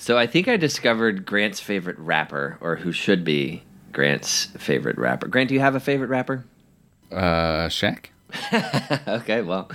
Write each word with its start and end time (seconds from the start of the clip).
So 0.00 0.16
I 0.16 0.26
think 0.26 0.46
I 0.48 0.56
discovered 0.56 1.26
Grant's 1.26 1.60
favorite 1.60 1.98
rapper, 1.98 2.56
or 2.60 2.76
who 2.76 2.92
should 2.92 3.24
be 3.24 3.62
Grant's 3.92 4.46
favorite 4.56 4.96
rapper. 4.96 5.26
Grant, 5.28 5.48
do 5.48 5.54
you 5.54 5.60
have 5.60 5.74
a 5.74 5.80
favorite 5.80 6.08
rapper? 6.08 6.44
Uh, 7.10 7.68
Shaq. 7.68 8.06
okay, 9.08 9.42
well, 9.42 9.70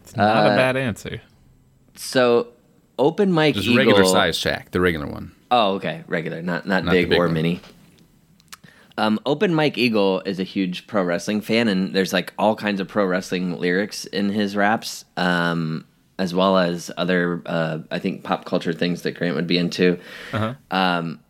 it's 0.00 0.14
Not 0.16 0.46
a 0.46 0.50
bad 0.50 0.76
answer. 0.76 1.20
so 1.96 2.48
Open 2.98 3.32
Mike 3.32 3.54
Just 3.54 3.66
eagle. 3.66 3.78
regular 3.78 4.04
size 4.04 4.38
Shaq, 4.38 4.70
the 4.70 4.80
regular 4.80 5.06
one. 5.06 5.32
Oh, 5.50 5.74
okay, 5.74 6.04
regular, 6.06 6.40
not 6.42 6.66
not, 6.66 6.84
Not 6.84 6.92
big, 6.92 7.08
big 7.08 7.18
or 7.18 7.24
one. 7.26 7.34
mini. 7.34 7.60
Um, 8.98 9.18
Open 9.26 9.54
Mike 9.54 9.78
Eagle 9.78 10.20
is 10.26 10.38
a 10.40 10.44
huge 10.44 10.86
pro 10.86 11.02
wrestling 11.04 11.40
fan, 11.40 11.68
and 11.68 11.94
there's 11.94 12.12
like 12.12 12.32
all 12.38 12.54
kinds 12.56 12.80
of 12.80 12.88
pro 12.88 13.04
wrestling 13.06 13.58
lyrics 13.58 14.04
in 14.06 14.28
his 14.28 14.56
raps, 14.56 15.04
um, 15.16 15.84
as 16.18 16.34
well 16.34 16.58
as 16.58 16.90
other, 16.96 17.42
uh, 17.46 17.78
I 17.90 17.98
think, 17.98 18.24
pop 18.24 18.44
culture 18.44 18.72
things 18.72 19.02
that 19.02 19.12
Grant 19.12 19.36
would 19.36 19.46
be 19.46 19.58
into. 19.58 19.98
Um, 20.70 21.20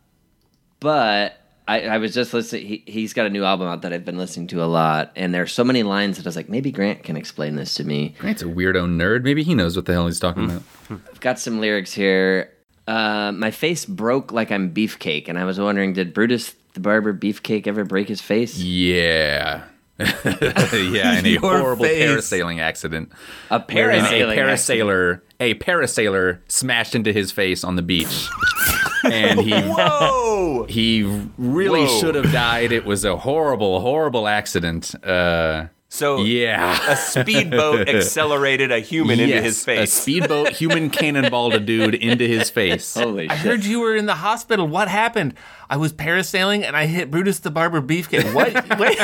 but 0.79 1.37
I, 1.67 1.81
I 1.81 1.97
was 1.99 2.13
just 2.13 2.33
listening. 2.33 2.65
He, 2.65 2.83
he's 2.87 3.13
got 3.13 3.27
a 3.27 3.29
new 3.29 3.43
album 3.43 3.67
out 3.67 3.83
that 3.83 3.93
I've 3.93 4.05
been 4.05 4.17
listening 4.17 4.47
to 4.47 4.63
a 4.63 4.65
lot, 4.65 5.11
and 5.15 5.33
there's 5.33 5.53
so 5.53 5.63
many 5.63 5.83
lines 5.83 6.17
that 6.17 6.25
I 6.25 6.29
was 6.29 6.35
like, 6.35 6.49
maybe 6.49 6.71
Grant 6.71 7.03
can 7.03 7.15
explain 7.15 7.55
this 7.55 7.75
to 7.75 7.83
me. 7.83 8.15
Grant's 8.17 8.41
a 8.41 8.45
weirdo 8.45 8.87
nerd. 8.87 9.23
Maybe 9.23 9.43
he 9.43 9.53
knows 9.53 9.75
what 9.75 9.85
the 9.85 9.93
hell 9.93 10.07
he's 10.07 10.19
talking 10.19 10.45
about. 10.45 10.63
I've 10.89 11.19
got 11.19 11.37
some 11.37 11.59
lyrics 11.59 11.93
here. 11.93 12.51
Uh, 12.87 13.31
my 13.31 13.51
face 13.51 13.85
broke 13.85 14.31
like 14.31 14.51
I'm 14.51 14.73
beefcake, 14.73 15.27
and 15.27 15.37
I 15.37 15.45
was 15.45 15.59
wondering, 15.59 15.93
did 15.93 16.11
Brutus 16.13 16.55
the 16.73 16.79
Barber 16.79 17.13
Beefcake 17.13 17.67
ever 17.67 17.83
break 17.83 18.07
his 18.07 18.21
face? 18.21 18.57
Yeah. 18.57 19.65
Yeah, 19.99 21.19
in 21.19 21.25
a 21.25 21.35
horrible 21.35 21.83
face. 21.83 22.09
parasailing 22.09 22.59
accident. 22.59 23.11
A 23.49 23.59
parasailing. 23.59 24.37
a 24.37 24.51
accident. 24.51 24.89
parasailer, 24.89 25.21
a 25.39 25.53
parasailer 25.55 26.39
smashed 26.47 26.95
into 26.95 27.11
his 27.11 27.31
face 27.31 27.63
on 27.63 27.75
the 27.75 27.81
beach. 27.81 28.27
and 29.03 29.39
he 29.41 29.51
Whoa! 29.51 30.65
he 30.69 31.03
really 31.37 31.81
Whoa. 31.85 31.99
should 31.99 32.15
have 32.15 32.31
died. 32.31 32.71
It 32.71 32.85
was 32.85 33.03
a 33.03 33.17
horrible, 33.17 33.81
horrible 33.81 34.27
accident. 34.27 34.95
Uh 35.03 35.67
So 35.91 36.23
yeah. 36.23 36.91
a 36.91 36.95
speedboat 36.95 37.89
accelerated 37.89 38.71
a 38.71 38.79
human 38.79 39.19
into 39.19 39.41
his 39.41 39.63
face. 39.65 39.89
A 39.89 40.01
speedboat 40.01 40.49
human 40.49 40.91
cannonballed 40.91 41.55
a 41.55 41.59
dude 41.59 41.95
into 41.95 42.27
his 42.27 42.49
face. 42.51 42.93
Holy 42.93 43.27
I 43.27 43.35
shit! 43.35 43.45
heard 43.45 43.65
you 43.65 43.79
were 43.79 43.95
in 43.95 44.05
the 44.05 44.15
hospital. 44.15 44.67
What 44.67 44.87
happened? 44.87 45.33
I 45.67 45.77
was 45.77 45.91
parasailing 45.91 46.63
and 46.63 46.77
I 46.77 46.85
hit 46.85 47.09
Brutus 47.09 47.39
the 47.39 47.49
Barber 47.49 47.81
Beefcake. 47.81 48.33
What? 48.33 48.53
Wait. 48.79 48.97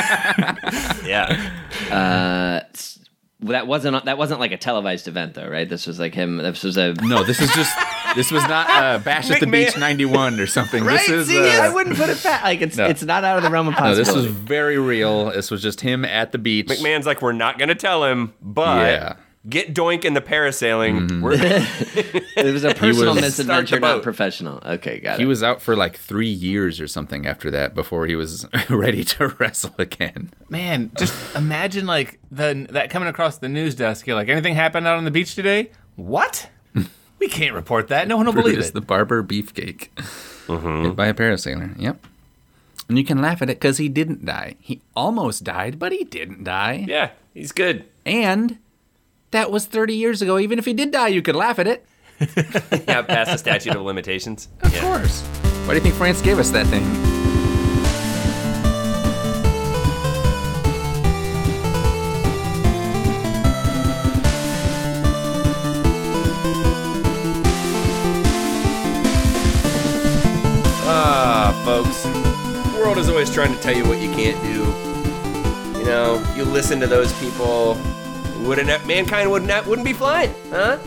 yeah. 1.04 1.50
Uh, 1.90 2.60
well, 3.40 3.52
that 3.52 3.66
wasn't 3.66 4.04
that 4.04 4.16
wasn't 4.16 4.40
like 4.40 4.52
a 4.52 4.56
televised 4.56 5.08
event 5.08 5.34
though, 5.34 5.48
right? 5.48 5.68
This 5.68 5.86
was 5.86 5.98
like 5.98 6.14
him. 6.14 6.38
This 6.38 6.62
was 6.62 6.76
a 6.76 6.94
No, 7.02 7.24
this 7.24 7.40
is 7.40 7.52
just 7.52 7.76
this 8.14 8.30
was 8.30 8.42
not 8.44 8.68
uh, 8.70 8.98
Bash 8.98 9.30
at 9.30 9.40
the 9.40 9.46
Beach 9.46 9.76
'91 9.76 10.38
or 10.40 10.46
something. 10.46 10.84
This 10.84 11.08
is 11.08 11.28
See, 11.28 11.38
uh, 11.38 11.62
I 11.62 11.68
wouldn't 11.68 11.96
put 11.96 12.08
it 12.10 12.22
back. 12.22 12.42
Like 12.44 12.60
it's 12.62 12.76
No. 12.76 12.86
it's 12.86 13.02
not 13.02 13.24
out 13.24 13.38
of 13.38 13.42
the 13.42 13.50
realm 13.50 13.68
of 13.68 13.74
no, 13.74 13.78
possibility. 13.78 14.04
this 14.04 14.14
was 14.14 14.26
very 14.26 14.78
real. 14.78 15.26
This 15.30 15.50
was 15.50 15.62
just 15.62 15.80
him 15.80 16.04
at 16.04 16.32
the 16.32 16.38
beach. 16.38 16.68
McMahon's 16.68 17.06
like, 17.06 17.22
we're 17.22 17.32
not 17.32 17.58
going 17.58 17.68
to 17.68 17.74
tell 17.74 18.04
him, 18.04 18.32
but 18.40 18.86
Yeah. 18.86 19.14
get 19.48 19.74
Doink 19.74 20.04
in 20.04 20.14
the 20.14 20.20
parasailing. 20.20 21.08
Mm-hmm. 21.08 22.22
It 22.36 22.52
was 22.52 22.64
a 22.64 22.74
personal 22.74 23.14
was- 23.14 23.22
misadventure, 23.22 23.80
not 23.80 24.02
professional. 24.02 24.60
Okay, 24.64 25.00
got 25.00 25.16
He 25.16 25.22
it. 25.22 25.24
He 25.24 25.26
was 25.26 25.42
out 25.42 25.62
for 25.62 25.74
like 25.74 25.96
three 25.96 26.28
years 26.28 26.80
or 26.80 26.86
something 26.86 27.26
after 27.26 27.50
that 27.50 27.74
before 27.74 28.06
he 28.06 28.14
was 28.14 28.46
ready 28.68 29.02
to 29.04 29.28
wrestle 29.38 29.74
again. 29.78 30.30
Man, 30.50 30.90
just 30.98 31.14
imagine 31.34 31.86
like 31.86 32.18
the 32.30 32.66
that 32.70 32.90
coming 32.90 33.08
across 33.08 33.38
the 33.38 33.48
news 33.48 33.74
desk. 33.74 34.06
You're 34.06 34.16
like, 34.16 34.28
anything 34.28 34.54
happened 34.54 34.86
out 34.86 34.96
on 34.98 35.04
the 35.04 35.10
beach 35.10 35.34
today? 35.34 35.70
What? 35.96 36.50
We 37.18 37.28
can't 37.28 37.54
report 37.54 37.88
that. 37.88 38.08
No 38.08 38.16
one 38.16 38.26
will 38.26 38.32
believe 38.32 38.54
Brutus 38.54 38.68
it. 38.68 38.74
the 38.74 38.80
Barber 38.80 39.22
Beefcake. 39.22 39.88
Mm-hmm. 40.46 40.84
Hit 40.84 40.96
by 40.96 41.06
a 41.06 41.14
parasailer. 41.14 41.74
Yep. 41.78 42.04
And 42.88 42.96
you 42.98 43.04
can 43.04 43.20
laugh 43.20 43.42
at 43.42 43.50
it 43.50 43.58
because 43.58 43.78
he 43.78 43.88
didn't 43.88 44.24
die. 44.24 44.54
He 44.60 44.80
almost 44.94 45.42
died, 45.42 45.78
but 45.78 45.90
he 45.92 46.04
didn't 46.04 46.44
die. 46.44 46.84
yeah, 46.86 47.10
he's 47.34 47.50
good. 47.52 47.84
And 48.04 48.58
that 49.32 49.50
was 49.50 49.66
30 49.66 49.94
years 49.94 50.22
ago. 50.22 50.38
Even 50.38 50.58
if 50.58 50.64
he 50.66 50.72
did 50.72 50.92
die, 50.92 51.08
you 51.08 51.20
could 51.22 51.34
laugh 51.36 51.58
at 51.58 51.66
it. 51.66 51.84
Yeah, 52.88 53.02
past 53.02 53.32
the 53.32 53.38
statute 53.38 53.74
of 53.74 53.82
limitations. 53.82 54.48
Of 54.62 54.72
Yeah. 54.72 54.80
course. 54.82 55.22
Why 55.66 55.70
do 55.70 55.74
you 55.74 55.80
think 55.80 55.94
France 55.96 56.22
gave 56.22 56.38
us 56.38 56.50
that 56.52 56.66
thing? 56.68 56.84
Trying 73.36 73.54
to 73.54 73.60
tell 73.60 73.76
you 73.76 73.84
what 73.84 74.00
you 74.00 74.10
can't 74.12 74.42
do. 74.44 75.78
You 75.78 75.84
know, 75.84 76.24
you 76.34 76.42
listen 76.42 76.80
to 76.80 76.86
those 76.86 77.12
people. 77.20 77.74
Wouldn't 78.46 78.68
mankind 78.86 79.30
wouldn't 79.30 79.66
wouldn't 79.66 79.84
be 79.84 79.92
flying, 79.92 80.34
huh? 80.48 80.78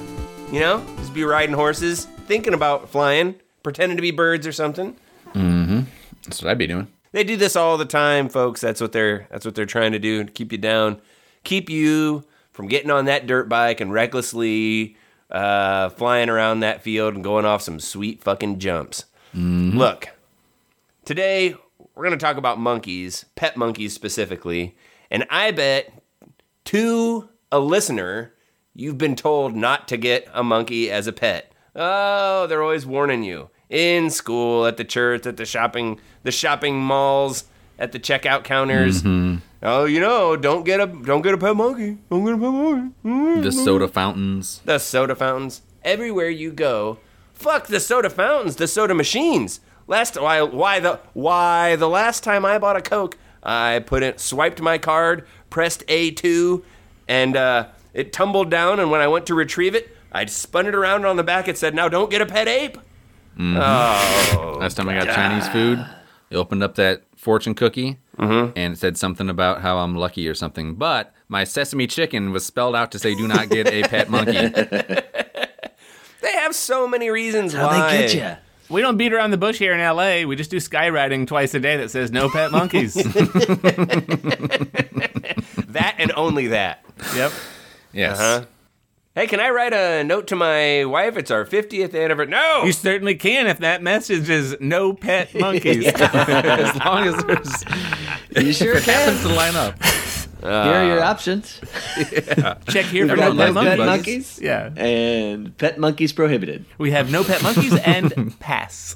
You 0.52 0.60
know, 0.60 0.84
just 0.98 1.14
be 1.14 1.24
riding 1.24 1.54
horses, 1.54 2.06
thinking 2.26 2.56
about 2.56 2.90
flying, 2.90 3.36
pretending 3.62 3.98
to 3.98 4.02
be 4.02 4.10
birds 4.10 4.48
or 4.48 4.52
something. 4.52 4.96
Mm-hmm. 5.36 5.82
That's 6.24 6.42
what 6.42 6.50
I'd 6.50 6.58
be 6.58 6.66
doing. 6.66 6.88
They 7.12 7.24
do 7.24 7.38
this 7.38 7.56
all 7.56 7.78
the 7.78 7.86
time, 7.86 8.30
folks. 8.30 8.62
That's 8.62 8.82
what 8.82 8.94
they're 8.94 9.28
that's 9.30 9.46
what 9.46 9.54
they're 9.54 9.68
trying 9.68 9.92
to 9.92 10.00
do 10.00 10.24
to 10.24 10.32
keep 10.32 10.52
you 10.52 10.58
down, 10.58 11.00
keep 11.44 11.70
you 11.70 12.24
from 12.52 12.68
getting 12.68 12.90
on 12.90 13.06
that 13.06 13.28
dirt 13.28 13.48
bike 13.48 13.80
and 13.80 13.94
recklessly 13.94 14.98
uh, 15.30 15.90
flying 15.90 16.30
around 16.30 16.62
that 16.62 16.82
field 16.82 17.14
and 17.14 17.24
going 17.24 17.46
off 17.46 17.62
some 17.62 17.80
sweet 17.80 18.24
fucking 18.24 18.58
jumps. 18.58 19.06
Look, 19.36 20.10
today 21.06 21.54
we're 22.00 22.06
gonna 22.06 22.16
talk 22.16 22.38
about 22.38 22.58
monkeys, 22.58 23.26
pet 23.36 23.58
monkeys 23.58 23.94
specifically, 23.94 24.74
and 25.12 25.26
I 25.30 25.52
bet 25.52 25.92
to 26.64 27.28
a 27.52 27.60
listener 27.60 28.32
you've 28.74 28.98
been 28.98 29.18
told 29.18 29.54
not 29.54 29.90
to 29.90 29.98
get 29.98 30.26
a 30.34 30.42
monkey 30.42 30.90
as 30.90 31.08
a 31.08 31.12
pet. 31.12 31.52
Oh, 31.76 32.48
they're 32.48 32.64
always 32.64 32.86
warning 32.86 33.24
you 33.24 33.50
in 33.70 34.10
school, 34.12 34.66
at 34.66 34.78
the 34.78 34.86
church, 34.86 35.26
at 35.26 35.36
the 35.36 35.46
shopping, 35.46 36.00
the 36.24 36.32
shopping 36.32 36.80
malls, 36.80 37.44
at 37.78 37.92
the 37.92 38.00
checkout 38.00 38.46
counters. 38.46 39.04
Oh, 39.62 39.84
you 39.84 40.00
know, 40.00 40.38
don't 40.38 40.64
get 40.64 40.80
a 40.80 40.86
don't 40.88 41.22
get 41.22 41.34
a 41.34 41.38
pet 41.38 41.58
monkey. 41.58 41.98
Don't 42.10 42.24
get 42.24 42.36
a 42.36 42.38
pet 42.38 42.54
monkey. 42.54 42.96
Mm. 43.04 43.44
The 43.44 43.52
soda 43.52 43.90
fountains. 43.90 44.62
The 44.64 44.78
soda 44.78 45.16
fountains 45.16 45.64
everywhere 45.84 46.30
you 46.30 46.54
go. 46.54 47.00
Fuck 47.34 47.68
the 47.68 47.82
soda 47.82 48.10
fountains, 48.10 48.56
the 48.56 48.70
soda 48.70 48.94
machines. 48.94 49.60
Last 49.90 50.22
why 50.22 50.42
why 50.44 50.80
the 50.80 51.00
why 51.14 51.76
the 51.76 51.90
last 51.90 52.24
time 52.24 52.46
I 52.46 52.60
bought 52.60 52.78
a 52.78 52.82
Coke, 52.82 53.18
I 53.42 53.80
put 53.86 54.04
it 54.04 54.20
swiped 54.20 54.62
my 54.62 54.78
card, 54.78 55.26
pressed 55.50 55.86
A2, 55.88 56.64
and 57.08 57.36
uh, 57.36 57.68
it 57.96 58.14
tumbled 58.14 58.52
down. 58.52 58.80
And 58.80 58.92
when 58.92 59.02
I 59.02 59.08
went 59.08 59.26
to 59.26 59.34
retrieve 59.34 59.74
it, 59.74 59.90
I 60.12 60.26
spun 60.26 60.68
it 60.68 60.76
around 60.76 61.06
on 61.06 61.16
the 61.18 61.24
back. 61.24 61.48
It 61.48 61.58
said, 61.58 61.74
"Now 61.74 61.90
don't 61.90 62.12
get 62.12 62.22
a 62.22 62.28
pet 62.28 62.48
ape." 62.48 62.78
Oh, 63.40 64.58
Last 64.60 64.76
time 64.76 64.88
I 64.90 64.94
got 65.04 65.08
Chinese 65.16 65.48
food, 65.50 65.80
I 65.80 66.36
opened 66.36 66.62
up 66.62 66.76
that 66.76 67.04
fortune 67.16 67.56
cookie 67.56 67.98
Mm-hmm. 68.20 68.52
and 68.58 68.74
it 68.74 68.78
said 68.78 68.98
something 68.98 69.30
about 69.30 69.62
how 69.62 69.78
I'm 69.78 69.96
lucky 69.96 70.28
or 70.28 70.36
something. 70.36 70.76
But 70.76 71.14
my 71.30 71.46
sesame 71.46 71.88
chicken 71.88 72.34
was 72.34 72.46
spelled 72.46 72.76
out 72.76 72.92
to 72.92 73.00
say, 73.00 73.16
do 73.16 73.26
not 73.30 73.50
get 73.50 73.66
a 73.68 73.84
pet 73.84 74.10
monkey. 74.10 74.34
they 74.50 76.34
have 76.34 76.54
so 76.54 76.86
many 76.86 77.10
reasons 77.10 77.54
How 77.54 77.68
why 77.68 77.92
they 77.92 78.08
get 78.08 78.14
you? 78.14 78.49
We 78.70 78.82
don't 78.82 78.98
beat 78.98 79.14
around 79.14 79.32
the 79.32 79.38
bush 79.38 79.58
here 79.58 79.74
in 79.74 79.80
LA. 79.80 80.24
We 80.28 80.36
just 80.36 80.52
do 80.52 80.58
skywriting 80.58 81.26
twice 81.26 81.54
a 81.56 81.60
day 81.60 81.78
that 81.78 81.90
says 81.90 82.12
no 82.12 82.30
pet 82.30 82.52
monkeys. 82.52 82.94
that 85.70 85.96
and 85.98 86.12
only 86.16 86.48
that. 86.48 86.84
yep. 87.16 87.32
Yes. 87.94 88.18
Huh? 88.20 88.46
Hey, 89.16 89.26
can 89.28 89.40
I 89.40 89.50
write 89.50 89.74
a 89.74 90.04
note 90.04 90.28
to 90.28 90.36
my 90.36 90.86
wife? 90.86 91.18
It's 91.18 91.32
our 91.32 91.44
50th 91.46 92.00
anniversary. 92.00 92.30
No! 92.32 92.64
You 92.64 92.72
certainly 92.72 93.16
can 93.16 93.48
if 93.48 93.58
that 93.58 93.82
message 93.82 94.30
is 94.30 94.56
no 94.60 94.94
pet 94.94 95.34
monkeys. 95.40 95.88
as 95.88 96.76
long 96.86 97.08
as 97.08 97.16
there's 97.26 97.64
You 98.46 98.54
sure 98.54 98.80
happens 98.80 99.20
can. 99.22 99.30
to 99.30 99.36
line 99.36 99.56
up. 99.56 99.76
Here 100.42 100.50
are 100.52 100.86
your 100.86 101.04
options. 101.04 101.60
Check 102.70 102.86
here 102.86 103.08
for 103.08 103.16
no 103.16 103.32
no 103.34 103.54
pet 103.54 103.54
pet 103.56 103.78
monkeys. 103.78 103.78
monkeys. 103.78 104.40
Yeah. 104.42 104.70
And 104.76 105.58
pet 105.58 105.78
monkeys 105.80 106.14
prohibited. 106.14 106.66
We 106.78 106.92
have 106.92 107.12
no 107.12 107.24
pet 107.24 107.44
monkeys 107.44 107.74
and 107.86 108.38
pass. 108.40 108.96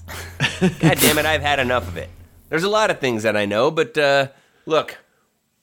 God 0.59 0.97
damn 0.99 1.17
it, 1.17 1.25
I've 1.25 1.41
had 1.41 1.59
enough 1.59 1.87
of 1.87 1.97
it. 1.97 2.09
There's 2.49 2.63
a 2.63 2.69
lot 2.69 2.91
of 2.91 2.99
things 2.99 3.23
that 3.23 3.35
I 3.35 3.45
know, 3.45 3.71
but 3.71 3.97
uh, 3.97 4.27
look, 4.65 4.97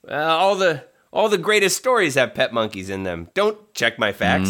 uh, 0.07 0.13
all 0.13 0.55
the 0.55 0.83
all 1.13 1.27
the 1.29 1.37
greatest 1.37 1.77
stories 1.77 2.15
have 2.15 2.33
pet 2.33 2.53
monkeys 2.53 2.89
in 2.89 3.03
them. 3.03 3.29
Don't 3.33 3.73
check 3.73 3.97
my 3.99 4.13
facts. 4.13 4.49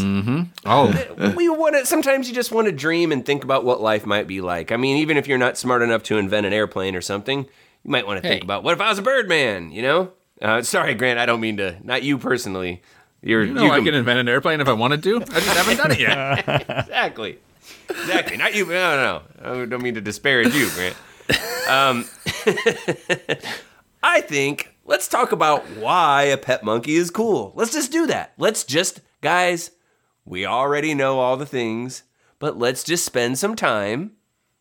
Oh, 0.66 1.34
We 1.36 1.50
want 1.50 1.76
to. 1.76 1.86
Sometimes 1.86 2.28
you 2.30 2.36
just 2.36 2.52
want 2.52 2.66
to 2.66 2.72
dream 2.72 3.12
and 3.12 3.26
think 3.26 3.44
about 3.44 3.64
what 3.64 3.82
life 3.82 4.06
might 4.06 4.28
be 4.28 4.42
like. 4.42 4.72
I 4.72 4.78
mean, 4.78 4.98
even 4.98 5.18
if 5.18 5.28
you're 5.28 5.38
not 5.40 5.58
smart 5.58 5.82
enough 5.82 6.04
to 6.04 6.18
invent 6.18 6.46
an 6.46 6.54
airplane 6.54 6.96
or 6.96 7.02
something, 7.02 7.40
you 7.40 7.92
might 7.92 8.06
want 8.06 8.22
to 8.22 8.28
think 8.28 8.44
about 8.44 8.64
what 8.64 8.74
if 8.74 8.82
I 8.82 8.90
was 8.90 9.00
a 9.00 9.02
Birdman? 9.02 9.72
You 9.72 9.82
know? 9.82 10.12
Uh, 10.42 10.62
sorry, 10.62 10.96
Grant. 10.96 11.20
I 11.20 11.26
don't 11.26 11.40
mean 11.40 11.58
to. 11.58 11.78
Not 11.84 12.04
you 12.04 12.18
personally. 12.18 12.82
You're 13.22 13.44
you 13.44 13.54
know 13.54 13.70
I 13.70 13.82
can 13.82 13.94
invent 13.94 14.20
an 14.20 14.28
airplane 14.28 14.62
if 14.62 14.68
I 14.68 14.74
wanted 14.74 15.04
to. 15.04 15.18
I 15.18 15.26
just 15.26 15.48
haven't 15.48 15.78
done 15.78 15.92
it 15.92 16.00
yet. 16.00 16.40
exactly. 16.80 17.38
exactly. 17.88 18.38
Not 18.38 18.56
you. 18.56 18.66
No, 18.66 18.72
no, 18.74 19.22
no. 19.44 19.62
I 19.62 19.66
don't 19.66 19.84
mean 19.84 19.94
to 19.94 20.02
disparage 20.02 20.56
you, 20.56 20.70
Grant. 20.72 20.96
Um, 21.70 22.06
I 24.04 24.22
think 24.22 24.74
let's 24.86 25.08
talk 25.08 25.32
about 25.32 25.64
why 25.78 26.24
a 26.24 26.38
pet 26.38 26.64
monkey 26.64 26.96
is 26.96 27.12
cool. 27.12 27.54
Let's 27.56 27.72
just 27.72 27.92
do 27.92 28.08
that. 28.08 28.34
Let's 28.40 28.64
just, 28.64 29.02
guys, 29.22 29.70
we 30.26 30.46
already 30.46 30.96
know 30.96 31.20
all 31.20 31.38
the 31.38 31.46
things, 31.46 32.04
but 32.40 32.58
let's 32.58 32.84
just 32.84 33.06
spend 33.06 33.38
some 33.38 33.56
time, 33.56 34.14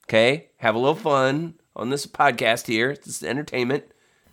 okay? 0.06 0.50
Have 0.58 0.74
a 0.74 0.78
little 0.78 0.94
fun 0.94 1.54
on 1.74 1.88
this 1.88 2.06
podcast 2.06 2.66
here. 2.66 2.94
This 2.94 3.06
is 3.08 3.22
entertainment. 3.22 3.84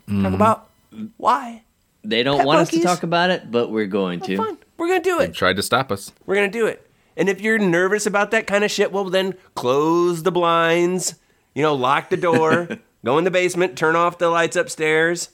Talk 0.09 0.33
about 0.33 0.69
why. 1.17 1.63
They 2.03 2.23
don't 2.23 2.37
Pet 2.37 2.45
want 2.45 2.59
us 2.59 2.69
to 2.69 2.81
talk 2.81 3.03
about 3.03 3.29
it, 3.29 3.51
but 3.51 3.69
we're 3.69 3.85
going 3.85 4.21
to. 4.21 4.37
Fun. 4.37 4.57
We're 4.77 4.87
gonna 4.87 5.01
do 5.01 5.19
it. 5.19 5.27
They 5.27 5.33
tried 5.33 5.55
to 5.57 5.63
stop 5.63 5.91
us. 5.91 6.11
We're 6.25 6.35
gonna 6.35 6.49
do 6.49 6.67
it. 6.67 6.89
And 7.17 7.29
if 7.29 7.41
you're 7.41 7.57
nervous 7.57 8.05
about 8.05 8.31
that 8.31 8.47
kind 8.47 8.63
of 8.63 8.71
shit, 8.71 8.91
well, 8.91 9.05
then 9.05 9.33
close 9.55 10.23
the 10.23 10.31
blinds. 10.31 11.15
You 11.55 11.63
know, 11.63 11.73
lock 11.73 12.09
the 12.09 12.17
door. 12.17 12.69
go 13.05 13.17
in 13.17 13.23
the 13.23 13.31
basement. 13.31 13.77
Turn 13.77 13.95
off 13.95 14.19
the 14.19 14.29
lights 14.29 14.55
upstairs, 14.55 15.29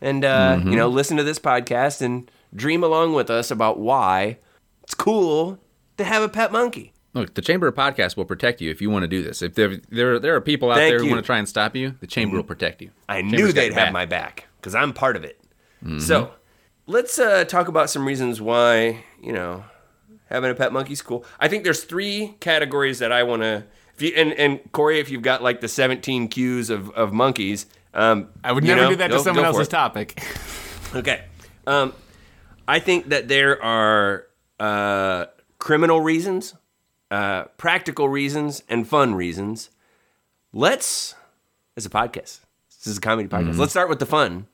and 0.00 0.24
uh, 0.24 0.60
you 0.64 0.76
know, 0.76 0.88
listen 0.88 1.16
to 1.18 1.22
this 1.22 1.38
podcast 1.38 2.00
and 2.00 2.30
dream 2.54 2.82
along 2.82 3.12
with 3.12 3.30
us 3.30 3.50
about 3.50 3.78
why 3.78 4.38
it's 4.82 4.94
cool 4.94 5.60
to 5.98 6.04
have 6.04 6.22
a 6.22 6.28
pet 6.28 6.50
monkey. 6.50 6.94
Look, 7.14 7.34
the 7.34 7.42
Chamber 7.42 7.66
of 7.66 7.74
Podcasts 7.74 8.16
will 8.16 8.24
protect 8.24 8.60
you 8.60 8.70
if 8.70 8.80
you 8.80 8.90
want 8.90 9.02
to 9.02 9.08
do 9.08 9.22
this. 9.22 9.42
If 9.42 9.54
there 9.54 9.76
there, 9.90 10.18
there 10.18 10.34
are 10.34 10.40
people 10.40 10.70
out 10.70 10.76
Thank 10.76 10.90
there 10.90 10.98
who 10.98 11.04
you. 11.04 11.10
want 11.10 11.22
to 11.22 11.26
try 11.26 11.38
and 11.38 11.48
stop 11.48 11.76
you, 11.76 11.94
the 12.00 12.06
Chamber 12.06 12.36
will 12.36 12.42
protect 12.44 12.80
you. 12.80 12.90
I 13.08 13.20
Chamber's 13.20 13.40
knew 13.40 13.52
they'd 13.52 13.74
have 13.74 13.86
back. 13.86 13.92
my 13.92 14.06
back 14.06 14.47
because 14.68 14.82
I'm 14.82 14.92
part 14.92 15.16
of 15.16 15.24
it. 15.24 15.40
So 15.98 16.32
let's 16.86 17.18
uh, 17.18 17.44
talk 17.44 17.68
about 17.68 17.88
some 17.88 18.04
reasons 18.04 18.40
why 18.40 19.04
you 19.22 19.32
know 19.32 19.64
having 20.26 20.50
a 20.50 20.54
pet 20.54 20.72
monkey's 20.72 21.00
cool. 21.00 21.24
I 21.40 21.48
think 21.48 21.64
there's 21.64 21.84
three 21.84 22.34
categories 22.40 22.98
that 22.98 23.12
I 23.12 23.22
want 23.22 23.42
to. 23.42 23.64
If 23.94 24.02
you 24.02 24.12
and 24.16 24.32
and 24.34 24.60
Corey, 24.72 24.98
if 25.00 25.08
you've 25.10 25.22
got 25.22 25.42
like 25.42 25.60
the 25.60 25.68
17 25.68 26.28
cues 26.28 26.68
of 26.68 26.90
of 26.90 27.12
monkeys, 27.12 27.66
um, 27.94 28.28
I 28.44 28.52
would 28.52 28.64
never 28.64 28.82
know, 28.82 28.88
do 28.90 28.96
that 28.96 29.10
go- 29.10 29.16
to 29.18 29.22
someone 29.22 29.44
else's 29.44 29.68
it. 29.68 29.70
topic. 29.70 30.22
Okay. 30.94 31.22
Um, 31.66 31.92
I 32.66 32.78
think 32.78 33.10
that 33.10 33.28
there 33.28 33.62
are 33.62 34.24
uh, 34.58 35.26
criminal 35.58 36.00
reasons, 36.00 36.54
uh, 37.10 37.44
practical 37.58 38.08
reasons, 38.08 38.62
and 38.70 38.88
fun 38.88 39.14
reasons. 39.14 39.68
Let's, 40.50 41.14
as 41.76 41.84
a 41.84 41.90
podcast, 41.90 42.40
this 42.70 42.86
is 42.86 42.96
a 42.96 43.00
comedy 43.02 43.28
podcast. 43.28 43.58
Let's 43.58 43.72
start 43.72 43.90
with 43.90 43.98
the 43.98 44.06
fun. 44.06 44.46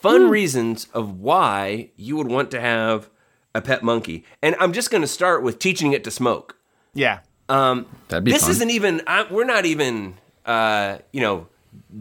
Fun 0.00 0.28
reasons 0.30 0.88
of 0.92 1.18
why 1.20 1.90
you 1.96 2.16
would 2.16 2.28
want 2.28 2.50
to 2.52 2.60
have 2.60 3.08
a 3.54 3.60
pet 3.60 3.82
monkey. 3.82 4.24
And 4.42 4.54
I'm 4.60 4.72
just 4.72 4.90
going 4.90 5.00
to 5.02 5.08
start 5.08 5.42
with 5.42 5.58
teaching 5.58 5.92
it 5.92 6.04
to 6.04 6.10
smoke. 6.10 6.56
yeah. 6.94 7.20
Um, 7.48 7.86
That'd 8.08 8.24
be 8.24 8.32
This 8.32 8.42
fun. 8.42 8.50
isn't 8.50 8.70
even, 8.70 9.02
I, 9.06 9.24
we're 9.30 9.44
not 9.44 9.66
even, 9.66 10.14
uh, 10.44 10.98
you 11.12 11.20
know, 11.20 11.46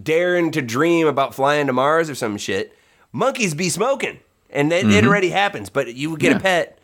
daring 0.01 0.49
to 0.51 0.61
dream 0.63 1.05
about 1.07 1.35
flying 1.35 1.67
to 1.67 1.73
Mars 1.73 2.09
or 2.09 2.15
some 2.15 2.37
shit. 2.37 2.75
Monkeys 3.11 3.53
be 3.53 3.69
smoking, 3.69 4.19
and 4.49 4.73
it, 4.73 4.89
it 4.91 5.05
already 5.05 5.29
happens. 5.29 5.69
But 5.69 5.93
you 5.95 6.09
would 6.09 6.19
get 6.19 6.31
a 6.31 6.35
Mm-hmm. 6.35 6.41
Pet, 6.41 6.79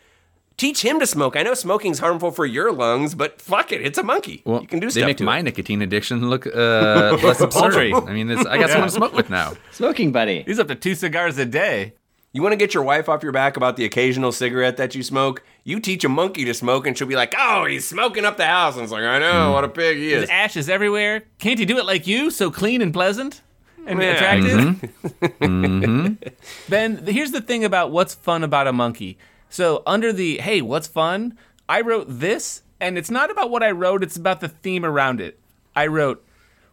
teach 0.57 0.83
him 0.83 1.00
to 1.00 1.07
smoke. 1.07 1.36
I 1.36 1.42
know 1.44 1.53
smoking's 1.53 2.00
harmful 2.00 2.31
for 2.31 2.45
your 2.45 2.71
lungs, 2.71 3.15
but 3.15 3.42
fuck 3.42 3.71
it, 3.71 3.81
it's 3.81 3.98
a 3.98 4.03
monkey. 4.03 4.42
well, 4.45 4.62
you 4.62 4.68
can 4.68 4.80
do 4.80 4.88
they 4.88 4.92
stuff 5.01 5.07
make 5.07 5.18
to 5.18 5.24
my 5.24 5.39
it. 5.39 5.44
nicotine 5.44 5.81
addiction 5.81 6.30
look 6.30 6.45
uh, 6.48 7.18
less 7.24 7.42
absurd. 7.42 7.94
I 7.94 8.13
mean, 8.13 8.30
it's, 8.30 8.45
I 8.45 8.57
got 8.57 8.69
someone 8.69 8.89
to 8.89 8.94
smoke 8.95 9.13
with 9.13 9.30
now. 9.30 9.53
Smoking 9.71 10.12
buddy. 10.12 10.44
He's 10.44 10.59
up 10.59 10.68
to 10.68 10.75
two 10.75 10.95
cigars 10.95 11.38
a 11.38 11.45
day. 11.45 11.94
You 12.33 12.42
want 12.42 12.53
to 12.53 12.57
get 12.57 12.74
your 12.74 12.83
wife 12.83 13.09
off 13.09 13.24
your 13.24 13.33
back 13.33 13.57
about 13.57 13.75
the 13.75 13.83
occasional 13.83 14.31
cigarette 14.31 14.77
that 14.77 14.95
you 14.95 15.03
smoke? 15.03 15.44
You 15.65 15.81
teach 15.81 16.06
a 16.06 16.09
monkey 16.09 16.45
to 16.45 16.53
smoke, 16.53 16.88
and 16.88 16.98
she'll 16.98 17.07
be 17.07 17.15
like, 17.18 17.36
"Oh, 17.38 17.65
he's 17.65 17.86
smoking 17.86 18.24
up 18.24 18.38
the 18.38 18.45
house." 18.45 18.75
And 18.75 18.83
it's 18.83 18.92
like, 18.94 19.03
"I 19.03 19.19
know, 19.19 19.50
Mm. 19.50 19.53
what 19.53 19.63
a 19.65 19.68
pig 19.68 19.98
he 19.98 20.12
There's 20.12 20.24
is." 20.24 20.30
ashes 20.30 20.69
everywhere. 20.69 21.24
Can't 21.39 21.59
he 21.59 21.65
do 21.65 21.77
it 21.77 21.86
like 21.86 22.07
you? 22.07 22.31
So 22.31 22.50
clean 22.50 22.81
and 22.81 22.94
pleasant 22.94 23.42
and 23.86 24.01
Yeah. 24.01 24.12
attractive? 24.12 24.92
Mm-hmm. 25.42 26.13
Ben, 26.69 26.98
th- 27.03 27.13
here's 27.13 27.31
the 27.31 27.42
thing 27.42 27.65
about 27.65 27.92
what's 27.92 28.13
fun 28.15 28.44
about 28.45 28.65
a 28.68 28.71
monkey. 28.74 29.18
So, 29.51 29.83
under 29.86 30.12
the 30.12 30.39
hey, 30.39 30.62
what's 30.62 30.88
fun? 30.88 31.38
I 31.69 31.81
wrote 31.81 32.07
this, 32.09 32.63
and 32.80 32.98
it's 32.98 33.12
not 33.12 33.30
about 33.30 33.51
what 33.51 33.62
I 33.62 33.69
wrote, 33.71 34.01
it's 34.01 34.18
about 34.18 34.39
the 34.39 34.48
theme 34.48 34.83
around 34.83 35.21
it. 35.21 35.39
I 35.75 35.86
wrote 35.86 36.25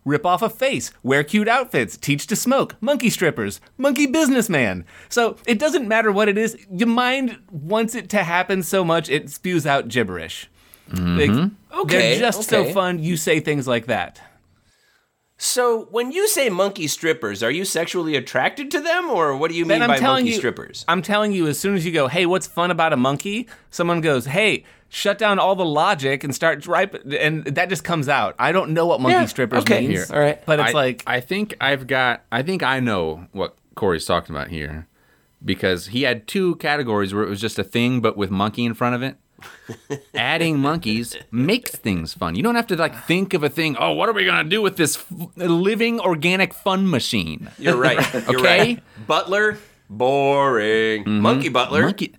rip 0.04 0.24
off 0.24 0.40
a 0.40 0.48
face, 0.48 0.90
wear 1.02 1.22
cute 1.22 1.48
outfits, 1.48 1.98
teach 1.98 2.26
to 2.26 2.34
smoke, 2.34 2.74
monkey 2.80 3.10
strippers, 3.10 3.60
monkey 3.76 4.06
businessman. 4.06 4.86
So, 5.10 5.36
it 5.46 5.58
doesn't 5.58 5.86
matter 5.86 6.10
what 6.10 6.28
it 6.28 6.38
is, 6.38 6.56
your 6.70 6.88
mind 6.88 7.38
wants 7.50 7.94
it 7.94 8.08
to 8.10 8.24
happen 8.24 8.62
so 8.62 8.84
much 8.84 9.10
it 9.10 9.28
spews 9.28 9.66
out 9.66 9.88
gibberish. 9.88 10.48
Like, 10.90 11.30
mm-hmm. 11.30 11.80
Okay, 11.80 11.98
they're 11.98 12.20
just 12.20 12.48
so 12.48 12.64
fun, 12.72 13.00
you 13.00 13.18
say 13.18 13.40
things 13.40 13.68
like 13.68 13.86
that. 13.86 14.22
So, 15.40 15.84
when 15.92 16.10
you 16.10 16.26
say 16.26 16.48
monkey 16.50 16.88
strippers, 16.88 17.44
are 17.44 17.50
you 17.50 17.64
sexually 17.64 18.16
attracted 18.16 18.72
to 18.72 18.80
them, 18.80 19.08
or 19.08 19.36
what 19.36 19.52
do 19.52 19.56
you 19.56 19.64
mean 19.64 19.82
I'm 19.82 19.88
by 19.88 19.98
telling 19.98 20.24
monkey 20.24 20.30
you, 20.32 20.36
strippers? 20.38 20.84
I'm 20.88 21.00
telling 21.00 21.30
you, 21.30 21.46
as 21.46 21.56
soon 21.60 21.76
as 21.76 21.86
you 21.86 21.92
go, 21.92 22.08
hey, 22.08 22.26
what's 22.26 22.48
fun 22.48 22.72
about 22.72 22.92
a 22.92 22.96
monkey? 22.96 23.48
Someone 23.70 24.00
goes, 24.00 24.26
hey, 24.26 24.64
shut 24.88 25.16
down 25.16 25.38
all 25.38 25.54
the 25.54 25.64
logic 25.64 26.24
and 26.24 26.34
start 26.34 26.66
right, 26.66 26.92
and 27.14 27.44
that 27.44 27.68
just 27.68 27.84
comes 27.84 28.08
out. 28.08 28.34
I 28.36 28.50
don't 28.50 28.70
know 28.72 28.86
what 28.86 29.00
monkey 29.00 29.14
Yeah, 29.14 29.26
strippers 29.26 29.60
okay. 29.62 29.82
means. 29.86 29.92
Here, 29.92 30.06
all 30.12 30.20
right. 30.20 30.44
but 30.44 30.58
it's 30.58 30.70
I, 30.70 30.72
like 30.72 31.04
I 31.06 31.20
think 31.20 31.54
I've 31.60 31.86
got. 31.86 32.24
I 32.32 32.42
think 32.42 32.64
I 32.64 32.80
know 32.80 33.28
what 33.30 33.56
Corey's 33.76 34.06
talking 34.06 34.34
about 34.34 34.48
here, 34.48 34.88
because 35.44 35.86
he 35.86 36.02
had 36.02 36.26
two 36.26 36.56
categories 36.56 37.14
where 37.14 37.22
it 37.22 37.28
was 37.28 37.40
just 37.40 37.60
a 37.60 37.64
thing, 37.64 38.00
but 38.00 38.16
with 38.16 38.32
monkey 38.32 38.64
in 38.64 38.74
front 38.74 38.96
of 38.96 39.04
it. 39.04 39.16
Adding 40.14 40.58
monkeys 40.58 41.16
makes 41.30 41.70
things 41.70 42.14
fun. 42.14 42.34
You 42.34 42.42
don't 42.42 42.54
have 42.54 42.66
to 42.68 42.76
like 42.76 43.04
think 43.04 43.34
of 43.34 43.42
a 43.42 43.48
thing. 43.48 43.76
Oh, 43.78 43.92
what 43.92 44.08
are 44.08 44.12
we 44.12 44.24
gonna 44.24 44.48
do 44.48 44.60
with 44.62 44.76
this 44.76 44.96
f- 44.96 45.06
living 45.36 46.00
organic 46.00 46.52
fun 46.54 46.88
machine? 46.90 47.50
You're 47.58 47.76
right. 47.76 47.98
You're 48.28 48.40
Okay. 48.40 48.58
right. 48.58 48.82
Butler, 49.06 49.58
boring. 49.88 51.08
Monkey 51.08 51.48
butler. 51.48 51.82
Monkey. 51.82 52.14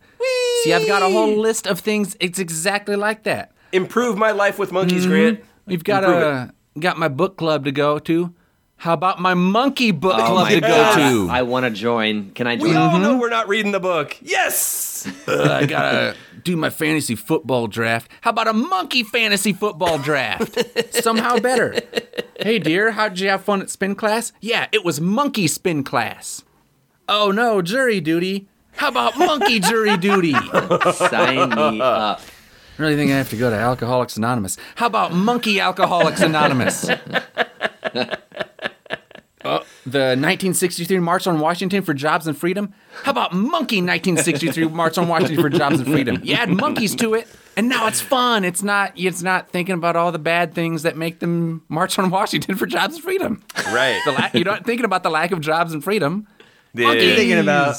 See, 0.63 0.73
I've 0.73 0.87
got 0.87 1.01
a 1.01 1.09
whole 1.09 1.37
list 1.37 1.67
of 1.67 1.79
things. 1.79 2.15
It's 2.19 2.39
exactly 2.39 2.95
like 2.95 3.23
that. 3.23 3.51
Improve 3.71 4.17
my 4.17 4.31
life 4.31 4.59
with 4.59 4.71
monkeys, 4.71 5.05
Grant. 5.05 5.43
We've 5.65 5.83
got 5.83 6.03
Improve 6.03 6.21
a 6.23 6.53
got 6.79 6.97
my 6.97 7.07
book 7.07 7.37
club 7.37 7.65
to 7.65 7.71
go 7.71 7.99
to. 7.99 8.33
How 8.77 8.93
about 8.93 9.19
my 9.19 9.33
monkey 9.33 9.91
book 9.91 10.13
Oh 10.15 10.25
club 10.25 10.45
my 10.47 10.53
to 10.55 10.61
go 10.61 10.67
to? 10.95 11.27
I 11.29 11.41
want 11.41 11.65
to 11.65 11.69
join. 11.69 12.31
Can 12.31 12.47
I 12.47 12.55
We 12.55 12.69
join? 12.71 12.77
all 12.77 12.97
know 12.99 13.17
we're 13.17 13.29
not 13.29 13.49
reading 13.49 13.73
the 13.73 13.79
book. 13.79 14.15
Yes. 14.21 15.05
Uh, 15.27 15.49
I 15.61 15.65
gotta 15.65 16.15
do 16.43 16.55
my 16.55 16.69
fantasy 16.69 17.15
football 17.15 17.67
draft. 17.67 18.11
How 18.21 18.31
about 18.31 18.47
a 18.47 18.53
monkey 18.53 19.03
fantasy 19.03 19.53
football 19.53 19.97
draft? 19.97 20.93
Somehow 21.03 21.39
better. 21.39 21.79
Hey, 22.39 22.59
dear, 22.59 22.91
how'd 22.91 23.19
you 23.19 23.29
have 23.29 23.43
fun 23.43 23.61
at 23.61 23.69
spin 23.69 23.95
class? 23.95 24.31
Yeah, 24.41 24.67
it 24.71 24.83
was 24.85 24.99
monkey 25.01 25.47
spin 25.47 25.83
class. 25.83 26.43
Oh 27.07 27.31
no, 27.31 27.61
jury 27.61 27.99
duty. 28.01 28.47
How 28.73 28.89
about 28.89 29.17
monkey 29.17 29.59
jury 29.59 29.97
duty? 29.97 30.33
Sign 30.93 31.49
me 31.49 31.81
up. 31.81 32.21
I 32.21 32.81
really 32.81 32.95
think 32.95 33.11
I 33.11 33.15
have 33.17 33.29
to 33.31 33.35
go 33.37 33.49
to 33.49 33.55
Alcoholics 33.55 34.15
Anonymous. 34.15 34.57
How 34.75 34.85
about 34.85 35.11
Monkey 35.11 35.59
Alcoholics 35.59 36.21
Anonymous? 36.21 36.89
The 39.91 40.15
1963 40.15 40.99
March 40.99 41.25
on 41.27 41.39
Washington 41.39 41.81
for 41.83 41.93
Jobs 41.93 42.27
and 42.27 42.37
Freedom. 42.37 42.73
How 43.03 43.11
about 43.11 43.33
Monkey 43.33 43.77
1963 43.81 44.65
March 44.67 44.97
on 44.97 45.07
Washington 45.07 45.41
for 45.41 45.49
Jobs 45.49 45.79
and 45.79 45.87
Freedom? 45.91 46.19
You 46.23 46.35
add 46.35 46.49
monkeys 46.49 46.95
to 46.97 47.13
it, 47.15 47.27
and 47.57 47.69
now 47.69 47.87
it's 47.87 47.99
fun. 48.01 48.43
It's 48.43 48.61
not. 48.61 48.91
It's 48.95 49.21
not 49.23 49.49
thinking 49.49 49.75
about 49.75 49.95
all 49.95 50.11
the 50.11 50.19
bad 50.19 50.53
things 50.53 50.83
that 50.83 50.95
make 50.97 51.19
them 51.19 51.63
march 51.69 51.97
on 51.97 52.09
Washington 52.09 52.55
for 52.55 52.65
jobs 52.65 52.95
and 52.95 53.03
freedom. 53.03 53.43
Right. 53.67 53.99
The 54.05 54.11
la- 54.11 54.29
you're 54.33 54.43
not 54.45 54.65
thinking 54.65 54.85
about 54.85 55.03
the 55.03 55.09
lack 55.09 55.31
of 55.31 55.41
jobs 55.41 55.73
and 55.73 55.83
freedom. 55.83 56.27
The- 56.73 56.83
Monkeys. 56.83 57.15
Thinking 57.15 57.39
about 57.39 57.75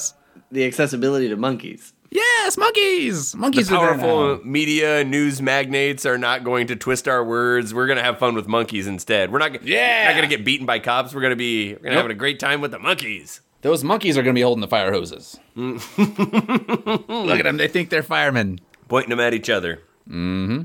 the 0.50 0.64
accessibility 0.64 1.28
to 1.28 1.36
monkeys. 1.36 1.92
Yes, 2.12 2.56
monkeys. 2.56 3.36
Monkeys 3.36 3.68
the 3.68 3.76
are 3.76 3.94
powerful 3.96 4.40
media 4.44 5.04
news 5.04 5.40
magnates 5.40 6.04
are 6.04 6.18
not 6.18 6.42
going 6.42 6.66
to 6.66 6.76
twist 6.76 7.06
our 7.06 7.24
words. 7.24 7.72
We're 7.72 7.86
going 7.86 7.98
to 7.98 8.02
have 8.02 8.18
fun 8.18 8.34
with 8.34 8.48
monkeys 8.48 8.86
instead. 8.88 9.30
We're 9.32 9.38
not, 9.38 9.62
Yeah. 9.64 10.06
not 10.06 10.16
going 10.16 10.28
to 10.28 10.36
get 10.36 10.44
beaten 10.44 10.66
by 10.66 10.80
cops. 10.80 11.14
We're 11.14 11.20
going 11.20 11.30
to 11.30 11.36
be 11.36 11.68
we're 11.74 11.78
going 11.78 11.82
to 11.84 11.90
Nope. 11.90 11.96
having 12.02 12.16
a 12.16 12.18
great 12.18 12.40
time 12.40 12.60
with 12.60 12.72
the 12.72 12.78
monkeys. 12.80 13.40
Those 13.62 13.84
monkeys 13.84 14.16
are 14.18 14.22
going 14.22 14.34
to 14.34 14.38
be 14.38 14.42
holding 14.42 14.60
the 14.62 14.68
fire 14.68 14.90
hoses. 14.90 15.38
Look 15.56 15.78
at 15.98 17.44
them. 17.44 17.58
They 17.58 17.68
think 17.68 17.90
they're 17.90 18.02
firemen. 18.02 18.60
Pointing 18.88 19.10
them 19.10 19.20
at 19.20 19.34
each 19.34 19.50
other. 19.50 19.76
Mm-hmm. 20.08 20.62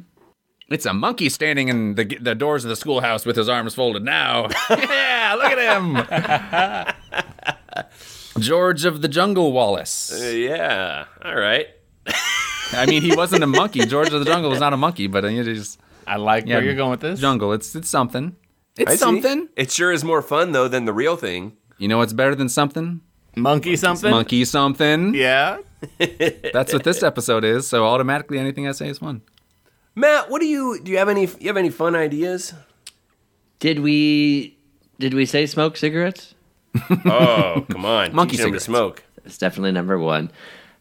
It's 0.70 0.86
a 0.88 0.94
monkey 0.94 1.30
standing 1.30 1.68
in 1.68 1.94
the, 1.94 2.06
the 2.20 2.34
doors 2.34 2.66
of 2.66 2.70
the 2.70 2.76
schoolhouse 2.76 3.24
with 3.26 3.36
his 3.36 3.48
arms 3.50 3.76
folded 3.76 4.04
now. 4.04 4.48
yeah, 4.72 5.36
look 5.38 5.52
at 5.52 6.96
him. 7.18 7.26
George 8.40 8.86
of 8.86 9.02
the 9.02 9.08
Jungle 9.08 9.52
Wallace. 9.52 10.12
Uh, 10.12 10.26
yeah. 10.26 11.06
All 11.24 11.36
right. 11.36 11.68
I 12.74 12.86
mean, 12.86 13.02
he 13.02 13.16
wasn't 13.16 13.44
a 13.44 13.48
monkey. 13.48 13.86
George 13.86 14.12
of 14.12 14.20
the 14.20 14.26
Jungle 14.26 14.50
was 14.50 14.60
not 14.60 14.74
a 14.74 14.78
monkey, 14.78 15.08
but 15.08 15.24
he 15.24 15.42
just 15.44 15.80
I 16.08 16.18
like 16.18 16.46
yeah, 16.46 16.56
where 16.56 16.64
you're 16.64 16.76
going 16.76 16.92
with 16.92 17.02
this. 17.02 17.20
Jungle. 17.20 17.54
It's 17.54 17.76
it's 17.76 17.90
something. 17.90 18.36
It's 18.78 18.92
I 18.92 18.96
see. 18.96 19.00
something. 19.00 19.50
It 19.56 19.72
sure 19.72 19.92
is 19.92 20.04
more 20.04 20.22
fun 20.22 20.52
though 20.52 20.68
than 20.68 20.86
the 20.86 20.94
real 20.94 21.16
thing. 21.16 21.54
You 21.78 21.88
know 21.88 21.98
what's 21.98 22.14
better 22.14 22.36
than 22.36 22.50
something? 22.50 23.02
Monkey 23.36 23.76
something. 23.76 24.12
Monkey 24.12 24.46
something. 24.46 25.14
Yeah. 25.14 25.60
That's 26.54 26.74
what 26.74 26.84
this 26.84 27.04
episode 27.04 27.44
is. 27.44 27.68
So 27.68 27.86
automatically, 27.86 28.40
anything 28.40 28.68
I 28.68 28.72
say 28.72 28.88
is 28.90 29.00
fun. 29.00 29.22
Matt, 29.94 30.30
what 30.30 30.40
do 30.42 30.48
you 30.48 30.80
do? 30.82 30.92
You 30.92 30.98
have 30.98 31.10
any? 31.10 31.28
You 31.40 31.48
have 31.48 31.58
any 31.58 31.70
fun 31.70 31.96
ideas? 31.96 32.54
Did 33.60 33.80
we 33.80 34.58
did 35.00 35.14
we 35.14 35.26
say 35.26 35.46
smoke 35.46 35.78
cigarettes? 35.78 36.35
Oh, 37.06 37.66
come 37.70 37.86
on, 37.86 38.14
Monkey 38.14 38.32
Teach 38.32 38.40
them 38.40 38.48
cigarettes. 38.48 38.66
smoke. 38.66 39.04
It's 39.26 39.38
definitely 39.38 39.72
number 39.72 39.98
one. 39.98 40.32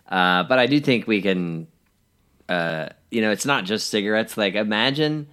Uh, 0.09 0.43
but 0.45 0.59
I 0.59 0.67
do 0.67 0.81
think 0.81 1.07
we 1.07 1.23
can, 1.23 1.67
uh, 2.49 2.89
you 3.11 3.21
know, 3.23 3.31
it's 3.31 3.47
not 3.47 3.65
just 3.65 3.89
cigarettes. 3.91 4.37
Like, 4.37 4.55
imagine, 4.55 5.29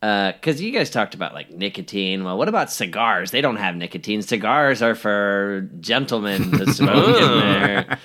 because 0.00 0.60
you 0.60 0.70
guys 0.70 0.90
talked 0.90 1.14
about 1.14 1.34
like 1.34 1.50
nicotine. 1.50 2.24
Well, 2.24 2.38
what 2.38 2.48
about 2.48 2.70
cigars? 2.70 3.30
They 3.32 3.40
don't 3.40 3.56
have 3.56 3.74
nicotine. 3.76 4.22
Cigars 4.22 4.80
are 4.82 4.94
for 4.94 5.68
gentlemen 5.80 6.52
to 6.52 6.72
smoke 6.72 7.20
in 7.20 7.40
their, 7.40 7.98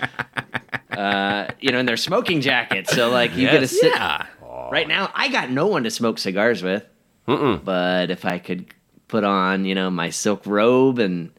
uh, 0.91 1.47
you 1.59 1.71
know, 1.71 1.79
in 1.79 1.85
their 1.85 1.97
smoking 1.97 2.41
jackets. 2.41 2.93
So, 2.93 3.09
like, 3.09 3.35
you 3.35 3.47
get 3.49 3.59
to 3.59 3.67
sit. 3.67 3.93
Yeah. 3.93 4.25
Right 4.71 4.87
now, 4.87 5.11
I 5.13 5.27
got 5.29 5.51
no 5.51 5.67
one 5.67 5.83
to 5.83 5.91
smoke 5.91 6.17
cigars 6.17 6.63
with. 6.63 6.83
But 7.27 8.09
if 8.11 8.25
I 8.25 8.39
could 8.39 8.73
put 9.07 9.23
on, 9.23 9.65
you 9.65 9.75
know, 9.75 9.89
my 9.91 10.09
silk 10.09 10.45
robe 10.45 10.97
and 10.99 11.31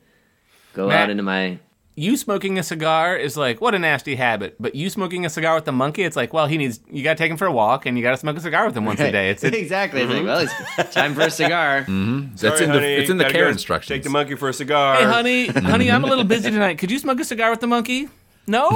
go 0.76 0.88
Matt, 0.88 1.04
out 1.04 1.11
into 1.11 1.23
my 1.23 1.59
You 1.97 2.16
smoking 2.16 2.59
a 2.59 2.62
cigar 2.62 3.16
is 3.16 3.37
like, 3.37 3.61
what 3.61 3.75
a 3.75 3.78
nasty 3.78 4.14
habit. 4.16 4.56
But 4.61 4.75
you 4.75 4.90
smoking 4.90 5.25
a 5.25 5.30
cigar 5.30 5.54
with 5.54 5.64
the 5.64 5.73
monkey, 5.73 6.02
it's 6.02 6.14
like, 6.14 6.35
well, 6.35 6.47
he 6.47 6.59
needs, 6.59 6.78
you 6.90 7.02
got 7.02 7.14
to 7.14 7.16
take 7.16 7.30
him 7.30 7.38
for 7.38 7.47
a 7.47 7.52
walk 7.52 7.87
and 7.87 7.97
you 7.97 8.02
got 8.02 8.11
to 8.11 8.18
smoke 8.18 8.37
a 8.37 8.40
cigar 8.40 8.66
with 8.66 8.76
him 8.76 8.85
once 8.85 9.00
a 9.00 9.11
day. 9.11 9.30
It's, 9.30 9.42
it's 9.42 9.56
exactly. 9.64 10.02
It's 10.02 10.11
like, 10.11 10.18
mm-hmm. 10.18 10.26
well, 10.26 10.47
it's 10.78 10.95
time 10.95 11.14
for 11.14 11.23
a 11.23 11.30
cigar. 11.30 11.87
Mm-hmm. 11.97 12.37
That's 12.37 12.61
in 12.61 12.66
Sorry, 12.68 12.78
the 12.78 13.00
it's 13.00 13.11
in 13.11 13.16
the 13.16 13.25
gotta 13.25 13.35
care 13.35 13.49
instructions. 13.49 13.88
Take 13.88 14.02
the 14.02 14.11
monkey 14.11 14.35
for 14.35 14.49
a 14.49 14.52
cigar. 14.52 14.97
hey, 14.97 15.04
honey, 15.04 15.47
mm-hmm. 15.47 15.64
honey, 15.64 15.90
I'm 15.90 16.04
a 16.04 16.06
little 16.06 16.25
busy 16.25 16.50
tonight. 16.50 16.78
Could 16.78 16.90
you 16.90 16.99
smoke 16.99 17.21
a 17.21 17.25
cigar 17.25 17.50
with 17.50 17.61
the 17.61 17.66
monkey? 17.66 18.09
No? 18.47 18.68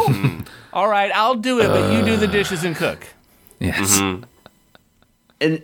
All 0.72 0.88
right, 0.88 1.10
I'll 1.14 1.34
do 1.34 1.60
it, 1.60 1.68
but 1.68 1.92
you 1.92 2.04
do 2.04 2.16
the 2.16 2.28
uh, 2.28 2.30
dishes 2.30 2.64
and 2.64 2.74
cook. 2.74 3.06
Yes. 3.58 4.00
and 4.00 4.24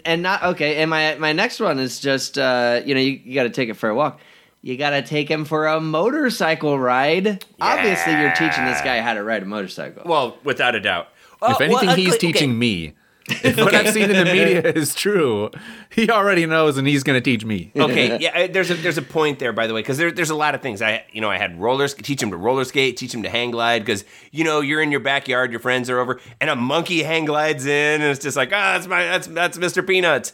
and 0.04 0.22
not 0.22 0.42
okay. 0.42 0.76
And 0.76 0.90
my 0.90 1.14
my 1.16 1.32
next 1.32 1.60
one 1.60 1.78
is 1.78 2.00
just 2.00 2.36
uh, 2.36 2.82
you 2.84 2.94
know 2.94 3.00
you, 3.00 3.20
you 3.24 3.34
got 3.34 3.44
to 3.44 3.50
take 3.50 3.68
it 3.68 3.74
for 3.74 3.88
a 3.88 3.94
walk. 3.94 4.20
You 4.66 4.76
got 4.76 4.90
to 4.90 5.02
take 5.02 5.28
him 5.30 5.44
for 5.44 5.68
a 5.68 5.80
motorcycle 5.80 6.76
ride. 6.76 7.44
Obviously, 7.60 8.14
you're 8.14 8.32
teaching 8.32 8.64
this 8.64 8.80
guy 8.80 9.00
how 9.00 9.14
to 9.14 9.22
ride 9.22 9.44
a 9.44 9.46
motorcycle. 9.46 10.02
Well, 10.04 10.38
without 10.42 10.74
a 10.74 10.80
doubt. 10.80 11.06
If 11.40 11.60
Oh, 11.60 11.64
anything, 11.64 11.86
well, 11.86 11.94
he's 11.94 12.14
okay, 12.14 12.18
teaching 12.32 12.58
me. 12.58 12.94
If 13.28 13.56
what 13.58 13.74
I've 13.74 13.92
seen 13.92 14.10
in 14.10 14.16
the 14.16 14.24
media 14.24 14.62
is 14.62 14.94
true, 14.94 15.50
he 15.90 16.10
already 16.10 16.46
knows, 16.46 16.78
and 16.78 16.86
he's 16.86 17.02
going 17.04 17.16
to 17.16 17.20
teach 17.20 17.44
me. 17.44 17.70
okay, 17.76 18.18
yeah. 18.20 18.44
uh, 18.44 18.46
There's 18.50 18.70
a 18.70 18.74
there's 18.74 18.98
a 18.98 19.02
point 19.02 19.38
there, 19.40 19.52
by 19.52 19.66
the 19.68 19.74
way, 19.74 19.80
because 19.80 19.98
there, 19.98 20.12
there's 20.12 20.30
a 20.30 20.36
lot 20.36 20.54
of 20.56 20.62
things. 20.62 20.80
I 20.82 21.04
you 21.12 21.20
know 21.20 21.28
I 21.30 21.36
had 21.36 21.60
rollers, 21.60 21.94
teach 21.94 22.22
him 22.22 22.30
to 22.30 22.36
roller 22.36 22.62
skate, 22.64 22.96
teach 22.96 23.12
him 23.12 23.24
to 23.24 23.28
hang 23.28 23.50
glide, 23.50 23.84
because 23.84 24.04
you 24.30 24.44
know 24.44 24.60
you're 24.60 24.80
in 24.80 24.90
your 24.92 25.00
backyard, 25.00 25.50
your 25.50 25.58
friends 25.58 25.90
are 25.90 25.98
over, 25.98 26.20
and 26.40 26.50
a 26.50 26.54
monkey 26.56 27.02
hang 27.02 27.24
glides 27.24 27.66
in, 27.66 28.00
and 28.00 28.04
it's 28.04 28.22
just 28.22 28.36
like 28.36 28.50
ah, 28.52 28.74
that's 28.74 28.86
my 28.86 29.02
that's 29.04 29.26
that's 29.26 29.58
Mr. 29.58 29.84
Peanuts. 29.84 30.32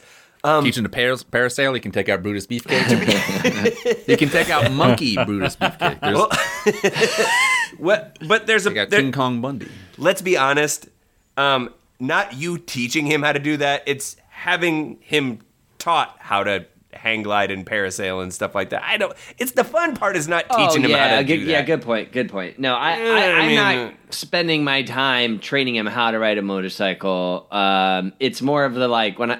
Teach 0.62 0.76
him 0.76 0.84
to 0.84 0.88
paras- 0.90 1.24
parasail. 1.24 1.74
He 1.74 1.80
can 1.80 1.92
take 1.92 2.08
out 2.08 2.22
Brutus 2.22 2.46
Beefcake. 2.46 4.04
he 4.06 4.16
can 4.16 4.28
take 4.28 4.50
out 4.50 4.70
Monkey 4.72 5.14
Brutus 5.24 5.56
Beefcake. 5.56 6.00
There's, 6.00 7.26
What? 7.78 8.18
But 8.26 8.46
there's 8.46 8.66
a 8.66 8.70
they 8.70 8.74
got 8.74 8.90
there- 8.90 9.00
King 9.00 9.12
Kong 9.12 9.40
Bundy. 9.40 9.68
let's 9.98 10.22
be 10.22 10.36
honest, 10.36 10.88
um, 11.36 11.70
not 11.98 12.34
you 12.34 12.58
teaching 12.58 13.06
him 13.06 13.22
how 13.22 13.32
to 13.32 13.38
do 13.38 13.56
that. 13.58 13.82
It's 13.86 14.16
having 14.30 14.98
him 15.00 15.38
taught 15.78 16.16
how 16.18 16.44
to 16.44 16.66
hang 16.92 17.22
glide 17.22 17.50
and 17.50 17.64
parasail 17.64 18.22
and 18.22 18.32
stuff 18.34 18.54
like 18.54 18.70
that. 18.70 18.82
I 18.84 18.96
don't. 18.98 19.12
It's 19.38 19.52
the 19.52 19.64
fun 19.64 19.96
part 19.96 20.16
is 20.16 20.28
not 20.28 20.44
teaching 20.50 20.84
oh, 20.84 20.88
him 20.88 20.98
how 20.98 21.16
to 21.18 21.24
good, 21.24 21.36
do 21.38 21.44
that. 21.46 21.50
yeah, 21.50 21.62
good 21.62 21.82
point. 21.82 22.12
Good 22.12 22.28
point. 22.30 22.58
No, 22.58 22.74
I, 22.74 22.96
Yeah, 22.98 23.04
I, 23.04 23.20
I 23.20 23.30
I'm 23.40 23.46
mean, 23.46 23.56
not 23.56 23.74
uh, 23.76 23.90
spending 24.10 24.64
my 24.64 24.82
time 24.82 25.38
training 25.38 25.76
him 25.76 25.86
how 25.86 26.10
to 26.10 26.18
ride 26.18 26.38
a 26.38 26.42
motorcycle. 26.42 27.46
Um, 27.50 28.12
it's 28.20 28.42
more 28.42 28.64
of 28.64 28.74
the 28.74 28.88
like 28.88 29.18
when 29.18 29.30
I. 29.32 29.38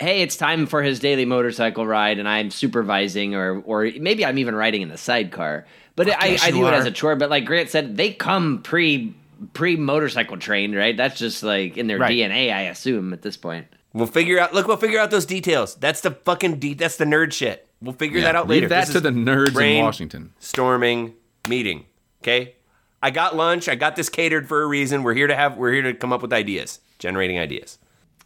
Hey, 0.00 0.22
it's 0.22 0.34
time 0.34 0.64
for 0.66 0.82
his 0.82 0.98
daily 0.98 1.26
motorcycle 1.26 1.86
ride, 1.86 2.18
and 2.18 2.26
I'm 2.26 2.50
supervising, 2.50 3.34
or 3.34 3.60
or 3.60 3.90
maybe 4.00 4.24
I'm 4.24 4.38
even 4.38 4.54
riding 4.54 4.80
in 4.80 4.88
the 4.88 4.96
sidecar. 4.96 5.66
But 5.94 6.08
I, 6.08 6.26
yes, 6.28 6.42
I 6.42 6.46
you 6.48 6.54
do 6.54 6.66
it 6.68 6.72
as 6.72 6.86
a 6.86 6.90
chore. 6.90 7.16
But 7.16 7.28
like 7.28 7.44
Grant 7.44 7.68
said, 7.68 7.98
they 7.98 8.12
come 8.12 8.62
pre 8.62 9.14
pre 9.52 9.76
motorcycle 9.76 10.38
trained, 10.38 10.74
right? 10.74 10.96
That's 10.96 11.18
just 11.18 11.42
like 11.42 11.76
in 11.76 11.86
their 11.86 11.98
Right. 11.98 12.12
DNA, 12.16 12.50
I 12.50 12.62
assume 12.62 13.12
at 13.12 13.20
this 13.20 13.36
point. 13.36 13.66
We'll 13.92 14.06
figure 14.06 14.38
out. 14.40 14.54
Look, 14.54 14.66
we'll 14.66 14.78
figure 14.78 14.98
out 14.98 15.10
those 15.10 15.26
details. 15.26 15.74
That's 15.74 16.00
the 16.00 16.12
fucking. 16.12 16.60
De- 16.60 16.74
that's 16.74 16.96
the 16.96 17.04
nerd 17.04 17.32
shit. 17.34 17.68
We'll 17.82 17.92
figure 17.92 18.22
that 18.22 18.34
out 18.34 18.48
later. 18.48 18.62
Leave 18.62 18.68
that 18.70 18.86
This 18.86 18.92
to 18.92 18.96
is 18.98 19.02
the 19.02 19.10
nerds 19.10 19.52
brain 19.52 19.78
in 19.80 19.84
Washington. 19.84 20.32
Storming 20.38 21.14
meeting. 21.46 21.84
Okay. 22.22 22.54
I 23.02 23.10
got 23.10 23.36
lunch. 23.36 23.68
I 23.68 23.74
got 23.74 23.96
this 23.96 24.08
catered 24.08 24.48
for 24.48 24.62
a 24.62 24.66
reason. 24.66 25.02
We're 25.02 25.14
here 25.14 25.26
to 25.26 25.34
have. 25.36 25.58
We're 25.58 25.72
here 25.72 25.82
to 25.82 25.92
come 25.94 26.10
up 26.12 26.22
with 26.22 26.32
ideas, 26.32 26.80
generating 26.98 27.38
ideas. 27.38 27.78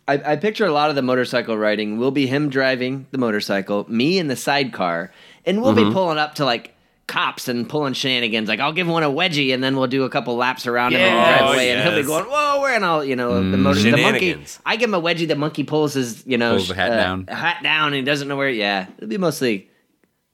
I, 0.07 0.33
I 0.33 0.37
picture 0.37 0.67
a 0.67 0.73
lot 0.73 0.91
of 0.91 0.97
the 0.97 1.03
motorcycle 1.03 1.57
riding 1.57 1.99
will 1.99 2.11
be 2.11 2.27
him 2.27 2.49
driving 2.51 3.07
the 3.11 3.19
motorcycle, 3.19 3.87
me 3.89 4.19
in 4.19 4.29
the 4.29 4.37
sidecar, 4.37 5.11
and 5.47 5.63
we'll 5.63 5.75
Mm-hmm. 5.75 5.89
be 5.91 5.95
pulling 5.95 6.19
up 6.19 6.35
to 6.37 6.45
like 6.45 6.75
cops 7.07 7.49
and 7.49 7.69
pulling 7.69 7.93
shenanigans. 7.95 8.49
Like 8.49 8.61
I'll 8.61 8.73
give 8.73 8.87
one 8.87 9.03
a 9.03 9.09
wedgie, 9.11 9.53
and 9.55 9.63
then 9.65 9.77
we'll 9.77 9.87
do 9.87 10.05
a 10.05 10.11
couple 10.11 10.37
laps 10.37 10.67
around 10.67 10.93
him 10.93 11.01
in 11.01 11.07
the 11.07 11.11
Yes. 11.21 11.59
and 11.77 11.83
he'll 11.89 12.01
be 12.03 12.07
going, 12.07 12.25
"Whoa!" 12.25 12.61
Where 12.61 12.75
and 12.75 12.85
I'll, 12.85 13.05
you 13.05 13.17
know, 13.17 13.51
the 13.51 13.57
motor, 13.57 13.81
the 13.81 13.91
monkey. 13.97 14.37
I 14.67 14.77
give 14.77 14.89
him 14.91 14.95
a 14.95 15.01
wedgie. 15.01 15.27
The 15.29 15.37
monkey 15.37 15.65
pulls 15.65 15.95
his, 15.95 16.23
you 16.27 16.37
know, 16.39 16.57
Pulls 16.57 16.69
the 16.69 16.75
hat 16.75 16.91
uh, 16.93 16.97
down. 16.97 17.27
hat 17.27 17.63
down, 17.63 17.89
and 17.89 17.97
he 17.97 18.03
doesn't 18.03 18.29
know 18.29 18.37
where. 18.37 18.49
Yeah, 18.51 18.87
it'll 18.99 19.09
be 19.09 19.19
mostly 19.19 19.69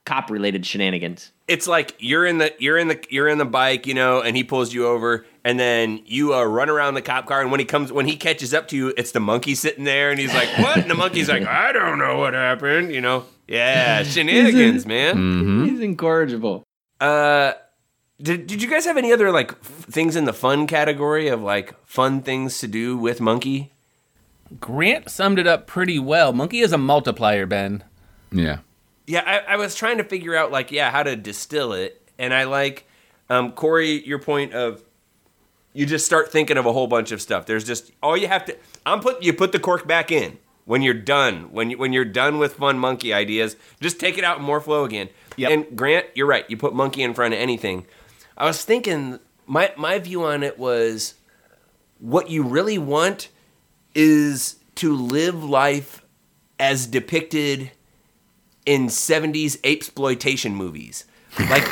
cop 0.07 0.31
related 0.31 0.65
shenanigans. 0.67 1.31
it's 1.47 1.69
like 1.69 1.95
you're 1.99 2.27
in 2.27 2.39
the 2.39 2.53
you're 2.59 2.79
in 2.79 2.89
the 2.89 3.01
you're 3.11 3.29
in 3.29 3.39
the 3.39 3.45
bike, 3.45 3.87
you 3.87 3.95
know, 3.95 4.21
and 4.21 4.37
he 4.37 4.43
pulls 4.45 4.73
you 4.75 4.87
over, 4.87 5.25
and 5.45 5.59
then 5.59 6.01
you 6.07 6.35
uh, 6.35 6.43
run 6.45 6.69
around 6.69 6.95
the 6.95 7.03
cop 7.03 7.27
car, 7.27 7.41
and 7.41 7.51
when 7.51 7.61
he 7.61 7.67
comes 7.67 7.93
when 7.93 8.07
he 8.07 8.17
catches 8.17 8.53
up 8.55 8.69
to 8.69 8.77
you, 8.77 8.93
it's 8.97 9.13
the 9.13 9.21
monkey 9.21 9.55
sitting 9.55 9.85
there, 9.85 10.11
and 10.11 10.19
he's 10.19 10.35
like, 10.35 10.49
"What?" 10.59 10.79
And 10.79 10.91
the 10.91 10.95
monkey's 10.95 11.29
like, 11.29 11.47
"I 11.47 11.73
don't 11.73 11.99
know 11.99 12.19
what 12.19 12.35
happened," 12.35 12.93
you 12.93 13.01
know. 13.01 13.25
Yeah, 13.49 14.03
shenanigans, 14.05 14.87
man. 14.87 15.65
He's 15.69 15.81
incorrigible. 15.81 16.65
Uh, 17.01 17.53
did 18.21 18.47
did 18.47 18.63
you 18.63 18.69
guys 18.69 18.85
have 18.85 18.97
any 18.97 19.13
other 19.13 19.31
like 19.33 19.53
f- 19.53 19.59
things 19.91 20.15
in 20.17 20.25
the 20.25 20.33
fun 20.33 20.67
category 20.67 21.29
of 21.29 21.41
like 21.43 21.75
fun 21.87 22.21
things 22.23 22.59
to 22.59 22.69
do 22.69 22.97
with 22.97 23.21
monkey? 23.21 23.73
Grant 24.61 25.09
summed 25.09 25.39
it 25.39 25.47
up 25.47 25.67
pretty 25.67 25.99
well. 25.99 26.33
Monkey 26.33 26.61
is 26.61 26.73
a 26.73 26.79
multiplier, 26.79 27.47
Ben. 27.47 27.85
Yeah. 28.33 28.59
Yeah, 29.07 29.23
I, 29.27 29.55
I 29.55 29.57
was 29.57 29.75
trying 29.75 29.99
to 29.99 30.05
figure 30.05 30.37
out 30.37 30.53
like 30.53 30.71
yeah 30.71 30.91
how 30.91 31.03
to 31.03 31.17
distill 31.17 31.73
it, 31.73 32.09
and 32.19 32.33
I 32.35 32.45
like 32.45 32.87
um, 33.29 33.53
Corey 33.53 34.07
your 34.07 34.19
point 34.19 34.53
of 34.53 34.83
you 35.73 35.87
just 35.87 36.07
start 36.07 36.33
thinking 36.33 36.57
of 36.57 36.67
a 36.67 36.73
whole 36.73 36.87
bunch 36.87 37.13
of 37.13 37.23
stuff. 37.23 37.47
There's 37.47 37.65
just 37.65 37.93
all 38.03 38.17
you 38.17 38.29
have 38.29 38.45
to. 38.47 38.57
I'm 38.85 39.01
put 39.01 39.23
you 39.23 39.33
put 39.33 39.53
the 39.53 39.61
cork 39.61 39.87
back 39.87 40.11
in 40.11 40.39
when 40.65 40.83
you're 40.83 40.95
done. 40.95 41.53
When 41.53 41.71
you 41.71 41.79
when 41.79 41.93
you're 41.93 42.05
done 42.05 42.39
with 42.39 42.55
fun 42.55 42.79
monkey 42.79 43.13
ideas, 43.13 43.57
just 43.81 44.01
take 44.01 44.19
it 44.19 44.25
out 44.25 44.39
and 44.39 44.47
more 44.47 44.61
flow 44.61 44.85
again. 44.85 45.09
Yep. 45.37 45.51
And 45.51 45.77
Grant, 45.77 46.07
you're 46.15 46.27
right. 46.27 46.45
You 46.49 46.57
put 46.57 46.75
monkey 46.75 47.03
in 47.03 47.15
front 47.15 47.35
of 47.35 47.41
anything. 47.41 47.87
I 48.37 48.47
was 48.47 48.65
thinking 48.65 49.21
my 49.47 49.73
my 49.77 49.99
view 49.99 50.25
on 50.25 50.43
it 50.43 50.59
was 50.59 51.15
what 51.99 52.31
you 52.31 52.43
really 52.43 52.79
want 52.79 53.29
is 53.95 54.57
to 54.77 54.95
live 54.95 55.45
life 55.45 56.03
as 56.59 56.87
depicted 56.87 57.73
in 58.67 58.87
70s 58.87 59.59
ape 59.65 59.79
exploitation 59.79 60.55
movies. 60.55 61.05
Like 61.39 61.67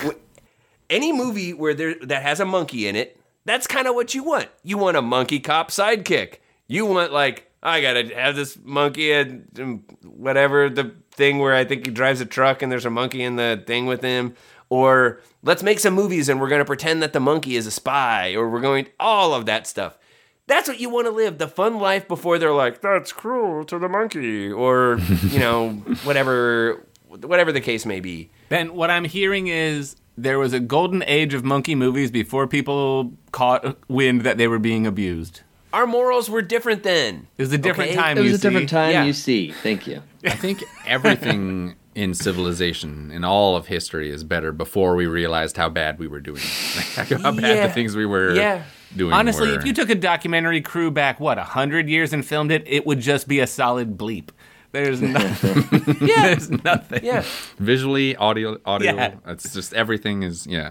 any 0.90 1.12
movie 1.12 1.52
where 1.52 1.74
there 1.74 1.94
that 2.02 2.22
has 2.22 2.40
a 2.40 2.44
monkey 2.44 2.86
in 2.86 2.96
it, 2.96 3.17
that's 3.48 3.66
kind 3.66 3.86
of 3.86 3.94
what 3.94 4.14
you 4.14 4.22
want. 4.22 4.48
You 4.62 4.78
want 4.78 4.96
a 4.96 5.02
monkey 5.02 5.40
cop 5.40 5.70
sidekick. 5.70 6.36
You 6.66 6.86
want 6.86 7.12
like 7.12 7.50
I 7.62 7.80
got 7.80 7.94
to 7.94 8.14
have 8.14 8.36
this 8.36 8.58
monkey 8.62 9.12
and 9.12 9.48
um, 9.58 9.84
whatever 10.02 10.70
the 10.70 10.94
thing 11.10 11.38
where 11.38 11.54
I 11.54 11.64
think 11.64 11.86
he 11.86 11.92
drives 11.92 12.20
a 12.20 12.26
truck 12.26 12.62
and 12.62 12.70
there's 12.70 12.84
a 12.84 12.90
monkey 12.90 13.22
in 13.22 13.36
the 13.36 13.62
thing 13.66 13.86
with 13.86 14.02
him 14.02 14.34
or 14.68 15.20
let's 15.42 15.62
make 15.62 15.80
some 15.80 15.94
movies 15.94 16.28
and 16.28 16.40
we're 16.40 16.48
going 16.48 16.60
to 16.60 16.64
pretend 16.64 17.02
that 17.02 17.12
the 17.12 17.20
monkey 17.20 17.56
is 17.56 17.66
a 17.66 17.70
spy 17.70 18.34
or 18.34 18.48
we're 18.48 18.60
going 18.60 18.86
all 19.00 19.34
of 19.34 19.46
that 19.46 19.66
stuff. 19.66 19.98
That's 20.46 20.68
what 20.68 20.80
you 20.80 20.88
want 20.88 21.06
to 21.06 21.10
live, 21.10 21.38
the 21.38 21.48
fun 21.48 21.78
life 21.78 22.08
before 22.08 22.38
they're 22.38 22.52
like, 22.54 22.80
that's 22.80 23.12
cruel 23.12 23.64
to 23.66 23.78
the 23.78 23.88
monkey, 23.88 24.50
or, 24.50 24.98
you 25.24 25.38
know, 25.38 25.70
whatever 26.04 26.86
whatever 27.06 27.52
the 27.52 27.60
case 27.60 27.84
may 27.84 28.00
be. 28.00 28.30
Ben, 28.48 28.74
what 28.74 28.90
I'm 28.90 29.04
hearing 29.04 29.48
is 29.48 29.96
there 30.22 30.38
was 30.38 30.52
a 30.52 30.60
golden 30.60 31.02
age 31.06 31.32
of 31.34 31.44
monkey 31.44 31.74
movies 31.74 32.10
before 32.10 32.46
people 32.46 33.12
caught 33.32 33.76
wind 33.88 34.22
that 34.22 34.36
they 34.38 34.48
were 34.48 34.58
being 34.58 34.86
abused. 34.86 35.42
Our 35.72 35.86
morals 35.86 36.28
were 36.30 36.42
different 36.42 36.82
then. 36.82 37.26
It 37.36 37.42
was 37.42 37.52
a 37.52 37.58
different 37.58 37.90
Okay. 37.90 38.00
time. 38.00 38.18
It 38.18 38.22
was 38.22 38.30
you 38.30 38.34
a 38.36 38.38
different 38.38 38.70
see. 38.70 38.74
time. 38.74 38.90
Yeah. 38.92 39.04
You 39.04 39.12
see. 39.12 39.52
Thank 39.62 39.86
you. 39.86 40.02
I 40.24 40.30
think 40.30 40.64
everything 40.86 41.76
in 41.94 42.14
civilization, 42.14 43.10
in 43.10 43.24
all 43.24 43.54
of 43.56 43.66
history, 43.66 44.10
is 44.10 44.24
better 44.24 44.50
before 44.52 44.94
we 44.96 45.06
realized 45.06 45.56
how 45.56 45.68
bad 45.68 45.98
we 45.98 46.08
were 46.08 46.20
doing. 46.20 46.40
Like, 46.96 47.08
how 47.10 47.32
bad 47.32 47.56
Yeah. 47.56 47.66
the 47.66 47.72
things 47.72 47.94
we 47.94 48.06
were 48.06 48.34
Yeah. 48.34 48.62
doing 48.96 49.12
Honestly, 49.12 49.48
were. 49.50 49.58
if 49.58 49.64
you 49.64 49.72
took 49.72 49.90
a 49.90 49.94
documentary 49.94 50.60
crew 50.60 50.90
back, 50.90 51.20
what, 51.20 51.38
a 51.38 51.42
100 51.42 51.88
years 51.88 52.12
and 52.12 52.24
filmed 52.24 52.50
it, 52.50 52.64
it 52.66 52.86
would 52.86 53.00
just 53.00 53.28
be 53.28 53.38
a 53.40 53.46
solid 53.46 53.96
bleep. 53.98 54.30
There's 54.72 55.00
nothing. 55.00 55.96
Yeah. 56.06 56.22
There's 56.34 56.50
nothing. 56.50 57.04
Yeah. 57.04 57.24
visually, 57.58 58.16
audio, 58.16 58.58
audio, 58.64 58.94
Yeah. 58.94 59.14
it's 59.26 59.52
just 59.54 59.72
everything 59.74 60.22
is, 60.22 60.46
yeah. 60.46 60.70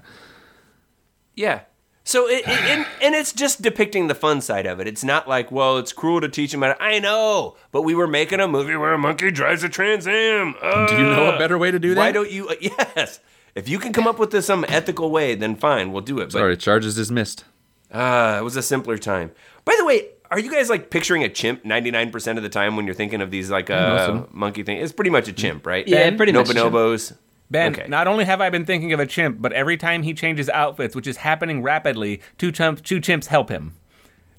Yeah. 1.36 1.62
So 2.04 2.28
it, 2.30 2.40
it 2.40 2.48
and, 2.48 2.86
and 3.02 3.16
it's 3.16 3.34
just 3.34 3.62
depicting 3.62 4.08
the 4.08 4.16
fun 4.16 4.40
side 4.40 4.66
of 4.66 4.80
it. 4.80 4.88
It's 4.88 5.04
not 5.04 5.28
like, 5.28 5.52
well, 5.52 5.78
it's 5.78 5.92
cruel 5.92 6.22
to 6.22 6.30
teach 6.30 6.54
him. 6.54 6.62
How 6.62 6.74
to, 6.74 6.82
I 6.82 7.00
know, 7.00 7.58
but 7.74 7.82
we 7.82 7.96
were 7.96 8.08
making 8.08 8.40
a 8.40 8.48
movie 8.48 8.78
where 8.78 8.94
a 8.94 8.98
monkey 8.98 9.30
drives 9.30 9.62
a 9.64 9.70
Trans 9.70 10.08
Am. 10.08 10.54
Do 10.88 10.96
you 10.96 11.04
know 11.04 11.36
a 11.36 11.38
better 11.38 11.58
way 11.58 11.70
to 11.70 11.80
do 11.80 11.94
that? 11.96 12.00
Why 12.00 12.12
don't 12.14 12.32
you? 12.32 12.50
yes, 12.62 13.20
if 13.56 13.68
you 13.68 13.78
can 13.78 13.92
come 13.92 14.08
up 14.08 14.20
with 14.20 14.32
this 14.32 14.46
some 14.46 14.64
ethical 14.70 15.12
way, 15.12 15.36
then 15.36 15.56
fine, 15.58 15.92
we'll 15.92 16.02
do 16.02 16.20
it. 16.20 16.26
But 16.28 16.32
Sorry, 16.34 16.56
charges 16.56 16.96
dismissed. 16.96 17.44
uh, 17.92 18.38
it 18.40 18.44
was 18.44 18.56
a 18.56 18.62
simpler 18.62 18.98
time. 18.98 19.32
By 19.66 19.76
the 19.78 19.84
way, 19.86 20.08
are 20.32 20.40
you 20.40 20.52
guys 20.52 20.70
like 20.70 20.90
picturing 20.90 21.24
a 21.24 21.30
chimp 21.30 21.64
ninety 21.66 21.92
nine 21.92 22.12
percent 22.12 22.38
of 22.38 22.44
the 22.44 22.50
time 22.50 22.76
when 22.76 22.86
you're 22.86 22.96
thinking 22.96 23.22
of 23.22 23.32
these 23.32 23.50
like 23.50 23.70
uh, 23.70 24.06
so. 24.06 24.30
monkey 24.32 24.64
thing? 24.64 24.78
It's 24.78 24.92
pretty 24.94 25.10
much 25.12 25.28
a 25.28 25.34
chimp, 25.34 25.66
right? 25.66 25.88
Yeah, 25.88 26.16
pretty 26.16 26.32
no 26.32 26.40
much 26.40 26.50
a 26.50 26.54
chimp. 26.54 26.74
bonobos. 26.74 27.16
Ben, 27.50 27.72
Okay. 27.74 27.88
not 27.88 28.08
only 28.08 28.26
have 28.26 28.42
I 28.42 28.50
been 28.50 28.66
thinking 28.66 28.92
of 28.92 29.00
a 29.00 29.06
chimp, 29.06 29.42
but 29.42 29.54
every 29.54 29.78
time 29.78 30.04
he 30.04 30.14
changes 30.14 30.50
outfits, 30.50 30.96
which 30.98 31.08
is 31.08 31.18
happening 31.18 31.64
rapidly, 31.64 32.20
two 32.38 32.52
chimps, 32.52 32.84
two 32.84 33.00
chimps 33.00 33.28
help 33.28 33.50
him 33.50 33.74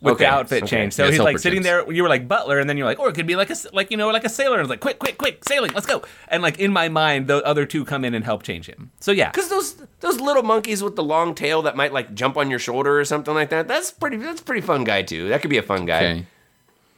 with 0.01 0.15
Okay, 0.15 0.25
the 0.25 0.31
outfit 0.31 0.63
okay. 0.65 0.67
change. 0.71 0.93
So 0.95 1.05
Yes, 1.05 1.13
he's 1.15 1.21
like 1.21 1.39
sitting 1.39 1.61
chimps. 1.61 1.65
there. 1.65 1.93
You 1.93 2.03
were 2.03 2.09
like 2.09 2.29
butler, 2.29 2.59
and 2.59 2.69
then 2.71 2.77
you're 2.77 2.87
like, 2.87 2.99
or 2.99 3.09
it 3.09 3.15
could 3.15 3.27
be 3.27 3.37
like 3.37 3.49
a 3.51 3.53
s- 3.53 3.67
like 3.73 3.91
you 3.91 3.97
know 3.97 4.09
like 4.11 4.25
a 4.25 4.29
sailor. 4.29 4.55
And 4.55 4.61
I 4.61 4.63
was 4.63 4.71
like 4.71 4.81
quick, 4.81 4.99
quick, 4.99 5.19
quick, 5.19 5.45
sailing, 5.49 5.73
let's 5.73 5.87
go. 5.87 6.03
And 6.29 6.43
like 6.43 6.59
in 6.59 6.73
my 6.73 6.89
mind, 6.89 7.27
the 7.27 7.45
other 7.45 7.67
two 7.67 7.85
come 7.85 8.05
in 8.05 8.15
and 8.15 8.25
help 8.25 8.43
change 8.43 8.67
him. 8.67 8.91
So 9.01 9.11
yeah, 9.13 9.31
Because 9.31 9.49
those 9.49 9.75
those 10.01 10.21
little 10.21 10.43
monkeys 10.43 10.83
with 10.83 10.97
the 10.97 11.03
long 11.05 11.35
tail 11.35 11.63
that 11.63 11.77
might 11.77 11.93
like 11.93 12.15
jump 12.15 12.37
on 12.37 12.49
your 12.51 12.59
shoulder 12.59 12.99
or 12.99 13.05
something 13.05 13.35
like 13.35 13.51
that. 13.51 13.67
That's 13.69 13.91
pretty. 13.91 14.19
That's 14.19 14.41
a 14.41 14.45
pretty 14.45 14.63
fun 14.63 14.85
guy 14.85 15.03
too. 15.03 15.29
That 15.31 15.41
could 15.41 15.51
be 15.51 15.59
a 15.59 15.63
fun 15.63 15.87
guy. 15.87 15.99
Okay. 16.05 16.27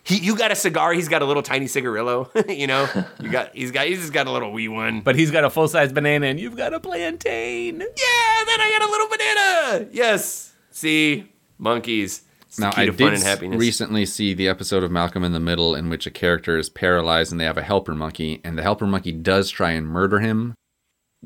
He, 0.02 0.16
you 0.16 0.34
got 0.34 0.50
a 0.50 0.56
cigar. 0.56 0.94
He's 0.94 1.08
got 1.08 1.20
a 1.20 1.26
little 1.26 1.42
tiny 1.42 1.66
cigarillo. 1.66 2.30
you 2.48 2.66
know, 2.66 2.88
you 3.20 3.30
got. 3.30 3.54
He's 3.54 3.70
got. 3.70 3.86
He's 3.86 4.00
just 4.00 4.12
got 4.14 4.26
a 4.26 4.30
little 4.32 4.50
wee 4.50 4.66
one. 4.66 5.02
but 5.02 5.14
he's 5.14 5.30
got 5.30 5.44
a 5.44 5.50
full 5.50 5.68
size 5.68 5.92
banana, 5.92 6.26
and 6.26 6.40
you've 6.40 6.56
got 6.56 6.72
a 6.72 6.80
plantain. 6.80 7.78
yeah, 7.80 8.44
then 8.46 8.60
I 8.60 8.76
got 8.78 8.88
a 8.88 8.90
little 8.90 9.08
banana. 9.08 9.88
Yes. 9.92 10.52
See, 10.70 11.30
monkeys. 11.58 12.22
It's 12.50 12.58
Now, 12.58 12.72
I 12.74 12.86
did 12.86 13.00
and 13.00 13.22
happiness. 13.22 13.60
recently 13.60 14.04
see 14.04 14.34
the 14.34 14.48
episode 14.48 14.82
of 14.82 14.90
Malcolm 14.90 15.22
in 15.22 15.30
the 15.32 15.38
Middle 15.38 15.76
in 15.76 15.88
which 15.88 16.04
a 16.08 16.10
character 16.10 16.58
is 16.58 16.68
paralyzed 16.68 17.30
and 17.30 17.40
they 17.40 17.44
have 17.44 17.56
a 17.56 17.62
helper 17.62 17.94
monkey, 17.94 18.40
and 18.42 18.58
the 18.58 18.62
helper 18.62 18.88
monkey 18.88 19.12
does 19.12 19.50
try 19.50 19.70
and 19.70 19.86
murder 19.86 20.18
him. 20.18 20.54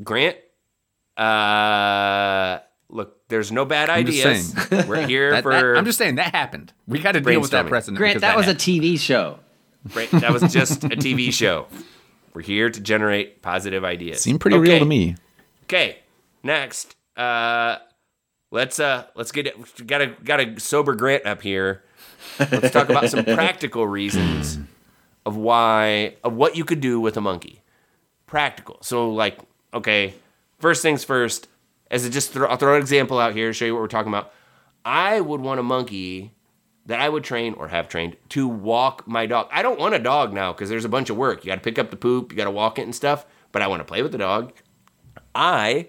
Grant. 0.02 0.36
Uh, 1.16 2.58
look, 2.90 3.26
there's 3.28 3.50
no 3.50 3.64
bad 3.64 3.88
I'm 3.88 4.04
just 4.04 4.24
ideas. 4.24 4.52
saying. 4.68 4.86
We're 4.88 5.06
here 5.06 5.30
That- 5.30 5.42
for. 5.42 5.52
that- 5.52 5.78
I'm 5.78 5.84
just 5.86 5.96
saying 5.96 6.16
that 6.16 6.34
happened. 6.34 6.72
We 6.86 6.98
got 6.98 7.12
to 7.12 7.20
deal 7.20 7.40
with 7.40 7.52
that 7.52 7.64
Brainstorming. 7.64 7.68
precedent. 7.70 7.96
Grant, 7.98 8.14
because 8.16 8.20
that 8.22 8.36
was 8.36 8.48
a. 8.48 8.54
TV 8.54 8.98
show. 8.98 9.38
Right, 9.94 10.10
that 10.12 10.30
was 10.32 10.52
just 10.52 10.84
a 10.84 10.88
TV 10.88 11.32
show. 11.32 11.66
We're 12.34 12.42
here 12.42 12.68
to 12.70 12.80
generate 12.80 13.40
positive 13.42 13.84
ideas. 13.84 14.20
seemed 14.20 14.40
pretty 14.40 14.58
real 14.58 14.78
to 14.78 14.84
me. 14.84 15.16
Okay, 15.64 15.98
next, 16.42 16.96
uh, 17.16 17.76
let's 18.54 18.78
uh, 18.78 19.04
let's 19.14 19.32
get 19.32 19.46
it. 19.46 19.86
Got 19.86 19.98
to 19.98 20.06
got 20.24 20.40
a 20.40 20.58
sober 20.58 20.94
Grant 20.94 21.26
up 21.26 21.42
here. 21.42 21.82
Let's 22.38 22.70
talk 22.70 22.88
about 22.88 23.10
some 23.10 23.24
practical 23.24 23.86
reasons 23.86 24.58
of 25.26 25.36
why 25.36 26.16
of 26.24 26.34
what 26.34 26.56
you 26.56 26.64
could 26.64 26.80
do 26.80 27.00
with 27.00 27.16
a 27.18 27.20
monkey. 27.20 27.60
Practical. 28.26 28.78
So 28.80 29.10
like, 29.10 29.38
okay, 29.74 30.14
first 30.58 30.80
things 30.80 31.04
first. 31.04 31.48
As 31.90 32.04
a 32.06 32.10
just 32.10 32.32
throw, 32.32 32.48
I'll 32.48 32.56
throw 32.56 32.74
an 32.74 32.80
example 32.80 33.18
out 33.18 33.34
here 33.34 33.48
to 33.48 33.52
show 33.52 33.66
you 33.66 33.74
what 33.74 33.82
we're 33.82 33.88
talking 33.88 34.10
about. 34.10 34.32
I 34.84 35.20
would 35.20 35.40
want 35.40 35.60
a 35.60 35.62
monkey 35.62 36.32
that 36.86 36.98
I 36.98 37.08
would 37.08 37.24
train 37.24 37.54
or 37.54 37.68
have 37.68 37.88
trained 37.88 38.16
to 38.30 38.48
walk 38.48 39.06
my 39.06 39.26
dog. 39.26 39.48
I 39.52 39.62
don't 39.62 39.78
want 39.78 39.94
a 39.94 39.98
dog 39.98 40.32
now 40.32 40.52
because 40.52 40.68
there's 40.68 40.84
a 40.84 40.88
bunch 40.88 41.10
of 41.10 41.16
work. 41.16 41.44
You 41.44 41.50
got 41.50 41.56
to 41.56 41.60
pick 41.60 41.78
up 41.78 41.90
the 41.90 41.96
poop, 41.96 42.32
you 42.32 42.36
got 42.36 42.44
to 42.44 42.50
walk 42.50 42.78
it 42.78 42.82
and 42.82 42.94
stuff. 42.94 43.26
But 43.52 43.62
I 43.62 43.66
want 43.66 43.80
to 43.80 43.84
play 43.84 44.02
with 44.02 44.12
the 44.12 44.18
dog. 44.18 44.52
I 45.34 45.88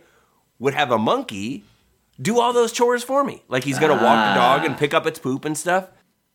would 0.59 0.73
have 0.73 0.91
a 0.91 0.97
monkey 0.97 1.63
do 2.21 2.39
all 2.39 2.53
those 2.53 2.71
chores 2.71 3.03
for 3.03 3.23
me. 3.23 3.43
Like 3.47 3.63
he's 3.63 3.79
gonna 3.79 3.93
walk 3.93 4.01
the 4.33 4.39
dog 4.39 4.65
and 4.65 4.77
pick 4.77 4.93
up 4.93 5.05
its 5.05 5.19
poop 5.19 5.45
and 5.45 5.57
stuff. 5.57 5.87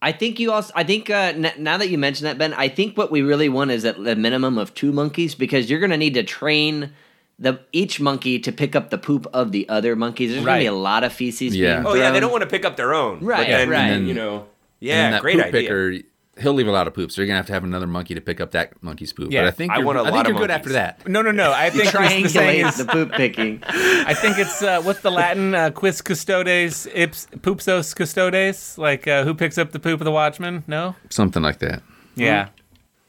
I 0.02 0.12
think 0.12 0.40
you 0.40 0.50
also. 0.52 0.72
I 0.74 0.82
think 0.84 1.10
uh, 1.10 1.32
n- 1.36 1.52
now 1.58 1.76
that 1.76 1.90
you 1.90 1.98
mention 1.98 2.24
that, 2.24 2.38
Ben, 2.38 2.54
I 2.54 2.68
think 2.68 2.96
what 2.96 3.10
we 3.10 3.20
really 3.22 3.50
want 3.50 3.70
is 3.70 3.84
at 3.84 4.02
the 4.02 4.16
minimum 4.16 4.56
of 4.56 4.72
two 4.74 4.92
monkeys 4.92 5.34
because 5.34 5.68
you're 5.68 5.78
going 5.80 5.90
to 5.90 5.98
need 5.98 6.14
to 6.14 6.22
train 6.22 6.92
the 7.38 7.60
each 7.72 8.00
monkey 8.00 8.38
to 8.38 8.50
pick 8.50 8.74
up 8.74 8.88
the 8.88 8.96
poop 8.96 9.26
of 9.34 9.52
the 9.52 9.68
other 9.68 9.94
monkeys. 9.96 10.30
There's 10.32 10.42
going 10.44 10.58
to 10.58 10.62
be 10.62 10.66
a 10.66 10.72
lot 10.72 11.04
of 11.04 11.12
feces. 11.12 11.54
Yeah. 11.54 11.76
Being 11.82 11.86
Oh 11.86 11.94
yeah, 11.94 12.04
they 12.04 12.08
thrown. 12.12 12.20
don't 12.22 12.30
want 12.32 12.42
to 12.44 12.48
pick 12.48 12.64
up 12.64 12.76
their 12.76 12.94
own. 12.94 13.20
Right, 13.20 13.40
But 13.40 13.46
then, 13.48 13.68
right. 13.68 13.78
And 13.80 13.90
then- 13.92 14.06
You 14.08 14.14
know. 14.14 14.36
and 14.38 14.46
Yeah, 14.80 15.10
that 15.10 15.20
great 15.20 15.36
poop 15.36 15.46
idea. 15.46 15.60
picker, 15.62 15.94
he'll 16.40 16.52
leave 16.54 16.66
a 16.68 16.72
lot 16.72 16.86
of 16.86 16.94
poop, 16.94 17.10
so 17.12 17.20
you're 17.20 17.26
gonna 17.26 17.36
have 17.38 17.46
to 17.46 17.52
have 17.52 17.64
another 17.64 17.86
monkey 17.86 18.14
to 18.14 18.20
pick 18.20 18.40
up 18.40 18.50
that 18.52 18.82
monkey's 18.82 19.12
poop. 19.12 19.30
Yeah, 19.32 19.42
but 19.42 19.48
I 19.48 19.50
think 19.52 19.72
I 19.72 19.76
you're, 19.76 19.86
want 19.86 19.98
a 19.98 20.00
I 20.02 20.04
think 20.04 20.14
lot 20.16 20.26
you're 20.28 20.34
good 20.38 20.50
monkeys. 20.50 20.56
after 20.56 20.72
that. 20.72 21.08
No, 21.08 21.22
no, 21.22 21.30
no. 21.30 21.52
I 21.52 21.70
think 21.70 21.84
the 21.84 21.90
saying 21.98 22.24
triangulate 22.26 22.76
the 22.76 22.84
poop 22.84 23.12
picking. 23.12 23.62
I 23.66 24.14
think 24.14 24.38
it's 24.38 24.62
uh, 24.62 24.80
what's 24.82 25.00
the 25.00 25.10
Latin? 25.10 25.54
Uh, 25.54 25.70
quis 25.70 26.00
custodes 26.02 26.86
ips 26.94 27.26
poopsos 27.40 27.94
custodes. 27.94 28.76
Like 28.78 29.06
uh, 29.06 29.24
who 29.24 29.34
picks 29.34 29.58
up 29.58 29.72
the 29.72 29.78
poop 29.80 30.00
of 30.00 30.04
the 30.04 30.10
watchman? 30.12 30.64
No. 30.66 30.96
Something 31.10 31.42
like 31.42 31.58
that. 31.60 31.82
Yeah. 32.16 32.48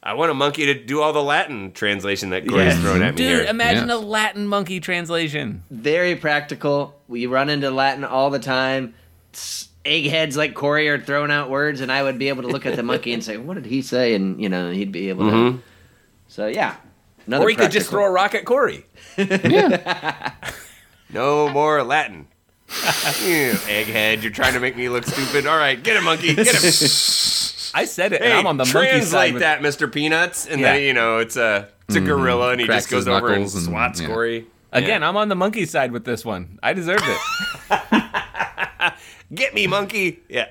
I 0.03 0.13
want 0.15 0.31
a 0.31 0.33
monkey 0.33 0.65
to 0.65 0.73
do 0.73 0.99
all 0.99 1.13
the 1.13 1.21
Latin 1.21 1.73
translation 1.73 2.31
that 2.31 2.47
Corey's 2.47 2.73
Yeah. 2.73 2.81
throwing 2.81 3.03
at 3.03 3.11
me 3.13 3.17
Dude, 3.17 3.41
here. 3.41 3.43
imagine 3.43 3.87
Yes. 3.89 3.97
a 3.97 3.99
Latin 3.99 4.47
monkey 4.47 4.79
translation. 4.79 5.61
Very 5.69 6.15
practical. 6.15 6.99
We 7.07 7.27
run 7.27 7.49
into 7.49 7.69
Latin 7.69 8.03
all 8.03 8.31
the 8.31 8.39
time. 8.39 8.95
S- 9.33 9.67
Eggheads 9.83 10.37
like 10.37 10.53
Corey 10.53 10.89
are 10.89 10.99
throwing 10.99 11.31
out 11.31 11.49
words, 11.49 11.81
and 11.81 11.91
I 11.91 12.03
would 12.03 12.19
be 12.19 12.29
able 12.29 12.43
to 12.43 12.47
look 12.47 12.65
at 12.65 12.75
the 12.75 12.83
monkey 12.83 13.13
and 13.13 13.23
say, 13.23 13.37
"What 13.37 13.55
did 13.55 13.65
he 13.65 13.81
say?" 13.81 14.13
And 14.13 14.41
you 14.41 14.49
know, 14.49 14.71
he'd 14.71 14.91
be 14.91 15.09
able 15.09 15.29
to. 15.29 15.35
Mm-hmm. 15.35 15.57
So 16.27 16.47
yeah, 16.47 16.75
another 17.25 17.45
or 17.45 17.49
he 17.49 17.55
could 17.55 17.71
just 17.71 17.89
throw 17.89 18.05
a 18.05 18.11
rock 18.11 18.35
at 18.35 18.45
Corey. 18.45 18.85
yeah. 19.17 20.33
no 21.09 21.49
more 21.49 21.83
Latin. 21.83 22.27
you 22.69 23.51
egghead, 23.67 24.21
you're 24.21 24.31
trying 24.31 24.53
to 24.53 24.59
make 24.59 24.77
me 24.77 24.87
look 24.87 25.03
stupid. 25.05 25.45
All 25.45 25.57
right, 25.57 25.81
get 25.81 25.97
him, 25.97 26.05
monkey. 26.05 26.35
Get 26.35 26.47
him. 26.47 26.53
I 27.73 27.85
said 27.85 28.13
it, 28.13 28.21
Hey, 28.21 28.31
and 28.31 28.39
I'm 28.39 28.47
on 28.47 28.57
the 28.57 28.65
monkey 28.65 28.89
translate 28.89 29.09
side. 29.09 29.33
With, 29.33 29.41
that, 29.41 29.61
Mr. 29.61 29.91
Peanuts, 29.91 30.45
and 30.45 30.61
Yeah. 30.61 30.73
then 30.73 30.83
you 30.83 30.93
know 30.93 31.17
it's 31.17 31.37
a 31.37 31.69
it's 31.87 31.95
a 31.95 31.99
mm-hmm. 31.99 32.07
gorilla, 32.07 32.51
and 32.51 32.61
he 32.61 32.67
Cracks 32.67 32.83
just 32.83 32.91
goes 32.91 33.07
over 33.07 33.27
and 33.27 33.43
knuckles 33.43 33.55
and- 33.55 33.65
swats 33.65 33.99
yeah. 33.99 34.07
Corey. 34.07 34.47
Again, 34.73 35.03
I'm 35.03 35.17
on 35.17 35.27
the 35.27 35.35
monkey 35.35 35.65
side 35.65 35.91
with 35.91 36.05
this 36.05 36.23
one. 36.23 36.57
I 36.63 36.71
deserved 36.71 37.03
it. 37.05 38.03
Get 39.33 39.53
me, 39.53 39.67
monkey. 39.67 40.21
Yeah. 40.27 40.47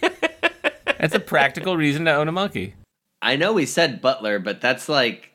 That's 0.98 1.14
a 1.14 1.20
practical 1.20 1.76
reason 1.76 2.06
to 2.06 2.14
own 2.14 2.28
a 2.28 2.32
monkey. 2.32 2.74
I 3.20 3.36
know 3.36 3.52
we 3.52 3.66
said 3.66 4.00
butler, 4.00 4.38
but 4.38 4.60
that's 4.60 4.88
like 4.88 5.30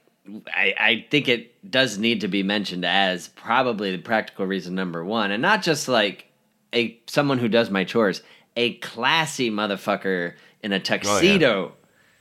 I, 0.48 0.74
I 0.80 1.06
think 1.10 1.28
it 1.28 1.70
does 1.70 1.98
need 1.98 2.22
to 2.22 2.28
be 2.28 2.44
mentioned 2.44 2.86
as 2.86 3.28
probably 3.30 3.92
the 3.92 4.02
practical 4.02 4.46
reason 4.46 4.76
number 4.76 5.04
one, 5.04 5.32
and 5.32 5.42
not 5.42 5.62
just 5.62 5.88
like 5.88 6.28
a 6.74 7.00
someone 7.08 7.38
who 7.38 7.48
does 7.48 7.70
my 7.70 7.84
chores, 7.84 8.22
a 8.56 8.76
classy 8.76 9.50
motherfucker 9.50 10.34
in 10.64 10.72
a 10.74 10.78
oh, 10.78 10.80
tuxedo 10.80 11.74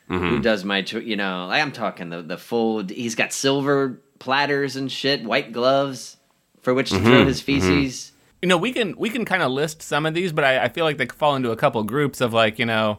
who 0.08 0.18
mm-hmm. 0.18 0.40
does 0.40 0.64
my 0.64 0.82
cho- 0.82 0.98
you 0.98 1.16
know 1.16 1.46
like 1.46 1.62
I'm 1.62 1.72
talking 1.72 2.08
the 2.08 2.22
the 2.22 2.38
full 2.38 2.84
he's 2.84 3.14
got 3.14 3.32
silver 3.32 4.00
platters 4.18 4.76
and 4.76 4.90
shit, 4.90 5.24
white 5.24 5.52
gloves 5.52 6.16
for 6.62 6.74
which 6.74 6.90
to 6.90 6.98
throw 6.98 7.12
mm-hmm. 7.12 7.28
his 7.28 7.40
feces. 7.40 7.70
Mm-hmm. 7.70 8.16
You 8.42 8.48
know, 8.48 8.56
we 8.56 8.72
can 8.72 8.96
we 8.96 9.10
can 9.10 9.24
kind 9.24 9.42
of 9.42 9.50
list 9.50 9.82
some 9.82 10.06
of 10.06 10.14
these, 10.14 10.32
but 10.32 10.44
I, 10.44 10.64
I 10.64 10.68
feel 10.68 10.84
like 10.84 10.96
they 10.96 11.06
fall 11.06 11.36
into 11.36 11.50
a 11.50 11.56
couple 11.56 11.82
groups 11.84 12.20
of 12.20 12.32
like 12.32 12.58
you 12.58 12.66
know, 12.66 12.98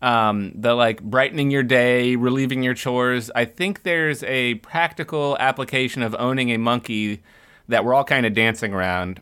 um, 0.00 0.52
the 0.54 0.74
like 0.74 1.02
brightening 1.02 1.50
your 1.50 1.62
day, 1.62 2.16
relieving 2.16 2.62
your 2.62 2.74
chores. 2.74 3.30
I 3.34 3.44
think 3.44 3.82
there's 3.82 4.22
a 4.24 4.54
practical 4.56 5.36
application 5.40 6.02
of 6.02 6.14
owning 6.18 6.50
a 6.50 6.58
monkey 6.58 7.22
that 7.68 7.84
we're 7.84 7.94
all 7.94 8.04
kind 8.04 8.26
of 8.26 8.34
dancing 8.34 8.72
around, 8.72 9.20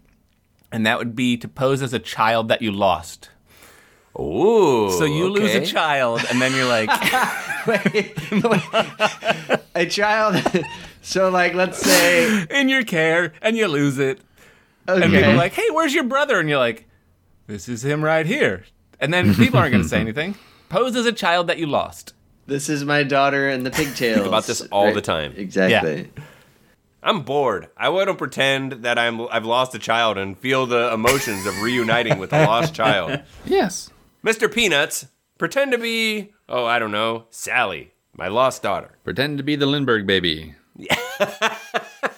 and 0.73 0.85
that 0.87 0.99
would 0.99 1.15
be 1.17 1.37
to 1.39 1.49
pose 1.49 1.83
as 1.83 1.93
a 1.95 1.99
child 1.99 2.49
that 2.49 2.61
you 2.63 2.73
lost. 2.73 3.31
Ooh. 4.19 4.91
So 4.91 5.05
you 5.05 5.29
lose 5.29 5.55
a 5.55 5.65
child, 5.65 6.21
and 6.31 6.41
then 6.43 6.53
you're 6.55 6.67
like, 6.67 6.91
Wait, 7.67 8.33
wait. 8.45 8.63
a 9.75 9.87
child. 9.87 10.43
so 11.03 11.31
like 11.31 11.55
let's 11.55 11.79
say 11.79 12.47
in 12.51 12.69
your 12.69 12.83
care, 12.85 13.33
and 13.43 13.57
you 13.57 13.69
lose 13.69 13.99
it. 13.99 14.21
Okay. 14.95 15.05
And 15.05 15.13
people 15.13 15.31
are 15.31 15.37
like, 15.37 15.53
hey, 15.53 15.71
where's 15.71 15.95
your 15.95 16.05
brother? 16.05 16.39
And 16.41 16.49
you're 16.49 16.59
like, 16.59 16.89
this 17.47 17.69
is 17.69 17.85
him 17.85 18.03
right 18.05 18.27
here. 18.27 18.65
And 19.01 19.13
then 19.13 19.35
people 19.35 19.59
aren't 19.59 19.73
going 19.73 19.83
to 19.83 19.89
say 19.89 20.01
anything. 20.01 20.35
Pose 20.69 20.95
as 20.97 21.07
a 21.07 21.13
child 21.13 21.47
that 21.49 21.59
you 21.59 21.67
lost. 21.67 22.15
This 22.47 22.69
is 22.69 22.85
my 22.85 23.03
daughter 23.03 23.49
and 23.49 23.65
the 23.65 23.71
pigtails. 23.83 24.27
about 24.27 24.45
this 24.47 24.61
all 24.73 24.93
the 24.93 25.01
time. 25.01 25.35
Exactly. 25.37 26.11
I'm 27.03 27.23
bored. 27.23 27.69
I 27.77 27.89
want 27.89 28.09
to 28.09 28.15
pretend 28.15 28.73
that 28.85 28.99
I'm 28.99 29.23
I've 29.29 29.47
lost 29.47 29.75
a 29.75 29.79
child 29.79 30.19
and 30.19 30.37
feel 30.39 30.67
the 30.67 30.93
emotions 30.93 31.47
of 31.47 31.63
reuniting 31.63 32.19
with 32.19 32.31
a 32.35 32.45
lost 32.45 32.75
child. 32.75 33.23
Yes. 33.47 33.89
Mr. 34.23 34.53
Peanuts, 34.53 35.07
pretend 35.39 35.73
to 35.73 35.79
be 35.79 36.33
oh 36.49 36.67
I 36.67 36.79
don't 36.79 36.91
know 36.93 37.25
Sally, 37.31 37.95
my 38.15 38.29
lost 38.29 38.63
daughter. 38.63 38.99
Pretend 39.03 39.39
to 39.39 39.45
be 39.45 39.57
the 39.57 39.65
Lindbergh 39.65 40.07
baby. 40.07 40.55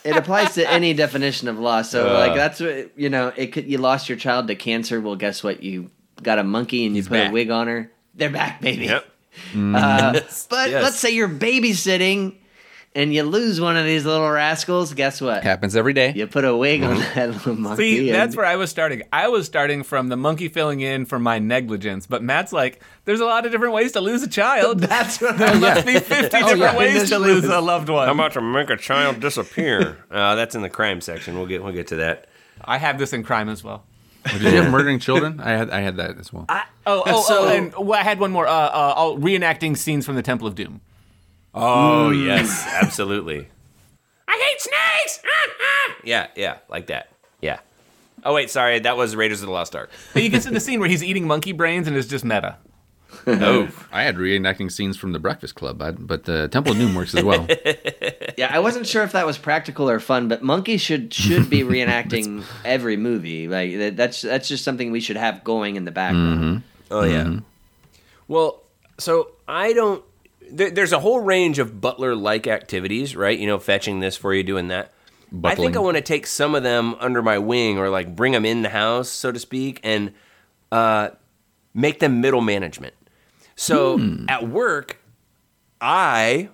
It 0.05 0.17
applies 0.17 0.55
to 0.55 0.69
any 0.71 0.95
definition 1.05 1.49
of 1.49 1.59
loss. 1.59 1.91
So 1.91 2.09
Uh. 2.09 2.19
like 2.19 2.35
that's 2.35 2.61
what 2.61 2.91
you 2.97 3.09
know. 3.09 3.33
It 3.37 3.49
could 3.53 3.67
you 3.71 3.79
lost 3.79 4.09
your 4.09 4.19
child 4.19 4.49
to 4.49 4.55
cancer. 4.55 5.01
Well, 5.01 5.17
guess 5.17 5.43
what? 5.45 5.63
You 5.63 5.91
got 6.23 6.39
a 6.39 6.45
monkey 6.45 6.87
and 6.87 6.97
you 6.97 7.03
put 7.03 7.11
back. 7.13 7.31
a 7.31 7.33
wig 7.33 7.51
on 7.51 7.67
her. 7.69 7.91
They're 8.15 8.31
back, 8.31 8.61
baby. 8.61 8.85
Yep. 8.87 9.07
Uh, 9.57 10.13
but 10.51 10.71
Yes. 10.71 10.83
let's 10.83 10.99
say 10.99 11.11
you're 11.11 11.29
babysitting 11.29 12.35
and 12.95 13.15
you 13.15 13.23
lose 13.23 13.61
one 13.61 13.77
of 13.77 13.85
these 13.87 14.05
little 14.05 14.29
rascals, 14.31 14.93
guess 14.93 15.21
what? 15.21 15.43
Happens 15.43 15.75
every 15.75 15.93
day. 15.95 16.13
You 16.15 16.27
put 16.27 16.45
a 16.45 16.55
wig 16.57 16.83
on 16.83 16.99
that 16.99 17.31
little 17.31 17.57
monkey. 17.57 17.83
See, 17.99 18.09
and- 18.11 18.15
that's 18.15 18.37
where 18.37 18.45
I 18.45 18.57
was 18.57 18.71
starting. 18.71 19.03
I 19.13 19.29
was 19.29 19.47
starting 19.47 19.83
from 19.83 20.09
the 20.09 20.17
monkey 20.17 20.49
filling 20.49 20.81
in 20.81 21.07
for 21.07 21.19
my 21.19 21.39
negligence, 21.39 22.07
but 22.07 22.23
Matt's 22.23 22.53
like, 22.53 22.81
there's 23.05 23.21
a 23.21 23.25
lot 23.25 23.47
of 23.47 23.53
different 23.53 23.73
ways 23.75 23.93
to 23.93 24.01
lose 24.01 24.23
a 24.23 24.29
child. 24.29 24.81
That's 24.93 25.21
what 25.21 25.39
there 25.39 25.49
I'm 25.49 25.61
must 25.61 25.87
be 25.87 25.99
50 25.99 26.29
different 26.29 26.59
yeah. 26.59 26.77
ways 26.77 27.09
to 27.09 27.19
lose 27.19 27.45
a 27.45 27.61
loved 27.61 27.89
one. 27.89 28.07
How 28.07 28.13
about 28.15 28.33
to 28.35 28.41
make 28.43 28.69
a 28.71 28.77
child 28.77 29.21
disappear? 29.21 30.05
uh, 30.11 30.35
that's 30.35 30.55
in 30.55 30.63
the 30.63 30.71
crime 30.71 31.01
section. 31.01 31.37
We'll 31.37 31.47
get 31.47 31.63
we'll 31.63 31.73
get 31.73 31.89
to 31.89 31.97
that. 31.97 32.27
I 32.65 32.79
have 32.79 32.99
this 32.99 33.13
in 33.13 33.23
crime 33.23 33.49
as 33.49 33.65
well. 33.65 33.85
Did 34.31 34.43
you 34.43 34.51
have 34.63 34.71
murdering 34.71 35.01
children? 35.01 35.41
I 35.41 35.51
had 35.51 35.71
I 35.71 35.81
had 35.81 35.97
that 35.97 36.19
as 36.19 36.33
well. 36.33 36.47
Oh, 36.49 36.63
oh, 36.87 37.23
So- 37.23 37.45
oh, 37.47 37.49
and 37.49 37.75
well, 37.75 37.99
I 37.99 38.03
had 38.05 38.21
one 38.21 38.31
more. 38.31 38.47
Uh, 38.47 38.53
uh, 38.53 38.95
oh, 38.97 39.17
reenacting 39.19 39.77
scenes 39.77 40.07
from 40.07 40.15
the 40.15 40.23
Temple 40.23 40.47
of 40.47 40.55
Doom. 40.55 40.81
Oh 41.55 42.11
mm. 42.13 42.25
yes, 42.27 42.67
absolutely. 42.67 43.49
I 44.29 44.33
hate 44.51 44.61
snakes. 44.61 45.21
yeah, 46.05 46.29
yeah, 46.35 46.59
like 46.69 46.87
that. 46.87 47.09
Yeah. 47.41 47.59
Oh 48.25 48.35
wait, 48.35 48.51
sorry, 48.51 48.79
that 48.81 48.97
was 48.97 49.17
Raiders 49.17 49.41
of 49.43 49.47
the 49.47 49.53
Lost 49.53 49.75
Ark. 49.77 49.91
he 50.15 50.29
gets 50.29 50.47
in 50.47 50.55
the 50.55 50.61
scene 50.61 50.81
where 50.81 50.89
he's 50.89 51.03
eating 51.03 51.27
monkey 51.27 51.53
brains 51.53 51.89
and 51.89 51.97
it's 51.97 52.09
just 52.09 52.25
meta. 52.25 52.57
Oh, 53.27 53.69
I 53.93 54.03
had 54.05 54.17
reenacting 54.17 54.73
scenes 54.73 54.97
from 54.97 55.13
The 55.13 55.19
Breakfast 55.19 55.55
Club, 55.55 55.83
I, 55.83 55.91
but 55.91 56.25
the 56.25 56.45
uh, 56.45 56.49
Temple 56.49 56.73
of 56.73 56.79
Doom 56.79 56.95
works 56.95 57.15
as 57.15 57.23
well. 57.23 57.47
Yeah, 58.39 58.49
I 58.51 58.61
wasn't 58.61 58.87
sure 58.87 59.03
if 59.03 59.13
that 59.13 59.27
was 59.27 59.37
practical 59.37 59.91
or 59.91 60.01
fun, 60.01 60.27
but 60.29 60.43
monkeys 60.43 60.81
should 60.81 61.13
should 61.13 61.51
be 61.51 61.61
reenacting 61.61 62.45
every 62.65 62.97
movie. 62.97 63.47
Like 63.47 63.77
that- 63.77 63.97
that's 63.97 64.23
that's 64.23 64.49
just 64.49 64.65
something 64.65 64.91
we 64.91 65.01
should 65.01 65.19
have 65.19 65.45
going 65.45 65.77
in 65.77 65.85
the 65.85 65.91
background. 65.91 66.41
Mm-hmm. 66.41 66.95
oh 66.95 67.05
yeah. 67.05 67.25
Mm-hmm. 67.25 67.39
Well, 68.29 68.63
so 68.99 69.33
I 69.47 69.75
don't. 69.75 70.03
There, 70.53 70.71
there's 70.71 70.93
a 70.93 71.01
whole 71.01 71.21
range 71.21 71.59
of 71.59 71.81
butler-like 71.81 72.47
activities, 72.47 73.17
right? 73.17 73.39
You 73.39 73.47
know, 73.47 73.59
fetching 73.59 74.01
this 74.01 74.17
for 74.17 74.35
you, 74.35 74.43
doing 74.43 74.69
that. 74.69 74.93
I 75.45 75.55
think 75.55 75.77
I 75.77 75.79
want 75.79 75.97
to 75.97 76.03
take 76.03 76.27
some 76.27 76.55
of 76.55 76.63
them 76.63 76.95
under 77.01 77.23
my 77.23 77.39
wing, 77.39 77.79
or 77.79 77.89
like 77.89 78.15
bring 78.15 78.33
them 78.33 78.45
in 78.45 78.61
the 78.61 78.69
house, 78.69 79.09
so 79.09 79.33
to 79.33 79.39
speak, 79.39 79.81
and 79.83 80.13
uh, 80.71 81.09
make 81.73 82.01
them 82.01 82.21
middle 82.21 82.43
management. 82.43 82.95
So 83.57 83.99
at 84.29 84.47
work, 84.49 84.99
I 85.81 86.51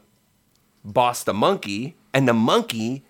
boss 0.85 1.25
the 1.25 1.35
monkey, 1.35 1.97
and 2.15 2.29
the 2.29 2.35
monkey 2.35 3.05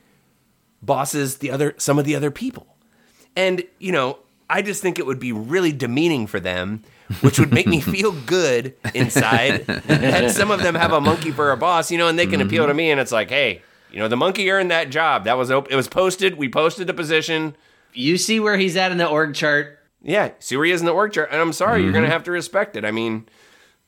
bosses 0.81 1.39
the 1.39 1.51
other 1.51 1.75
some 1.77 1.99
of 1.99 2.07
the 2.07 2.17
other 2.17 2.31
people. 2.31 2.77
And 3.37 3.63
you 3.79 3.93
know, 3.93 4.21
I 4.49 4.63
just 4.63 4.81
think 4.81 4.99
it 4.99 5.05
would 5.05 5.21
be 5.21 5.33
really 5.33 5.73
demeaning 5.73 6.27
for 6.27 6.41
them, 6.41 6.83
which 7.21 7.39
would 7.39 7.53
make 7.53 7.67
me 7.67 7.81
feel 7.95 8.13
good 8.13 8.75
inside 8.95 9.67
that 9.67 10.31
some 10.31 10.51
of 10.51 10.63
them 10.63 10.75
have 10.75 10.93
a 10.93 11.01
monkey 11.01 11.31
for 11.31 11.51
a 11.51 11.57
boss, 11.57 11.91
you 11.91 11.99
know, 11.99 12.09
and 12.09 12.19
they 12.19 12.27
can 12.27 12.41
appeal 12.41 12.65
to 12.65 12.71
mm-hmm. 12.71 12.77
me, 12.77 12.91
and 12.91 13.01
it's 13.01 13.13
like, 13.13 13.31
hey, 13.31 13.63
you 13.91 13.99
know, 13.99 14.09
the 14.09 14.17
monkey 14.17 14.51
earned 14.51 14.71
that 14.71 14.91
job. 14.91 15.25
That 15.25 15.39
was 15.39 15.51
op- 15.51 15.71
it 15.71 15.77
was 15.77 15.89
posted. 15.89 16.37
We 16.37 16.49
posted 16.49 16.87
the 16.87 16.95
position. 16.95 17.57
You 17.95 18.19
see 18.19 18.39
where 18.39 18.57
he's 18.57 18.77
at 18.77 18.93
in 18.93 18.99
the 18.99 19.07
org 19.07 19.35
chart. 19.35 19.79
Yeah, 20.03 20.31
see 20.39 20.57
where 20.57 20.67
he 20.67 20.73
is 20.73 20.81
in 20.81 20.87
the 20.87 20.93
org 20.93 21.13
chart, 21.13 21.31
and 21.33 21.41
I'm 21.41 21.53
sorry, 21.53 21.83
you're 21.83 21.93
gonna 21.93 22.05
mm-hmm. 22.05 22.13
have 22.13 22.25
to 22.25 22.31
respect 22.31 22.77
it. 22.77 22.85
I 22.85 22.91
mean, 22.91 23.29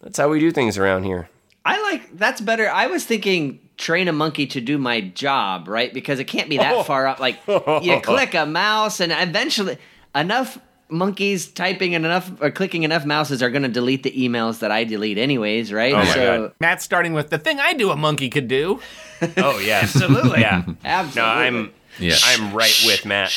that's 0.01 0.19
how 0.19 0.29
we 0.29 0.41
do 0.41 0.51
things 0.51 0.79
around 0.79 1.05
here. 1.05 1.29
I 1.65 1.81
like 1.83 2.17
that's 2.17 2.41
better. 2.41 2.69
I 2.69 2.87
was 2.87 3.05
thinking 3.05 3.61
train 3.77 4.09
a 4.09 4.13
monkey 4.13 4.47
to 4.47 4.61
do 4.61 4.79
my 4.79 5.01
job, 5.01 5.69
right? 5.69 5.93
Because 5.93 6.19
it 6.19 6.25
can't 6.25 6.49
be 6.49 6.59
that 6.59 6.75
Oh. 6.75 6.83
far 6.83 7.07
up. 7.07 7.21
Like 7.21 7.39
you 7.47 8.01
click 8.03 8.35
a 8.35 8.47
mouse, 8.47 9.01
and 9.01 9.13
eventually 9.13 9.79
enough 10.15 10.59
monkeys 10.91 11.47
typing 11.49 11.95
and 11.95 12.05
enough 12.05 12.31
or 12.41 12.51
clicking 12.51 12.83
enough 12.83 13.05
mouses 13.05 13.43
are 13.43 13.51
going 13.51 13.63
to 13.63 13.69
delete 13.69 14.03
the 14.03 14.13
emails 14.13 14.61
that 14.61 14.71
I 14.71 14.85
delete 14.85 15.19
anyways, 15.19 15.73
right? 15.73 15.93
Oh 15.95 15.99
my 15.99 16.15
so 16.15 16.39
God. 16.43 16.53
Matt's 16.61 16.85
starting 16.85 17.13
with 17.13 17.31
the 17.31 17.39
thing 17.39 17.61
I 17.61 17.73
do 17.73 17.91
a 17.91 17.97
monkey 17.97 18.29
could 18.31 18.49
do. 18.49 18.81
Oh 19.37 19.59
yeah, 19.59 19.81
absolutely. 19.83 20.41
Yeah, 20.41 20.65
absolutely. 20.83 21.21
no, 21.21 21.27
I'm 21.29 21.73
Yeah. 21.99 22.17
I'm 22.25 22.55
right 22.55 22.75
with 22.87 23.05
Matt. 23.05 23.31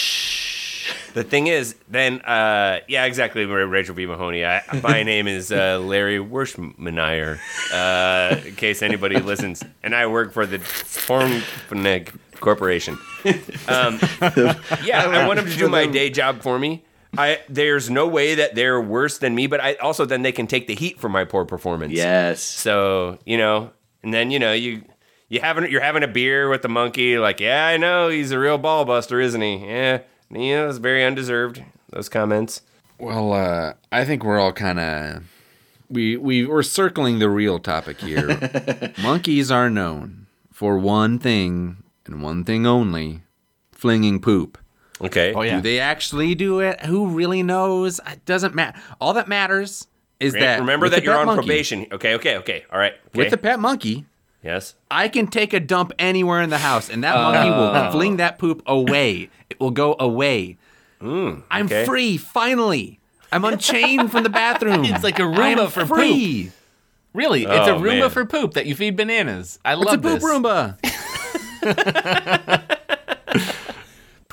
The 1.14 1.24
thing 1.24 1.48
is, 1.48 1.76
then, 1.90 2.22
uh, 2.22 2.80
yeah, 2.88 3.06
exactly, 3.06 3.46
Rachel 3.46 3.94
B. 3.94 4.06
Mahoney. 4.06 4.44
I, 4.46 4.62
my 4.82 5.04
name 5.12 5.28
is 5.28 5.52
uh, 5.52 5.80
Larry 5.80 6.18
Werschmeyer, 6.20 7.40
uh, 7.72 8.48
in 8.48 8.56
case 8.56 8.82
anybody 8.82 9.20
listens, 9.20 9.64
and 9.84 9.94
I 9.94 10.08
work 10.08 10.34
for 10.34 10.46
the 10.46 10.58
Formfneg 10.58 12.16
Corporation. 12.40 12.98
Um, 13.68 14.00
yeah, 14.84 15.06
I 15.06 15.28
want 15.28 15.40
him 15.40 15.46
to 15.46 15.56
do 15.56 15.70
my 15.70 15.86
day 15.86 16.10
job 16.10 16.42
for 16.42 16.58
me. 16.58 16.84
I 17.18 17.40
there's 17.48 17.90
no 17.90 18.08
way 18.08 18.36
that 18.36 18.56
they're 18.56 18.82
worse 18.82 19.18
than 19.18 19.36
me, 19.36 19.48
but 19.48 19.60
I 19.62 19.76
also 19.76 20.06
then 20.06 20.22
they 20.22 20.32
can 20.32 20.48
take 20.48 20.68
the 20.68 20.76
heat 20.76 21.00
for 21.00 21.10
my 21.10 21.26
poor 21.26 21.46
performance. 21.46 21.94
yes. 21.94 22.42
So 22.42 23.20
you 23.26 23.38
know, 23.38 23.72
and 24.02 24.14
then 24.14 24.32
you 24.32 24.40
know 24.40 24.54
you 24.54 24.84
you 25.30 25.40
having 25.42 25.70
you're 25.72 25.82
having 25.82 26.04
a 26.04 26.08
beer 26.08 26.50
with 26.50 26.62
the 26.62 26.70
monkey. 26.70 27.18
Like, 27.18 27.40
yeah, 27.40 27.66
I 27.68 27.78
know 27.78 28.10
he's 28.10 28.32
a 28.32 28.40
real 28.40 28.58
ball 28.58 28.86
buster, 28.86 29.20
isn't 29.20 29.42
he? 29.42 29.58
Yeah, 29.66 30.02
you 30.30 30.56
know, 30.56 30.70
it's 30.70 30.78
very 30.78 31.04
undeserved. 31.04 31.64
Those 31.90 32.10
comments. 32.10 32.62
Well, 33.00 33.34
uh, 33.34 33.74
I 33.92 34.06
think 34.06 34.24
we're 34.24 34.40
all 34.40 34.54
kind 34.54 34.80
of 34.80 35.24
we 35.90 36.18
we 36.18 36.46
we're 36.46 36.64
circling 36.64 37.20
the 37.20 37.30
real 37.30 37.60
topic 37.60 38.00
here. 38.00 38.94
Monkeys 39.02 39.52
are 39.52 39.70
known 39.70 40.28
for 40.52 40.78
one 40.78 41.20
thing 41.20 41.84
and 42.06 42.22
one 42.22 42.44
thing 42.44 42.66
only: 42.66 43.22
flinging 43.72 44.20
poop. 44.20 44.58
Okay. 45.04 45.34
Oh, 45.34 45.42
yeah. 45.42 45.58
Do 45.58 45.62
they 45.62 45.80
actually 45.80 46.34
do 46.36 46.60
it? 46.60 46.82
Who 46.86 47.08
really 47.08 47.44
knows? 47.44 48.00
It 48.08 48.26
doesn't 48.26 48.56
matter. 48.56 48.80
All 49.02 49.14
that 49.14 49.28
matters 49.28 49.88
is 50.20 50.32
Grant, 50.34 50.46
that 50.46 50.60
remember 50.60 50.90
that 50.90 51.04
you're 51.04 51.18
on 51.18 51.26
monkey- 51.26 51.42
probation. 51.42 51.86
Okay. 51.92 52.16
Okay. 52.16 52.38
Okay. 52.38 52.66
All 52.72 52.80
right. 52.80 52.94
Okay. 52.94 53.18
With 53.20 53.30
the 53.30 53.38
pet 53.38 53.60
monkey, 53.60 54.06
yes. 54.42 54.76
I 54.90 55.10
can 55.10 55.28
take 55.28 55.54
a 55.54 55.60
dump 55.60 55.92
anywhere 56.00 56.42
in 56.42 56.50
the 56.50 56.58
house, 56.58 56.90
and 56.90 57.04
that 57.04 57.16
monkey 57.16 57.50
will 57.50 57.76
oh. 57.76 57.92
fling 57.92 58.18
that 58.18 58.40
poop 58.40 58.64
away. 58.66 59.30
It 59.50 59.60
will 59.60 59.72
go 59.72 59.96
away. 60.00 60.58
Mm, 61.02 61.44
I'm 61.52 61.66
okay. 61.66 61.84
free, 61.86 62.18
finally. 62.18 63.00
I'm 63.32 63.44
unchained 63.44 64.12
from 64.12 64.24
the 64.24 64.30
bathroom. 64.30 64.86
It's 64.86 65.04
like 65.04 65.20
a 65.20 65.24
Roomba 65.24 65.70
for 65.70 65.86
free. 65.86 66.52
Really, 67.14 67.44
it's 67.44 67.52
oh, 67.52 67.76
a 67.76 67.78
Oh, 67.78 67.82
Roomba 67.82 68.00
man. 68.00 68.10
for 68.10 68.26
poop 68.26 68.54
that 68.54 68.66
you 68.66 68.76
feed 68.76 68.96
bananas. 68.96 69.60
I 69.66 69.74
love 69.74 69.96
It's 69.96 70.04
love 70.04 70.16
a 70.16 70.20
poop 70.20 70.80
this. 70.82 70.84
Roomba. 71.64 72.70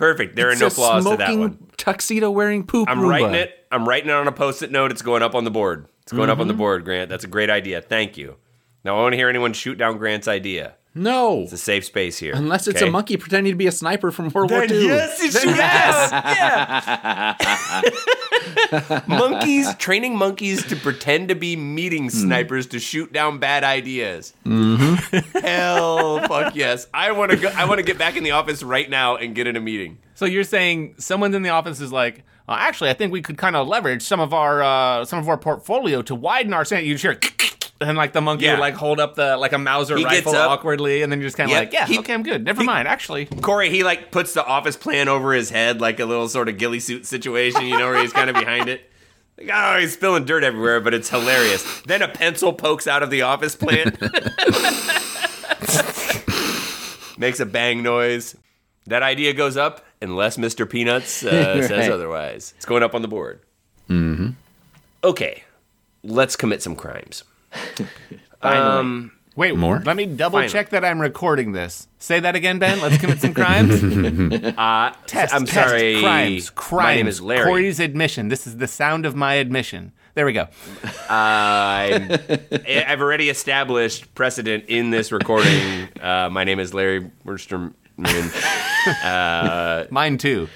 Perfect. 0.00 0.34
There 0.34 0.50
It's 0.50 0.62
are 0.62 0.64
no 0.64 0.70
flaws 0.70 1.04
to 1.04 1.10
that 1.10 1.26
smoking 1.26 1.40
one. 1.40 1.58
tuxedo 1.76 2.30
wearing 2.30 2.64
poop 2.64 2.88
I'm 2.88 3.00
Roomba. 3.00 3.08
writing 3.10 3.34
it. 3.34 3.66
I'm 3.70 3.86
writing 3.86 4.08
it 4.08 4.14
on 4.14 4.26
a 4.26 4.32
post-it 4.32 4.70
note. 4.72 4.90
It's 4.92 5.02
going 5.02 5.22
up 5.22 5.34
on 5.34 5.44
the 5.44 5.50
board. 5.50 5.88
It's 6.04 6.12
going 6.12 6.30
up 6.30 6.38
on 6.38 6.46
the 6.48 6.54
mm-hmm. 6.54 6.58
board, 6.58 6.84
Grant. 6.86 7.10
That's 7.10 7.24
a 7.24 7.26
great 7.28 7.50
idea. 7.50 7.82
Thank 7.82 8.16
you. 8.16 8.36
Now 8.82 8.96
I 8.96 9.02
want 9.02 9.12
to 9.12 9.18
hear 9.18 9.28
anyone 9.28 9.52
shoot 9.52 9.76
down 9.76 9.98
Grant's 9.98 10.26
idea. 10.26 10.76
No, 10.94 11.42
It's 11.42 11.52
a 11.52 11.58
safe 11.58 11.84
space 11.84 12.18
here. 12.18 12.32
unless 12.34 12.66
it's 12.66 12.78
okay? 12.78 12.88
a 12.88 12.90
monkey 12.90 13.18
pretending 13.18 13.52
to 13.52 13.56
be 13.58 13.66
a 13.66 13.72
sniper 13.72 14.10
from 14.10 14.30
World 14.30 14.50
War 14.50 14.66
Then 14.66 14.74
II. 14.74 14.86
yes, 14.86 15.22
it's 15.22 15.44
yes, 15.44 16.10
yeah. 16.12 17.82
monkeys 19.06 19.74
training 19.76 20.16
monkeys 20.16 20.64
to 20.66 20.76
pretend 20.76 21.28
to 21.28 21.34
be 21.34 21.56
meeting 21.56 22.10
snipers 22.10 22.66
to 22.68 22.78
shoot 22.78 23.12
down 23.12 23.38
bad 23.38 23.64
ideas. 23.64 24.32
Hell, 25.42 26.20
fuck 26.26 26.54
yes! 26.54 26.86
I 26.92 27.12
want 27.12 27.30
to 27.32 27.36
go. 27.36 27.48
I 27.48 27.64
want 27.66 27.78
to 27.78 27.84
get 27.84 27.98
back 27.98 28.16
in 28.16 28.24
the 28.24 28.32
office 28.32 28.62
right 28.62 28.88
now 28.88 29.16
and 29.16 29.34
get 29.34 29.46
in 29.46 29.56
a 29.56 29.60
meeting. 29.60 29.98
So 30.14 30.24
you're 30.26 30.44
saying 30.44 30.96
someone 30.98 31.34
in 31.34 31.42
the 31.42 31.48
office 31.50 31.80
is 31.80 31.92
like, 31.92 32.24
uh, 32.48 32.56
actually, 32.58 32.90
I 32.90 32.94
think 32.94 33.12
we 33.12 33.22
could 33.22 33.38
kind 33.38 33.56
of 33.56 33.66
leverage 33.68 34.02
some 34.02 34.20
of 34.20 34.34
our 34.34 34.62
uh, 34.62 35.04
some 35.04 35.18
of 35.18 35.28
our 35.28 35.38
portfolio 35.38 36.02
to 36.02 36.14
widen 36.14 36.52
our. 36.52 36.64
You 36.64 36.96
hear, 36.96 37.18
and 37.80 37.96
like 37.96 38.12
the 38.12 38.20
monkey 38.20 38.44
Yeah. 38.44 38.52
would 38.52 38.60
like 38.60 38.74
hold 38.74 39.00
up 39.00 39.14
the 39.14 39.36
like 39.36 39.52
a 39.52 39.58
Mauser 39.58 39.96
He 39.96 40.04
gets 40.04 40.26
rifle 40.26 40.36
up. 40.36 40.50
awkwardly, 40.50 41.02
and 41.02 41.10
then 41.10 41.20
you're 41.20 41.28
just 41.28 41.36
kind 41.36 41.50
of 41.50 41.56
Yep. 41.56 41.62
like, 41.64 41.72
yeah, 41.72 41.86
He- 41.86 41.98
okay, 42.00 42.14
I'm 42.14 42.22
good. 42.22 42.44
Never 42.44 42.62
mind, 42.64 42.88
actually. 42.88 43.26
Corey, 43.26 43.70
he 43.70 43.82
like 43.84 44.10
puts 44.10 44.34
the 44.34 44.44
office 44.44 44.76
plan 44.76 45.08
over 45.08 45.32
his 45.32 45.50
head 45.50 45.80
like 45.80 46.00
a 46.00 46.04
little 46.04 46.28
sort 46.28 46.48
of 46.48 46.58
ghillie 46.58 46.80
suit 46.80 47.06
situation, 47.06 47.62
you 47.66 47.78
know, 47.78 47.90
where 47.90 48.00
he's 48.02 48.12
kind 48.12 48.28
of 48.30 48.36
behind 48.36 48.68
it. 48.68 48.82
Like, 49.38 49.48
oh, 49.52 49.78
he's 49.78 49.94
spilling 49.94 50.24
dirt 50.26 50.44
everywhere, 50.44 50.80
but 50.80 50.92
it's 50.92 51.08
hilarious. 51.08 51.80
Then 51.86 52.02
a 52.02 52.08
pencil 52.08 52.52
pokes 52.52 52.86
out 52.86 53.02
of 53.02 53.08
the 53.10 53.22
office 53.22 53.56
plant, 53.56 53.98
makes 57.18 57.40
a 57.40 57.46
bang 57.46 57.82
noise. 57.82 58.36
That 58.86 59.02
idea 59.02 59.32
goes 59.32 59.56
up 59.56 59.84
unless 60.02 60.36
Mr. 60.36 60.68
Peanuts 60.68 61.24
uh, 61.24 61.30
says 61.62 61.70
Right. 61.70 61.90
otherwise. 61.90 62.52
It's 62.56 62.66
going 62.66 62.82
up 62.82 62.94
on 62.94 63.02
the 63.02 63.08
board. 63.08 63.40
Mm-hmm. 63.88 64.30
Okay, 65.04 65.44
let's 66.02 66.36
commit 66.36 66.62
some 66.62 66.76
crimes. 66.76 67.24
Um, 68.42 69.12
Wait, 69.36 69.54
More? 69.56 69.80
Let 69.84 69.96
me 69.96 70.06
double 70.06 70.38
Finally. 70.38 70.52
check 70.52 70.70
that 70.70 70.84
I'm 70.84 71.00
recording 71.00 71.52
this. 71.52 71.86
Say 71.98 72.20
that 72.20 72.34
again, 72.34 72.58
Ben. 72.58 72.80
Let's 72.80 72.98
commit 72.98 73.20
some 73.20 73.32
crimes. 73.34 73.82
uh, 74.58 74.92
Test, 75.06 75.34
I'm 75.34 75.44
test, 75.46 75.68
sorry. 75.68 76.00
Crimes. 76.00 76.50
Crimes. 76.50 76.82
My 76.84 76.94
name 76.96 77.06
is 77.06 77.20
Larry. 77.20 77.44
Corey's 77.46 77.80
admission. 77.80 78.28
This 78.28 78.46
is 78.46 78.56
the 78.56 78.66
sound 78.66 79.06
of 79.06 79.14
my 79.14 79.34
admission. 79.34 79.92
There 80.14 80.26
we 80.26 80.32
go. 80.32 80.48
I'm- 81.08 82.10
I've 82.66 83.00
already 83.00 83.30
established 83.30 84.12
precedent 84.14 84.64
in 84.68 84.90
this 84.90 85.12
recording. 85.12 85.88
Uh, 86.00 86.30
my 86.30 86.44
name 86.44 86.58
is 86.58 86.72
Larry 86.72 87.10
Wursterman, 87.26 87.74
Mine 89.90 90.16
too. 90.18 90.48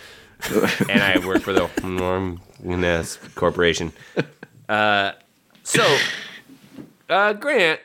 and 0.89 1.03
I 1.03 1.19
work 1.25 1.43
for 1.43 1.53
the 1.53 1.69
Norm 1.83 2.41
Ness 2.63 3.19
Corporation. 3.35 3.93
Uh, 4.69 5.13
so, 5.63 5.99
uh, 7.09 7.33
Grant, 7.35 7.81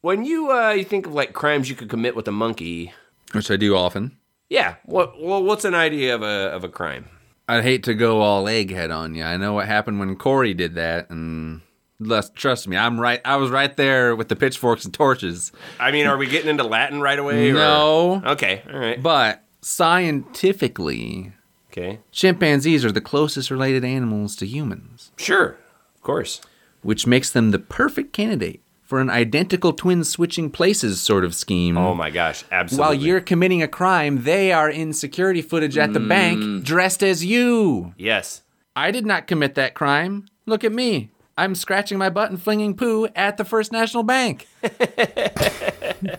when 0.00 0.24
you 0.24 0.50
uh, 0.50 0.70
you 0.70 0.84
think 0.84 1.06
of 1.06 1.14
like 1.14 1.32
crimes 1.32 1.68
you 1.68 1.76
could 1.76 1.88
commit 1.88 2.14
with 2.16 2.28
a 2.28 2.32
monkey, 2.32 2.92
Which 3.32 3.50
I 3.50 3.56
do 3.56 3.76
often. 3.76 4.16
yeah, 4.48 4.76
what 4.84 5.20
well, 5.20 5.42
what's 5.42 5.64
an 5.64 5.74
idea 5.74 6.14
of 6.14 6.22
a 6.22 6.50
of 6.54 6.64
a 6.64 6.68
crime? 6.68 7.08
I'd 7.48 7.62
hate 7.64 7.82
to 7.84 7.94
go 7.94 8.20
all 8.20 8.44
egghead 8.44 8.94
on 8.94 9.14
you. 9.14 9.24
I 9.24 9.36
know 9.38 9.54
what 9.54 9.66
happened 9.66 9.98
when 9.98 10.14
Corey 10.16 10.52
did 10.52 10.74
that, 10.74 11.08
and 11.08 11.62
let's 11.98 12.28
trust 12.30 12.68
me, 12.68 12.76
I'm 12.76 13.00
right. 13.00 13.20
I 13.24 13.36
was 13.36 13.50
right 13.50 13.74
there 13.74 14.14
with 14.14 14.28
the 14.28 14.36
pitchforks 14.36 14.84
and 14.84 14.92
torches. 14.92 15.50
I 15.80 15.90
mean, 15.90 16.06
are 16.06 16.18
we 16.18 16.26
getting 16.26 16.50
into 16.50 16.64
Latin 16.64 17.00
right 17.00 17.18
away? 17.18 17.50
or- 17.50 17.54
No. 17.54 18.22
Okay. 18.26 18.62
All 18.70 18.78
right. 18.78 19.02
But 19.02 19.42
scientifically, 19.62 21.32
Okay. 21.72 22.00
chimpanzees 22.12 22.84
are 22.84 22.92
the 22.92 23.00
closest 23.00 23.50
related 23.50 23.84
animals 23.84 24.36
to 24.36 24.46
humans, 24.46 25.10
Sure. 25.16 25.56
Of 25.94 26.02
course. 26.02 26.40
Which 26.82 27.06
makes 27.06 27.30
them 27.30 27.50
the 27.50 27.58
perfect 27.58 28.12
candidate 28.12 28.60
for 28.82 29.00
an 29.00 29.10
identical 29.10 29.72
twin 29.72 30.02
switching 30.02 30.50
places 30.50 31.00
sort 31.00 31.24
of 31.24 31.34
scheme. 31.34 31.76
Oh 31.76 31.94
my 31.94 32.08
gosh. 32.08 32.44
Absolutely. 32.50 32.80
While 32.86 32.94
you're 32.94 33.20
committing 33.20 33.62
a 33.62 33.68
crime, 33.68 34.22
they 34.24 34.50
are 34.52 34.70
in 34.70 34.92
security 34.94 35.42
footage 35.42 35.76
at 35.76 35.92
the 35.92 36.00
bank 36.00 36.64
dressed 36.64 37.02
as 37.02 37.24
you. 37.24 37.92
Yes. 37.98 38.42
I 38.74 38.90
did 38.90 39.04
not 39.04 39.26
commit 39.26 39.56
that 39.56 39.74
crime. 39.74 40.26
Look 40.46 40.64
at 40.64 40.72
me. 40.72 41.10
I'm 41.36 41.54
scratching 41.54 41.98
my 41.98 42.08
butt 42.10 42.30
and 42.30 42.40
flinging 42.42 42.74
poo 42.74 43.06
at 43.14 43.36
the 43.36 43.44
First 43.44 43.72
National 43.72 44.02
Bank. 44.02 44.48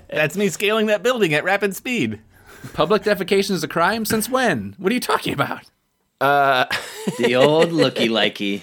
That's 0.10 0.38
me 0.38 0.50
scaling 0.50 0.86
that 0.88 1.04
building 1.04 1.34
at 1.34 1.44
rapid 1.44 1.76
speed. 1.76 2.22
Public 2.74 3.04
defecation 3.04 3.52
is 3.52 3.64
a 3.64 3.68
crime? 3.68 4.06
Since 4.06 4.30
when? 4.30 4.76
What 4.78 4.92
are 4.92 4.96
you 4.96 5.02
talking 5.02 5.34
about? 5.34 5.64
Uh, 6.22 6.66
the 7.18 7.36
old 7.36 7.72
looky 7.74 8.10
likey. 8.10 8.62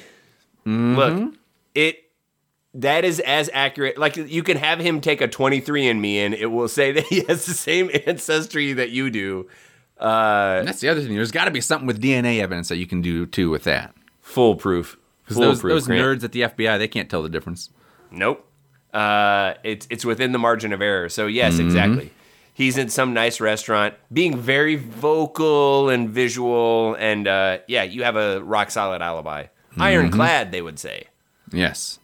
Look, 0.64 1.34
it 1.76 1.98
that 2.74 3.04
is 3.04 3.20
as 3.20 3.48
accurate. 3.54 3.96
Like 3.98 4.16
you 4.16 4.42
can 4.42 4.56
have 4.56 4.78
him 4.80 5.00
take 5.00 5.20
a 5.20 5.28
23andMe 5.28 6.16
and 6.16 6.34
it 6.34 6.46
will 6.46 6.68
say 6.68 6.92
that 6.92 7.04
he 7.04 7.22
has 7.24 7.46
the 7.46 7.54
same 7.54 7.90
ancestry 8.06 8.72
that 8.74 8.90
you 8.90 9.10
do. 9.10 9.48
Uh, 9.98 10.56
And 10.58 10.68
that's 10.68 10.80
the 10.80 10.88
other 10.90 11.00
thing. 11.00 11.14
There's 11.14 11.30
got 11.30 11.46
to 11.46 11.50
be 11.50 11.60
something 11.62 11.86
with 11.86 12.02
DNA 12.02 12.40
evidence 12.42 12.68
that 12.68 12.76
you 12.76 12.86
can 12.86 13.00
do 13.00 13.24
too 13.26 13.48
with 13.50 13.64
that. 13.64 13.94
foolproof. 14.20 14.96
Because 15.24 15.38
those, 15.38 15.60
Foolproof, 15.60 15.86
those 15.86 15.88
nerds 15.88 16.22
at 16.22 16.32
the 16.32 16.42
FBI, 16.42 16.78
they 16.78 16.86
can't 16.86 17.08
tell 17.10 17.22
the 17.22 17.28
difference. 17.28 17.70
Nope. 18.12 18.46
Uh, 18.94 19.54
it's 19.64 19.86
it's 19.90 20.04
within 20.04 20.30
the 20.32 20.38
margin 20.38 20.72
of 20.72 20.80
error. 20.80 21.08
So 21.08 21.26
yes, 21.26 21.58
exactly. 21.58 22.12
He's 22.54 22.78
in 22.78 22.88
some 22.88 23.12
nice 23.12 23.40
restaurant, 23.40 23.94
being 24.12 24.38
very 24.38 24.76
vocal 24.76 25.90
and 25.90 26.08
visual, 26.08 26.94
and 26.98 27.26
uh, 27.28 27.58
yeah, 27.66 27.82
you 27.82 28.04
have 28.04 28.16
a 28.16 28.40
rock 28.42 28.70
solid 28.70 29.02
alibi. 29.02 29.46
Ironclad, 29.78 30.52
they 30.52 30.62
would 30.62 30.78
say. 30.78 31.08
Yes. 31.52 31.98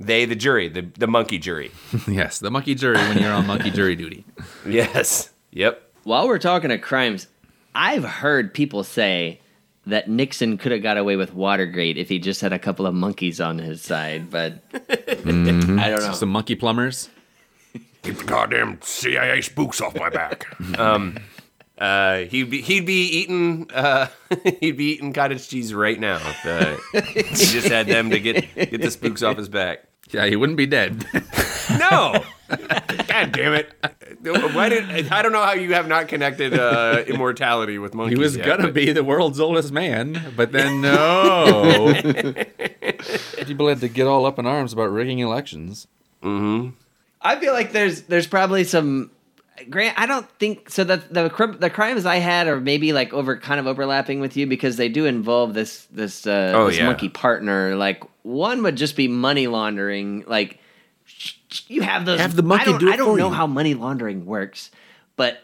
They, 0.00 0.24
the 0.24 0.34
jury, 0.34 0.68
the 0.68 0.82
the 0.82 1.06
monkey 1.06 1.38
jury. 1.38 1.70
yes. 2.08 2.38
The 2.38 2.50
monkey 2.50 2.74
jury 2.74 2.96
when 2.96 3.18
you're 3.18 3.32
on 3.32 3.46
monkey 3.46 3.70
jury 3.70 3.96
duty. 3.96 4.24
yes. 4.66 5.30
Yep. 5.52 5.80
While 6.02 6.26
we're 6.26 6.38
talking 6.38 6.70
of 6.70 6.80
crimes, 6.80 7.28
I've 7.74 8.04
heard 8.04 8.52
people 8.52 8.84
say 8.84 9.40
that 9.86 10.08
Nixon 10.08 10.58
could 10.58 10.72
have 10.72 10.82
got 10.82 10.96
away 10.96 11.16
with 11.16 11.34
Watergate 11.34 11.96
if 11.96 12.08
he 12.08 12.18
just 12.18 12.40
had 12.40 12.52
a 12.52 12.58
couple 12.58 12.86
of 12.86 12.94
monkeys 12.94 13.40
on 13.40 13.58
his 13.58 13.82
side, 13.82 14.30
but 14.30 14.68
mm-hmm. 14.72 15.78
I 15.78 15.90
don't 15.90 16.00
know. 16.00 16.12
Some 16.12 16.30
monkey 16.30 16.54
plumbers. 16.54 17.10
Keep 18.02 18.18
the 18.18 18.24
goddamn 18.24 18.80
CIA 18.82 19.40
spooks 19.40 19.80
off 19.80 19.94
my 19.94 20.10
back. 20.10 20.46
Um, 20.78 21.18
Uh, 21.76 22.18
he'd 22.26 22.50
be 22.50 22.60
he'd 22.62 22.86
be 22.86 23.02
eating 23.06 23.68
uh, 23.74 24.06
he'd 24.60 24.76
be 24.76 24.92
eating 24.94 25.12
cottage 25.12 25.48
cheese 25.48 25.74
right 25.74 25.98
now. 25.98 26.18
If, 26.22 26.46
uh, 26.46 26.76
he 27.14 27.22
just 27.34 27.66
had 27.68 27.86
them 27.88 28.10
to 28.10 28.20
get 28.20 28.54
get 28.54 28.80
the 28.80 28.90
spooks 28.90 29.22
off 29.22 29.36
his 29.36 29.48
back. 29.48 29.84
Yeah, 30.10 30.26
he 30.26 30.36
wouldn't 30.36 30.56
be 30.58 30.66
dead. 30.66 31.04
No, 31.78 32.22
God 33.08 33.32
damn 33.32 33.54
it! 33.54 33.72
Why 34.22 34.68
did 34.68 35.10
I 35.10 35.22
don't 35.22 35.32
know 35.32 35.42
how 35.42 35.54
you 35.54 35.72
have 35.72 35.88
not 35.88 36.08
connected 36.08 36.52
uh, 36.52 37.02
immortality 37.06 37.78
with 37.78 37.94
monkeys. 37.94 38.18
he 38.18 38.22
was 38.22 38.36
yet, 38.36 38.46
gonna 38.46 38.64
but- 38.64 38.74
be 38.74 38.92
the 38.92 39.02
world's 39.02 39.40
oldest 39.40 39.72
man, 39.72 40.34
but 40.36 40.52
then 40.52 40.80
no. 40.82 41.94
People 43.46 43.68
had 43.68 43.80
to 43.80 43.88
get 43.88 44.06
all 44.06 44.26
up 44.26 44.38
in 44.38 44.44
arms 44.46 44.74
about 44.74 44.92
rigging 44.92 45.20
elections. 45.20 45.86
I 46.22 47.36
feel 47.40 47.54
like 47.54 47.72
there's 47.72 48.02
there's 48.02 48.26
probably 48.26 48.64
some 48.64 49.10
Grant. 49.70 49.98
I 49.98 50.06
don't 50.06 50.28
think 50.40 50.68
so. 50.70 50.82
That 50.84 51.12
the 51.14 51.56
the 51.60 51.70
crimes 51.70 52.06
I 52.06 52.16
had 52.16 52.48
are 52.48 52.60
maybe 52.60 52.92
like 52.92 53.12
over 53.12 53.36
kind 53.36 53.60
of 53.60 53.66
overlapping 53.68 54.18
with 54.20 54.36
you 54.36 54.46
because 54.48 54.76
they 54.76 54.88
do 54.88 55.04
involve 55.06 55.54
this 55.54 55.86
this 55.92 56.26
uh, 56.26 56.52
Oh, 56.54 56.66
this 56.66 56.78
yeah. 56.78 56.86
monkey 56.86 57.08
partner. 57.08 57.76
Like 57.76 58.02
one 58.22 58.62
would 58.64 58.74
just 58.76 58.96
be 58.96 59.06
money 59.06 59.46
laundering. 59.46 60.24
Like 60.26 60.58
sh- 61.04 61.34
sh- 61.50 61.62
you 61.68 61.82
have 61.82 62.04
those. 62.04 62.18
Have 62.18 62.34
the 62.34 62.42
monkey 62.42 62.64
I 62.64 62.70
don't, 62.72 62.80
do 62.80 62.88
it 62.88 62.92
I 62.94 62.96
don't 62.96 63.12
for 63.12 63.18
know 63.18 63.28
you. 63.28 63.34
how 63.34 63.46
money 63.46 63.74
laundering 63.74 64.26
works, 64.26 64.70
but. 65.16 65.38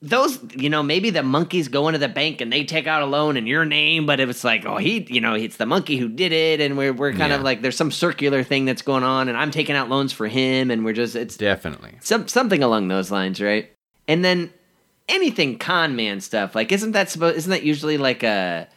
Those, 0.00 0.38
you 0.54 0.70
know, 0.70 0.84
maybe 0.84 1.10
the 1.10 1.24
monkeys 1.24 1.66
go 1.66 1.88
into 1.88 1.98
the 1.98 2.08
bank 2.08 2.40
and 2.40 2.52
they 2.52 2.64
take 2.64 2.86
out 2.86 3.02
a 3.02 3.06
loan 3.06 3.36
in 3.36 3.48
your 3.48 3.64
name, 3.64 4.06
but 4.06 4.20
it 4.20 4.26
was 4.26 4.44
like, 4.44 4.64
oh, 4.64 4.76
he, 4.76 5.04
you 5.08 5.20
know, 5.20 5.34
it's 5.34 5.56
the 5.56 5.66
monkey 5.66 5.96
who 5.96 6.08
did 6.08 6.30
it, 6.30 6.60
and 6.60 6.78
we're 6.78 6.92
we're 6.92 7.12
kind 7.12 7.32
of 7.32 7.42
like 7.42 7.62
there's 7.62 7.76
some 7.76 7.90
circular 7.90 8.44
thing 8.44 8.64
that's 8.64 8.82
going 8.82 9.02
on, 9.02 9.28
and 9.28 9.36
I'm 9.36 9.50
taking 9.50 9.74
out 9.74 9.88
loans 9.88 10.12
for 10.12 10.28
him, 10.28 10.70
and 10.70 10.84
we're 10.84 10.92
just 10.92 11.16
it's 11.16 11.36
Definitely. 11.36 11.96
some 12.00 12.28
something 12.28 12.62
along 12.62 12.86
those 12.86 13.10
lines, 13.10 13.40
right? 13.40 13.72
And 14.06 14.24
then 14.24 14.52
anything 15.08 15.58
con 15.58 15.96
man 15.96 16.20
stuff, 16.20 16.54
like 16.54 16.70
isn't 16.70 16.92
that 16.92 17.10
supposed? 17.10 17.36
Isn't 17.36 17.50
that 17.50 17.64
usually 17.64 17.98
like 17.98 18.22
a 18.22 18.68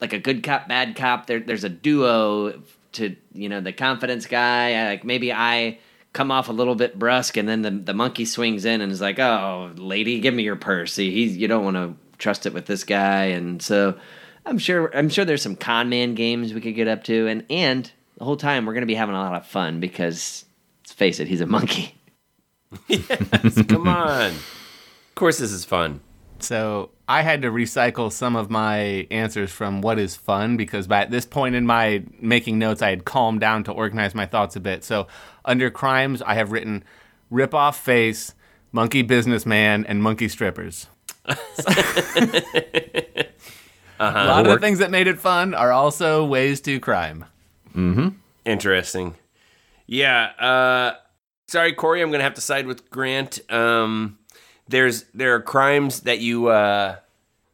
like 0.00 0.14
a 0.14 0.18
good 0.18 0.42
cop, 0.42 0.68
bad 0.68 0.96
cop? 0.96 1.26
There, 1.26 1.40
there's 1.40 1.64
a 1.64 1.68
duo 1.68 2.62
to 2.92 3.14
you 3.34 3.48
know 3.48 3.60
the 3.60 3.72
confidence 3.72 4.26
guy. 4.26 4.86
Like 4.86 5.04
maybe 5.04 5.32
I 5.32 5.78
come 6.16 6.30
off 6.30 6.48
a 6.48 6.52
little 6.52 6.74
bit 6.74 6.98
brusque, 6.98 7.36
and 7.36 7.46
then 7.46 7.60
the 7.60 7.70
the 7.70 7.92
monkey 7.92 8.24
swings 8.24 8.64
in 8.64 8.80
and 8.80 8.90
is 8.90 9.02
like, 9.02 9.18
"Oh, 9.18 9.70
lady, 9.76 10.18
give 10.18 10.32
me 10.32 10.42
your 10.42 10.56
purse." 10.56 10.94
See, 10.94 11.12
he's 11.12 11.36
you 11.36 11.46
don't 11.46 11.62
want 11.62 11.76
to 11.76 11.94
trust 12.16 12.46
it 12.46 12.54
with 12.54 12.64
this 12.64 12.84
guy, 12.84 13.26
and 13.26 13.60
so 13.60 13.98
I'm 14.46 14.56
sure 14.56 14.90
I'm 14.96 15.10
sure 15.10 15.26
there's 15.26 15.42
some 15.42 15.56
con 15.56 15.90
man 15.90 16.14
games 16.14 16.54
we 16.54 16.62
could 16.62 16.74
get 16.74 16.88
up 16.88 17.04
to, 17.04 17.26
and 17.28 17.44
and 17.50 17.90
the 18.16 18.24
whole 18.24 18.38
time 18.38 18.64
we're 18.64 18.72
gonna 18.72 18.86
be 18.86 18.94
having 18.94 19.14
a 19.14 19.20
lot 19.20 19.34
of 19.34 19.46
fun 19.46 19.78
because 19.78 20.46
let's 20.82 20.92
face 20.94 21.20
it, 21.20 21.28
he's 21.28 21.42
a 21.42 21.46
monkey. 21.46 21.94
yes, 22.88 23.62
Come 23.68 23.86
on. 23.86 24.30
Of 24.30 25.14
course, 25.14 25.38
this 25.38 25.52
is 25.52 25.66
fun. 25.66 26.00
So 26.42 26.90
I 27.08 27.22
had 27.22 27.42
to 27.42 27.50
recycle 27.50 28.12
some 28.12 28.36
of 28.36 28.50
my 28.50 29.06
answers 29.10 29.50
from 29.50 29.80
what 29.80 29.98
is 29.98 30.16
fun 30.16 30.56
because 30.56 30.86
by 30.86 31.02
at 31.02 31.10
this 31.10 31.24
point 31.24 31.54
in 31.54 31.66
my 31.66 32.02
making 32.20 32.58
notes, 32.58 32.82
I 32.82 32.90
had 32.90 33.04
calmed 33.04 33.40
down 33.40 33.64
to 33.64 33.72
organize 33.72 34.14
my 34.14 34.26
thoughts 34.26 34.56
a 34.56 34.60
bit. 34.60 34.84
So 34.84 35.06
under 35.44 35.70
crimes, 35.70 36.22
I 36.22 36.34
have 36.34 36.52
written 36.52 36.84
rip 37.30 37.54
off 37.54 37.78
face, 37.82 38.34
monkey 38.72 39.02
businessman, 39.02 39.84
and 39.86 40.02
monkey 40.02 40.28
strippers. 40.28 40.88
A 43.98 44.12
lot 44.12 44.46
of 44.46 44.52
the 44.52 44.58
things 44.60 44.78
that 44.80 44.90
made 44.90 45.06
it 45.06 45.18
fun 45.18 45.54
are 45.54 45.72
also 45.72 46.24
ways 46.24 46.60
to 46.62 46.78
crime. 46.78 47.24
Mm-hmm. 47.74 48.08
Interesting. 48.44 49.14
Yeah. 49.86 50.24
Uh, 50.38 50.96
sorry, 51.46 51.72
Corey. 51.72 52.02
I'm 52.02 52.10
gonna 52.10 52.22
have 52.22 52.34
to 52.34 52.40
side 52.40 52.66
with 52.66 52.90
Grant. 52.90 53.40
Um, 53.50 54.18
there's 54.68 55.04
there 55.14 55.34
are 55.34 55.40
crimes 55.40 56.00
that 56.00 56.18
you 56.20 56.48
uh, 56.48 56.96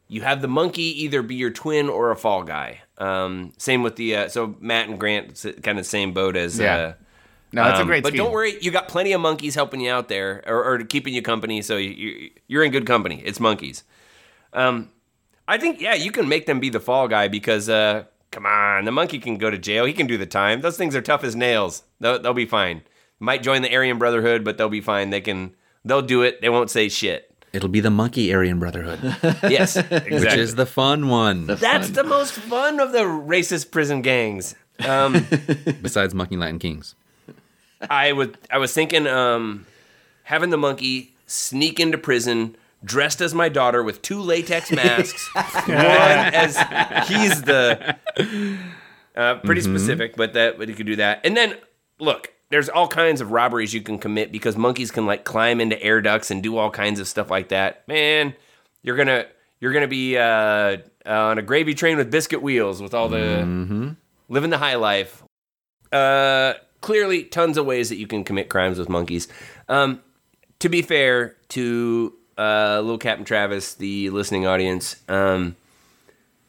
you 0.07 0.21
have 0.21 0.41
the 0.41 0.47
monkey 0.47 1.03
either 1.03 1.21
be 1.21 1.35
your 1.35 1.51
twin 1.51 1.89
or 1.89 2.11
a 2.11 2.15
fall 2.15 2.43
guy. 2.43 2.81
Um, 2.97 3.53
same 3.57 3.83
with 3.83 3.95
the 3.95 4.15
uh, 4.15 4.27
so 4.29 4.55
Matt 4.59 4.87
and 4.89 4.99
Grant 4.99 5.45
kind 5.63 5.79
of 5.79 5.85
same 5.85 6.13
boat 6.13 6.35
as 6.35 6.59
Yeah. 6.59 6.75
Uh, 6.75 6.93
No, 7.51 7.63
that's 7.65 7.79
um, 7.79 7.85
a 7.85 7.87
great 7.87 8.01
But 8.03 8.09
scheme. 8.09 8.17
don't 8.17 8.31
worry, 8.31 8.57
you 8.61 8.71
got 8.71 8.87
plenty 8.87 9.13
of 9.13 9.21
monkeys 9.21 9.53
helping 9.53 9.79
you 9.79 9.91
out 9.91 10.07
there, 10.07 10.41
or, 10.47 10.63
or 10.65 10.83
keeping 10.85 11.13
you 11.13 11.21
company. 11.21 11.61
So 11.61 11.77
you, 11.77 11.91
you, 11.91 12.29
you're 12.47 12.63
in 12.63 12.71
good 12.71 12.87
company. 12.87 13.21
It's 13.23 13.39
monkeys. 13.39 13.83
Um, 14.53 14.89
I 15.47 15.57
think 15.59 15.79
yeah, 15.79 15.93
you 15.93 16.11
can 16.11 16.27
make 16.27 16.45
them 16.47 16.59
be 16.59 16.69
the 16.69 16.79
fall 16.79 17.07
guy 17.07 17.27
because 17.27 17.69
uh, 17.69 18.05
come 18.31 18.45
on, 18.47 18.85
the 18.85 18.91
monkey 18.91 19.19
can 19.19 19.37
go 19.37 19.51
to 19.51 19.57
jail. 19.57 19.85
He 19.85 19.93
can 19.93 20.07
do 20.07 20.17
the 20.17 20.25
time. 20.25 20.61
Those 20.61 20.77
things 20.77 20.95
are 20.95 21.01
tough 21.01 21.23
as 21.23 21.35
nails. 21.35 21.83
They'll, 21.99 22.19
they'll 22.19 22.33
be 22.33 22.47
fine. 22.47 22.81
Might 23.19 23.43
join 23.43 23.61
the 23.61 23.73
Aryan 23.75 23.99
Brotherhood, 23.99 24.43
but 24.43 24.57
they'll 24.57 24.69
be 24.69 24.81
fine. 24.81 25.11
They 25.11 25.21
can. 25.21 25.55
They'll 25.85 26.01
do 26.01 26.21
it. 26.21 26.41
They 26.41 26.49
won't 26.49 26.69
say 26.69 26.89
shit. 26.89 27.29
It'll 27.51 27.69
be 27.69 27.81
the 27.81 27.91
monkey 27.91 28.33
Aryan 28.33 28.57
Brotherhood, 28.57 28.99
Yes, 29.43 29.75
exactly. 29.75 30.19
which 30.19 30.33
is 30.33 30.55
the 30.55 30.65
fun 30.65 31.07
one. 31.07 31.45
That's 31.45 31.91
the 31.91 32.03
most 32.03 32.33
fun 32.33 32.79
of 32.79 32.91
the 32.91 33.01
racist 33.03 33.69
prison 33.69 34.01
gangs. 34.01 34.55
Um, 34.83 35.27
Besides 35.81 36.15
Monkey 36.15 36.35
Latin 36.35 36.57
Kings. 36.57 36.95
I 37.89 38.11
would 38.11 38.37
I 38.49 38.57
was 38.57 38.73
thinking 38.73 39.05
um 39.07 39.65
having 40.23 40.49
the 40.49 40.57
monkey 40.57 41.13
sneak 41.27 41.79
into 41.79 41.97
prison 41.97 42.55
dressed 42.83 43.21
as 43.21 43.35
my 43.35 43.49
daughter 43.49 43.83
with 43.83 44.01
two 44.01 44.19
latex 44.19 44.71
masks. 44.71 45.29
One 45.35 45.77
as 45.77 46.57
he's 47.07 47.41
the 47.43 47.97
uh, 49.15 49.35
pretty 49.35 49.61
specific, 49.61 50.15
but 50.15 50.33
that 50.33 50.57
but 50.57 50.69
he 50.69 50.73
could 50.75 50.85
do 50.87 50.95
that. 50.95 51.21
And 51.23 51.37
then 51.37 51.55
look, 51.99 52.32
there's 52.53 52.69
all 52.69 52.87
kinds 52.87 53.19
of 53.19 53.31
robberies 53.31 53.73
you 53.73 53.81
can 53.81 53.97
commit 53.97 54.31
because 54.31 54.55
monkeys 54.55 54.91
can 54.91 55.07
like 55.07 55.23
climb 55.23 55.59
into 55.59 55.81
air 55.81 56.01
ducts 56.01 56.29
and 56.29 56.43
do 56.43 56.55
all 56.55 56.69
kinds 56.69 56.99
of 56.99 57.07
stuff 57.07 57.31
like 57.31 57.49
that. 57.49 57.87
Man, 57.87 58.35
you're 58.83 58.95
gonna 58.95 59.25
you're 59.59 59.73
gonna 59.73 59.87
be 59.87 60.19
uh, 60.19 60.77
on 61.03 61.39
a 61.39 61.41
gravy 61.41 61.73
train 61.73 61.97
with 61.97 62.11
biscuit 62.11 62.43
wheels 62.43 62.79
with 62.79 62.93
all 62.93 63.09
the 63.09 63.95
living 64.29 64.51
the 64.51 64.59
high 64.59 64.75
life. 64.75 65.23
Uh, 65.91 66.53
clearly 66.79 67.23
tons 67.23 67.57
of 67.57 67.65
ways 67.65 67.89
that 67.89 67.95
you 67.95 68.05
can 68.05 68.23
commit 68.23 68.49
crimes 68.49 68.77
with 68.77 68.87
monkeys. 68.87 69.27
Um, 69.67 70.03
to 70.59 70.69
be 70.69 70.83
fair 70.83 71.35
to 71.49 72.13
uh, 72.37 72.81
little 72.81 72.99
Captain 72.99 73.25
Travis, 73.25 73.73
the 73.73 74.11
listening 74.11 74.45
audience, 74.45 74.97
um, 75.09 75.55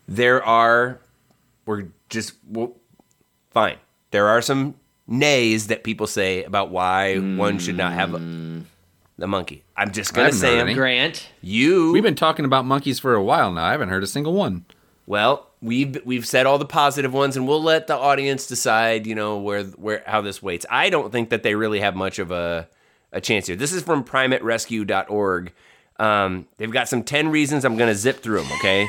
there 0.06 0.44
are 0.44 1.00
we're 1.64 1.86
just 2.10 2.34
well, 2.46 2.76
fine. 3.52 3.78
There 4.10 4.28
are 4.28 4.42
some 4.42 4.74
nays 5.06 5.66
that 5.68 5.84
people 5.84 6.06
say 6.06 6.44
about 6.44 6.70
why 6.70 7.16
one 7.18 7.58
should 7.58 7.76
not 7.76 7.92
have 7.92 8.14
a, 8.14 8.18
the 9.18 9.26
monkey. 9.26 9.62
I'm 9.76 9.92
just 9.92 10.14
gonna 10.14 10.32
say 10.32 10.48
heard 10.52 10.60
'em. 10.60 10.66
any. 10.68 10.74
Grant. 10.74 11.28
you. 11.40 11.92
We've 11.92 12.02
been 12.02 12.14
talking 12.14 12.44
about 12.44 12.64
monkeys 12.64 12.98
for 12.98 13.14
a 13.14 13.22
while 13.22 13.52
now. 13.52 13.64
I 13.64 13.70
haven't 13.72 13.90
heard 13.90 14.02
a 14.02 14.06
single 14.06 14.32
one. 14.32 14.64
Well, 15.06 15.50
we've 15.60 15.98
we've 16.06 16.26
said 16.26 16.46
all 16.46 16.58
the 16.58 16.64
positive 16.64 17.12
ones, 17.12 17.36
and 17.36 17.46
we'll 17.46 17.62
let 17.62 17.86
the 17.86 17.96
audience 17.96 18.46
decide. 18.46 19.06
You 19.06 19.14
know 19.14 19.38
where 19.38 19.64
where 19.64 20.02
how 20.06 20.20
this 20.22 20.42
weights. 20.42 20.64
I 20.70 20.88
don't 20.90 21.12
think 21.12 21.28
that 21.30 21.42
they 21.42 21.54
really 21.54 21.80
have 21.80 21.94
much 21.94 22.18
of 22.18 22.30
a 22.30 22.68
a 23.12 23.20
chance 23.20 23.46
here. 23.46 23.54
This 23.56 23.72
is 23.72 23.82
from 23.82 24.02
PrimateRescue.org. 24.04 25.52
Um, 26.00 26.46
they've 26.56 26.70
got 26.72 26.88
some 26.88 27.02
ten 27.04 27.28
reasons. 27.28 27.64
I'm 27.64 27.76
gonna 27.76 27.94
zip 27.94 28.20
through 28.20 28.42
them. 28.42 28.52
Okay. 28.60 28.88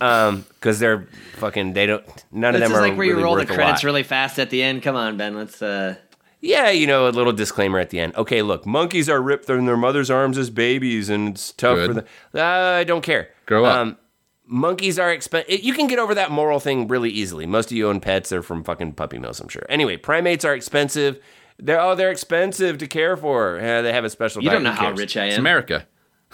Um, 0.00 0.44
because 0.54 0.78
they're 0.78 1.06
fucking. 1.36 1.72
They 1.72 1.86
don't. 1.86 2.04
None 2.32 2.54
of 2.54 2.60
This 2.60 2.68
them 2.68 2.72
is 2.76 2.78
are 2.78 2.88
like 2.88 2.96
where 2.98 3.06
you 3.06 3.22
roll 3.22 3.36
the 3.36 3.46
credits 3.46 3.84
really 3.84 4.02
fast 4.02 4.38
at 4.38 4.50
the 4.50 4.62
end. 4.62 4.82
Come 4.82 4.96
on, 4.96 5.16
Ben. 5.16 5.36
Let's. 5.36 5.62
uh 5.62 5.94
Yeah, 6.40 6.70
you 6.70 6.86
know, 6.86 7.08
a 7.08 7.10
little 7.10 7.32
disclaimer 7.32 7.78
at 7.78 7.90
the 7.90 8.00
end. 8.00 8.14
Okay, 8.16 8.42
look, 8.42 8.66
monkeys 8.66 9.08
are 9.08 9.20
ripped 9.22 9.44
from 9.46 9.66
their 9.66 9.76
mother's 9.76 10.10
arms 10.10 10.36
as 10.38 10.50
babies, 10.50 11.08
and 11.08 11.30
it's 11.30 11.52
tough 11.52 11.76
Good. 11.76 11.86
for 11.88 11.94
them. 11.94 12.04
Uh, 12.34 12.40
I 12.78 12.84
don't 12.84 13.02
care. 13.02 13.30
Grow 13.46 13.64
up. 13.64 14.00
monkeys 14.46 14.98
are 14.98 15.12
expensive. 15.12 15.62
You 15.62 15.72
can 15.74 15.86
get 15.86 15.98
over 15.98 16.14
that 16.14 16.30
moral 16.30 16.58
thing 16.60 16.88
really 16.88 17.10
easily. 17.10 17.46
Most 17.46 17.70
of 17.70 17.76
you 17.76 17.88
own 17.88 18.00
pets; 18.00 18.30
they're 18.30 18.42
from 18.42 18.64
fucking 18.64 18.92
puppy 18.94 19.18
mills, 19.18 19.40
I'm 19.40 19.48
sure. 19.48 19.64
Anyway, 19.68 19.96
primates 19.96 20.44
are 20.44 20.54
expensive. 20.54 21.20
They're 21.60 21.80
oh, 21.80 21.94
they're 21.94 22.10
expensive 22.10 22.78
to 22.78 22.86
care 22.86 23.16
for. 23.16 23.58
Yeah, 23.60 23.82
they 23.82 23.92
have 23.92 24.04
a 24.04 24.10
special. 24.10 24.42
You 24.42 24.50
diet. 24.50 24.56
don't 24.56 24.64
know 24.64 24.72
how 24.72 24.86
cares? 24.86 24.98
rich 24.98 25.16
I 25.16 25.26
It's 25.26 25.36
am. 25.36 25.42
America. 25.42 25.86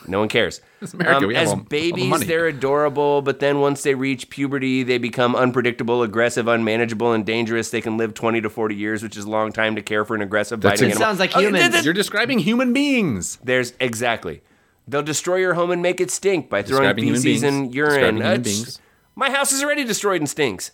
No 0.09 0.19
one 0.21 0.29
cares. 0.29 0.61
It's 0.83 0.93
America. 0.93 1.17
Um, 1.23 1.29
We 1.29 1.35
have 1.35 1.43
as 1.45 1.49
all- 1.49 1.55
all 1.55 1.61
the 1.63 1.69
babies, 1.69 2.07
money. 2.09 2.27
they're 2.27 2.47
adorable, 2.47 3.23
but 3.23 3.41
then 3.41 3.61
once 3.61 3.83
they 3.83 3.95
reach 3.95 4.29
puberty, 4.29 4.83
they 4.83 4.99
become 4.99 5.35
unpredictable, 5.35 6.03
aggressive, 6.03 6.47
unmanageable, 6.47 7.13
and 7.13 7.25
dangerous. 7.25 7.71
They 7.71 7.81
can 7.81 7.97
live 7.97 8.13
20 8.13 8.41
to 8.43 8.51
40 8.51 8.75
years, 8.75 9.03
which 9.03 9.17
is 9.17 9.25
a 9.25 9.31
long 9.31 9.51
time 9.53 9.77
to 9.77 9.83
care 9.83 10.05
for 10.05 10.15
an 10.15 10.21
aggressive 10.21 10.61
That's 10.61 10.81
biting 10.81 10.91
it. 10.91 10.97
animal. 10.97 11.07
Sounds 11.09 11.21
like 11.21 11.35
Oh, 11.37 11.41
humans. 11.41 11.63
th- 11.63 11.73
th- 11.73 11.85
You're 11.85 11.95
describing 11.95 12.41
human 12.41 12.73
beings. 12.75 13.39
There's 13.43 13.73
exactly. 13.81 14.43
They'll 14.87 15.03
destroy 15.03 15.37
your 15.37 15.55
home 15.55 15.71
and 15.71 15.81
make 15.81 16.01
it 16.03 16.11
stink 16.11 16.51
by 16.51 16.63
throwing 16.63 16.83
Describing 16.83 17.05
human 17.05 17.23
feces 17.23 17.43
beings. 17.43 17.55
and 17.55 17.75
urine. 17.75 17.91
Describing 17.93 18.17
human 18.17 18.31
That's- 18.43 18.45
beings. 18.55 18.81
My 19.17 19.31
house 19.31 19.53
is 19.53 19.63
already 19.63 19.85
destroyed 19.85 20.21
and 20.21 20.29
stinks. 20.29 20.73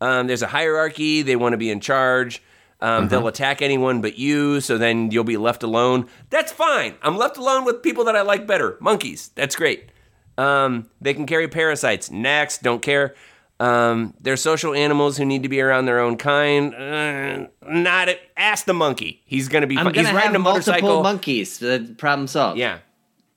Um, 0.00 0.26
there's 0.26 0.42
a 0.42 0.48
hierarchy. 0.48 1.22
They 1.22 1.36
want 1.36 1.52
to 1.52 1.58
be 1.58 1.70
in 1.70 1.78
charge. 1.80 2.42
Um, 2.84 2.90
Uh-huh. 2.90 3.06
They'll 3.08 3.26
attack 3.28 3.62
anyone 3.62 4.00
but 4.02 4.18
you, 4.18 4.60
so 4.60 4.76
then 4.78 5.10
you'll 5.10 5.24
be 5.24 5.36
left 5.38 5.62
alone. 5.62 6.06
That's 6.30 6.52
fine. 6.52 6.94
I'm 7.02 7.16
left 7.16 7.36
alone 7.38 7.64
with 7.64 7.82
people 7.82 8.04
that 8.04 8.14
I 8.16 8.20
like 8.22 8.46
better. 8.46 8.76
Monkeys. 8.80 9.30
That's 9.34 9.56
great. 9.56 9.88
Um, 10.36 10.90
they 11.00 11.14
can 11.14 11.26
carry 11.26 11.48
parasites. 11.48 12.10
Next, 12.10 12.62
don't 12.62 12.82
care. 12.82 13.14
Um, 13.60 14.14
they're 14.20 14.36
social 14.36 14.74
animals 14.74 15.16
who 15.16 15.24
need 15.24 15.44
to 15.44 15.48
be 15.48 15.60
around 15.60 15.86
their 15.86 16.00
own 16.00 16.16
kind. 16.16 16.74
Uh, 16.74 17.46
not 17.66 18.08
it. 18.08 18.20
Ask 18.36 18.66
the 18.66 18.74
monkey. 18.74 19.22
He's 19.24 19.48
gonna 19.48 19.68
be. 19.68 19.78
I'm 19.78 19.84
gonna 19.92 20.02
He's 20.02 20.12
riding 20.12 20.34
a 20.34 20.40
motorcycle. 20.40 20.88
multiple 20.88 21.02
monkeys. 21.04 21.58
The 21.60 21.94
problem 21.96 22.26
solved. 22.26 22.58
Yeah. 22.58 22.78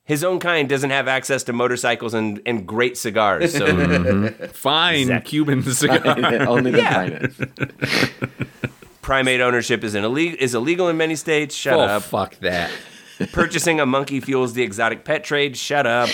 His 0.06 0.24
own 0.24 0.40
kind 0.40 0.68
doesn't 0.68 0.90
have 0.90 1.08
access 1.08 1.44
to 1.44 1.54
motorcycles 1.54 2.14
and, 2.16 2.42
and 2.46 2.66
great 2.68 2.98
cigars. 2.98 3.54
So 3.56 3.66
Fine 4.54 5.02
Exactly. 5.02 5.30
Cuban 5.30 5.62
cigar. 5.72 6.48
Only 6.48 6.72
the 6.72 6.78
Yeah. 6.80 7.20
primates. 7.20 8.77
Primate 9.08 9.40
ownership 9.40 9.86
is, 9.86 9.96
an 9.96 10.04
illegal, 10.04 10.38
is 10.38 10.54
illegal 10.54 10.90
in 10.90 10.98
many 10.98 11.16
states. 11.16 11.56
Shut 11.56 11.80
oh, 11.80 11.84
up. 11.84 12.04
fuck 12.04 12.36
that. 12.40 12.70
Purchasing 13.32 13.80
a 13.80 13.86
monkey 13.86 14.20
fuels 14.20 14.52
the 14.52 14.64
exotic 14.64 15.06
pet 15.06 15.24
trade. 15.24 15.56
Shut 15.56 15.88
up. 15.88 16.10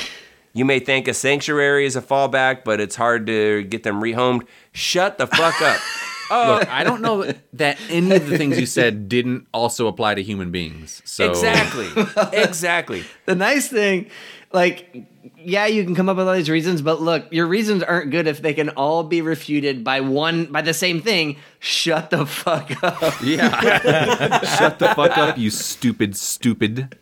You 0.53 0.63
may 0.63 0.79
think 0.79 1.07
a 1.07 1.13
sanctuary 1.15 1.87
is 1.87 1.95
a 1.95 2.03
fallback, 2.03 2.63
but 2.63 2.79
it's 2.79 2.95
hard 2.95 3.25
to 3.25 3.63
get 3.63 3.81
them 3.81 3.99
rehomed. 3.99 4.45
Shut 4.73 5.17
the 5.17 5.25
fuck 5.25 5.59
up. 5.59 5.81
Look, 6.29 6.67
oh. 6.67 6.71
I 6.71 6.83
don't 6.83 7.01
know 7.01 7.31
that 7.53 7.77
any 7.89 8.15
of 8.15 8.29
the 8.29 8.37
things 8.37 8.59
you 8.59 8.65
said 8.67 9.09
didn't 9.09 9.47
also 9.53 9.87
apply 9.87 10.15
to 10.15 10.23
human 10.23 10.51
beings. 10.51 11.01
So 11.03 11.29
Exactly. 11.29 11.89
Exactly. 12.33 13.03
The 13.25 13.35
nice 13.35 13.67
thing, 13.67 14.09
like, 14.53 14.95
yeah, 15.37 15.65
you 15.65 15.83
can 15.83 15.95
come 15.95 16.07
up 16.09 16.17
with 16.17 16.27
all 16.27 16.33
these 16.35 16.49
reasons, 16.49 16.81
but 16.81 17.01
look, 17.01 17.25
your 17.31 17.47
reasons 17.47 17.81
aren't 17.83 18.11
good 18.11 18.27
if 18.27 18.41
they 18.41 18.53
can 18.53 18.69
all 18.69 19.03
be 19.03 19.21
refuted 19.21 19.83
by 19.83 19.99
one 20.01 20.45
by 20.45 20.61
the 20.61 20.73
same 20.73 21.01
thing. 21.01 21.37
Shut 21.59 22.09
the 22.11 22.25
fuck 22.25 22.71
up. 22.83 23.13
Yeah. 23.23 24.39
Shut 24.57 24.79
the 24.79 24.89
fuck 24.95 25.17
up, 25.17 25.37
you 25.37 25.49
stupid, 25.49 26.15
stupid. 26.15 26.95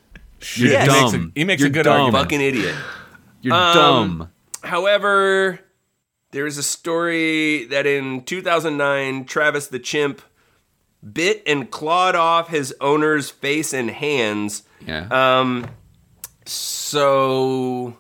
You're 0.55 0.69
Yes. 0.71 0.87
dumb. 0.87 0.95
He 0.95 1.03
makes 1.03 1.13
a- 1.13 1.39
he 1.39 1.43
makes 1.43 1.61
You're 1.61 1.69
good 1.69 1.83
dumb. 1.83 1.99
argument. 2.01 2.23
Fucking 2.23 2.41
idiot. 2.41 2.75
You're 3.41 3.53
Um, 3.53 3.73
dumb. 3.75 4.29
However, 4.63 5.59
there 6.31 6.45
is 6.47 6.57
a 6.57 6.63
story 6.63 7.65
that 7.65 7.85
in 7.85 8.23
2009, 8.23 9.25
Travis 9.25 9.67
the 9.67 9.79
chimp 9.79 10.21
bit 11.13 11.43
and 11.45 11.69
clawed 11.69 12.15
off 12.15 12.49
his 12.49 12.73
owner's 12.79 13.29
face 13.29 13.73
and 13.73 13.89
hands. 13.89 14.63
Yeah. 14.87 15.07
Um, 15.11 15.65
so, 16.91 17.95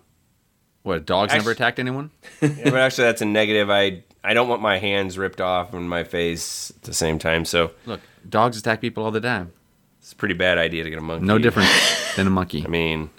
what? 0.83 1.05
Dogs 1.05 1.31
never 1.33 1.51
actu- 1.51 1.63
attacked 1.63 1.79
anyone? 1.79 2.11
yeah, 2.41 2.49
but 2.65 2.75
actually, 2.75 3.05
that's 3.05 3.21
a 3.21 3.25
negative. 3.25 3.69
I 3.69 4.03
I 4.23 4.33
don't 4.33 4.47
want 4.47 4.61
my 4.61 4.77
hands 4.77 5.17
ripped 5.17 5.41
off 5.41 5.73
and 5.73 5.89
my 5.89 6.03
face 6.03 6.71
at 6.71 6.83
the 6.83 6.93
same 6.93 7.17
time. 7.19 7.45
So 7.45 7.71
Look, 7.85 8.01
dogs 8.27 8.57
attack 8.57 8.81
people 8.81 9.03
all 9.03 9.11
the 9.11 9.21
time. 9.21 9.51
it's 9.99 10.11
a 10.11 10.15
pretty 10.15 10.35
bad 10.35 10.57
idea 10.57 10.83
to 10.83 10.89
get 10.89 10.99
a 10.99 11.01
monkey. 11.01 11.25
No 11.25 11.37
different 11.39 11.69
than 12.15 12.27
a 12.27 12.29
monkey. 12.29 12.63
I 12.65 12.69
mean, 12.69 13.09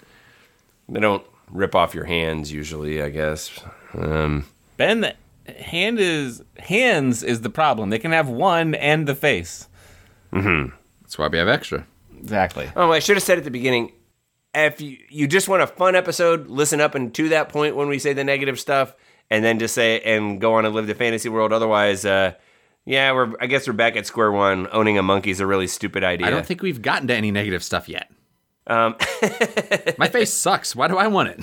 they 0.87 0.99
don't 0.99 1.25
rip 1.49 1.75
off 1.75 1.93
your 1.93 2.05
hands 2.05 2.51
usually. 2.51 3.01
I 3.01 3.09
guess. 3.09 3.51
Um, 3.97 4.45
Ben, 4.77 5.01
the 5.01 5.13
hand 5.61 5.99
is 5.99 6.41
hands 6.59 7.23
is 7.23 7.41
the 7.41 7.49
problem. 7.49 7.89
They 7.89 7.99
can 7.99 8.11
have 8.11 8.29
one 8.29 8.75
and 8.75 9.07
the 9.07 9.15
face. 9.15 9.67
That's 10.31 11.17
why 11.17 11.27
we 11.27 11.37
have 11.37 11.47
extra. 11.47 11.85
Exactly. 12.19 12.71
Oh, 12.75 12.91
I 12.91 12.99
should 12.99 13.17
have 13.17 13.23
said 13.23 13.37
at 13.37 13.43
the 13.43 13.51
beginning. 13.51 13.91
If 14.55 14.81
you, 14.81 14.97
you 15.09 15.27
just 15.27 15.47
want 15.49 15.63
a 15.63 15.67
fun 15.67 15.95
episode, 15.95 16.47
listen 16.47 16.79
up 16.79 16.93
and 16.95 17.13
to 17.15 17.29
that 17.29 17.49
point 17.49 17.75
when 17.75 17.87
we 17.87 17.97
say 17.97 18.13
the 18.13 18.23
negative 18.23 18.59
stuff, 18.59 18.95
and 19.29 19.43
then 19.43 19.57
just 19.57 19.73
say 19.73 19.99
and 20.01 20.39
go 20.39 20.55
on 20.55 20.65
and 20.65 20.75
live 20.75 20.85
the 20.87 20.93
fantasy 20.95 21.29
world. 21.29 21.51
Otherwise, 21.51 22.05
uh, 22.05 22.33
yeah, 22.85 23.11
we're 23.13 23.33
I 23.39 23.47
guess 23.47 23.65
we're 23.67 23.73
back 23.73 23.95
at 23.95 24.05
square 24.05 24.31
one. 24.31 24.67
Owning 24.71 24.97
a 24.97 25.03
monkey 25.03 25.31
is 25.31 25.39
a 25.39 25.47
really 25.47 25.67
stupid 25.67 26.03
idea. 26.03 26.27
I 26.27 26.29
don't 26.29 26.45
think 26.45 26.61
we've 26.61 26.81
gotten 26.81 27.07
to 27.07 27.15
any 27.15 27.31
negative 27.31 27.63
stuff 27.63 27.89
yet. 27.89 28.11
Um, 28.67 28.95
My 29.97 30.07
face 30.07 30.31
sucks. 30.33 30.75
Why 30.75 30.87
do 30.87 30.97
I 30.97 31.07
want 31.07 31.29
it? 31.29 31.39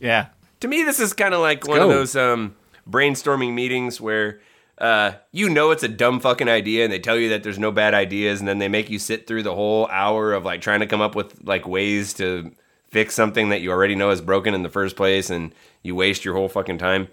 Yeah. 0.00 0.26
to 0.60 0.68
me, 0.68 0.82
this 0.82 1.00
is 1.00 1.12
kind 1.12 1.34
of 1.34 1.40
like 1.40 1.68
one 1.68 1.80
of 1.80 1.88
those 1.88 2.16
um, 2.16 2.56
brainstorming 2.88 3.52
meetings 3.54 4.00
where 4.00 4.40
uh, 4.78 5.12
you 5.32 5.48
know 5.48 5.70
it's 5.70 5.82
a 5.82 5.88
dumb 5.88 6.20
fucking 6.20 6.48
idea, 6.48 6.84
and 6.84 6.92
they 6.92 6.98
tell 6.98 7.16
you 7.16 7.28
that 7.30 7.42
there's 7.42 7.58
no 7.58 7.70
bad 7.70 7.94
ideas, 7.94 8.40
and 8.40 8.48
then 8.48 8.58
they 8.58 8.68
make 8.68 8.90
you 8.90 8.98
sit 8.98 9.26
through 9.26 9.42
the 9.42 9.54
whole 9.54 9.86
hour 9.88 10.32
of 10.32 10.44
like 10.44 10.60
trying 10.60 10.80
to 10.80 10.86
come 10.86 11.00
up 11.00 11.14
with 11.14 11.44
like 11.44 11.66
ways 11.66 12.14
to 12.14 12.50
fix 12.88 13.14
something 13.14 13.48
that 13.48 13.60
you 13.60 13.70
already 13.70 13.94
know 13.94 14.10
is 14.10 14.20
broken 14.20 14.54
in 14.54 14.62
the 14.62 14.68
first 14.68 14.96
place, 14.96 15.30
and 15.30 15.54
you 15.82 15.94
waste 15.94 16.24
your 16.24 16.34
whole 16.34 16.48
fucking 16.48 16.78
time. 16.78 17.08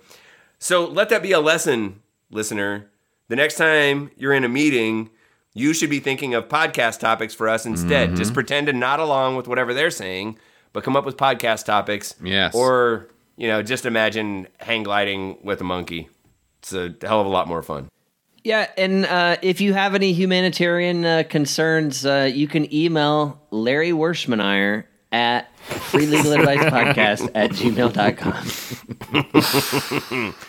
So 0.60 0.86
let 0.86 1.10
that 1.10 1.24
be 1.24 1.32
a 1.32 1.40
lesson, 1.40 2.02
listener. 2.30 2.88
The 3.30 3.36
next 3.36 3.56
time 3.56 4.12
you're 4.18 4.34
in 4.34 4.44
a 4.44 4.50
meeting, 4.50 5.10
you 5.54 5.74
should 5.74 5.90
be 5.90 6.00
thinking 6.00 6.34
of 6.34 6.48
podcast 6.48 7.00
topics 7.00 7.34
for 7.34 7.50
us 7.50 7.66
instead. 7.66 8.10
Mm-hmm. 8.10 8.18
Just 8.18 8.34
pretend 8.34 8.68
to 8.68 8.74
nod 8.74 9.00
along 9.00 9.38
with 9.38 9.48
whatever 9.48 9.74
they're 9.74 9.90
saying, 9.90 10.38
but 10.74 10.84
come 10.84 10.96
up 10.96 11.06
with 11.06 11.18
podcast 11.18 11.66
topics. 11.66 12.14
Yes. 12.24 12.54
Or, 12.54 13.08
you 13.38 13.48
know, 13.48 13.64
just 13.64 13.86
imagine 13.86 14.48
hang 14.60 14.84
gliding 14.84 15.38
with 15.44 15.62
a 15.62 15.64
monkey. 15.64 16.10
It's 16.62 16.74
a 16.74 16.94
hell 17.02 17.22
of 17.22 17.28
a 17.28 17.30
lot 17.30 17.48
more 17.48 17.64
fun. 17.64 17.88
Yeah, 18.44 18.68
and 18.78 19.06
uh, 19.06 19.38
if 19.42 19.62
you 19.62 19.74
have 19.74 19.94
any 19.94 20.14
humanitarian 20.14 21.06
uh, 21.06 21.24
concerns, 21.30 22.06
uh, 22.06 22.30
you 22.34 22.48
can 22.48 22.74
email 22.74 23.40
Larry 23.52 23.92
Werschmeyer 23.92 24.86
at 25.12 25.54
freelegaladvicepodcast 25.68 27.30
at 27.36 27.52
gmail.com. 27.52 30.34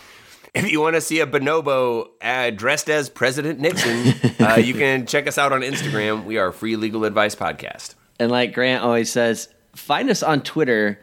If 0.55 0.70
you 0.70 0.83
want 0.83 0.96
to 0.96 1.01
see 1.01 1.20
a 1.20 1.27
bonobo 1.27 2.09
uh, 2.20 2.51
dressed 2.51 2.90
as 2.90 3.09
President 3.09 3.59
Nixon, 3.59 4.13
uh, 4.38 4.56
you 4.56 4.75
can 4.75 5.06
check 5.06 5.27
us 5.27 5.38
out 5.38 5.50
on 5.50 5.63
Instagram. 5.63 6.27
We 6.27 6.37
are 6.37 6.52
Free 6.52 6.77
Legal 6.77 7.06
Advice 7.06 7.35
Podcast. 7.35 7.94
And 8.19 8.31
like 8.31 8.52
Grant 8.52 8.85
always 8.85 9.10
says, 9.10 9.48
find 9.75 10.10
us 10.10 10.23
on 10.23 10.42
Twitter 10.42 11.00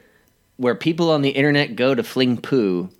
where 0.57 0.75
people 0.75 1.09
on 1.09 1.23
the 1.23 1.31
internet 1.31 1.75
go 1.75 1.95
to 1.95 2.03
fling 2.03 2.37
poo. 2.37 2.91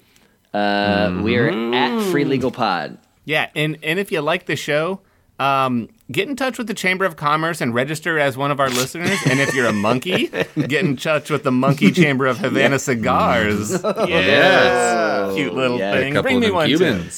Uh, 0.54 1.20
We're 1.22 1.74
at 1.74 2.12
Free 2.12 2.26
Legal 2.26 2.52
Pod. 2.52 2.98
Yeah, 3.26 3.50
and 3.56 3.78
and 3.84 4.00
if 4.00 4.12
you 4.12 4.22
like 4.22 4.48
the 4.48 4.56
show, 4.56 5.02
um, 5.40 5.90
get 6.12 6.28
in 6.28 6.36
touch 6.36 6.58
with 6.58 6.68
the 6.68 6.74
Chamber 6.74 7.06
of 7.06 7.16
Commerce 7.16 7.62
and 7.62 7.74
register 7.74 8.20
as 8.20 8.36
one 8.36 8.52
of 8.52 8.60
our 8.60 8.70
listeners. 8.70 9.18
And 9.30 9.40
if 9.40 9.54
you're 9.54 9.68
a 9.68 9.74
monkey, 9.74 10.28
get 10.28 10.84
in 10.84 10.98
touch 10.98 11.30
with 11.30 11.44
the 11.44 11.52
Monkey 11.52 11.92
Chamber 11.94 12.26
of 12.26 12.38
Havana 12.40 12.80
Cigars. 12.80 13.84
Yes. 14.10 15.36
Cute 15.36 15.54
little 15.54 15.78
yeah, 15.78 15.94
thing. 15.94 16.14
Couple 16.14 16.24
Bring 16.24 16.38
of 16.38 16.42
me 16.42 16.48
them 16.48 16.56
one 16.56 16.70
too. 16.70 17.10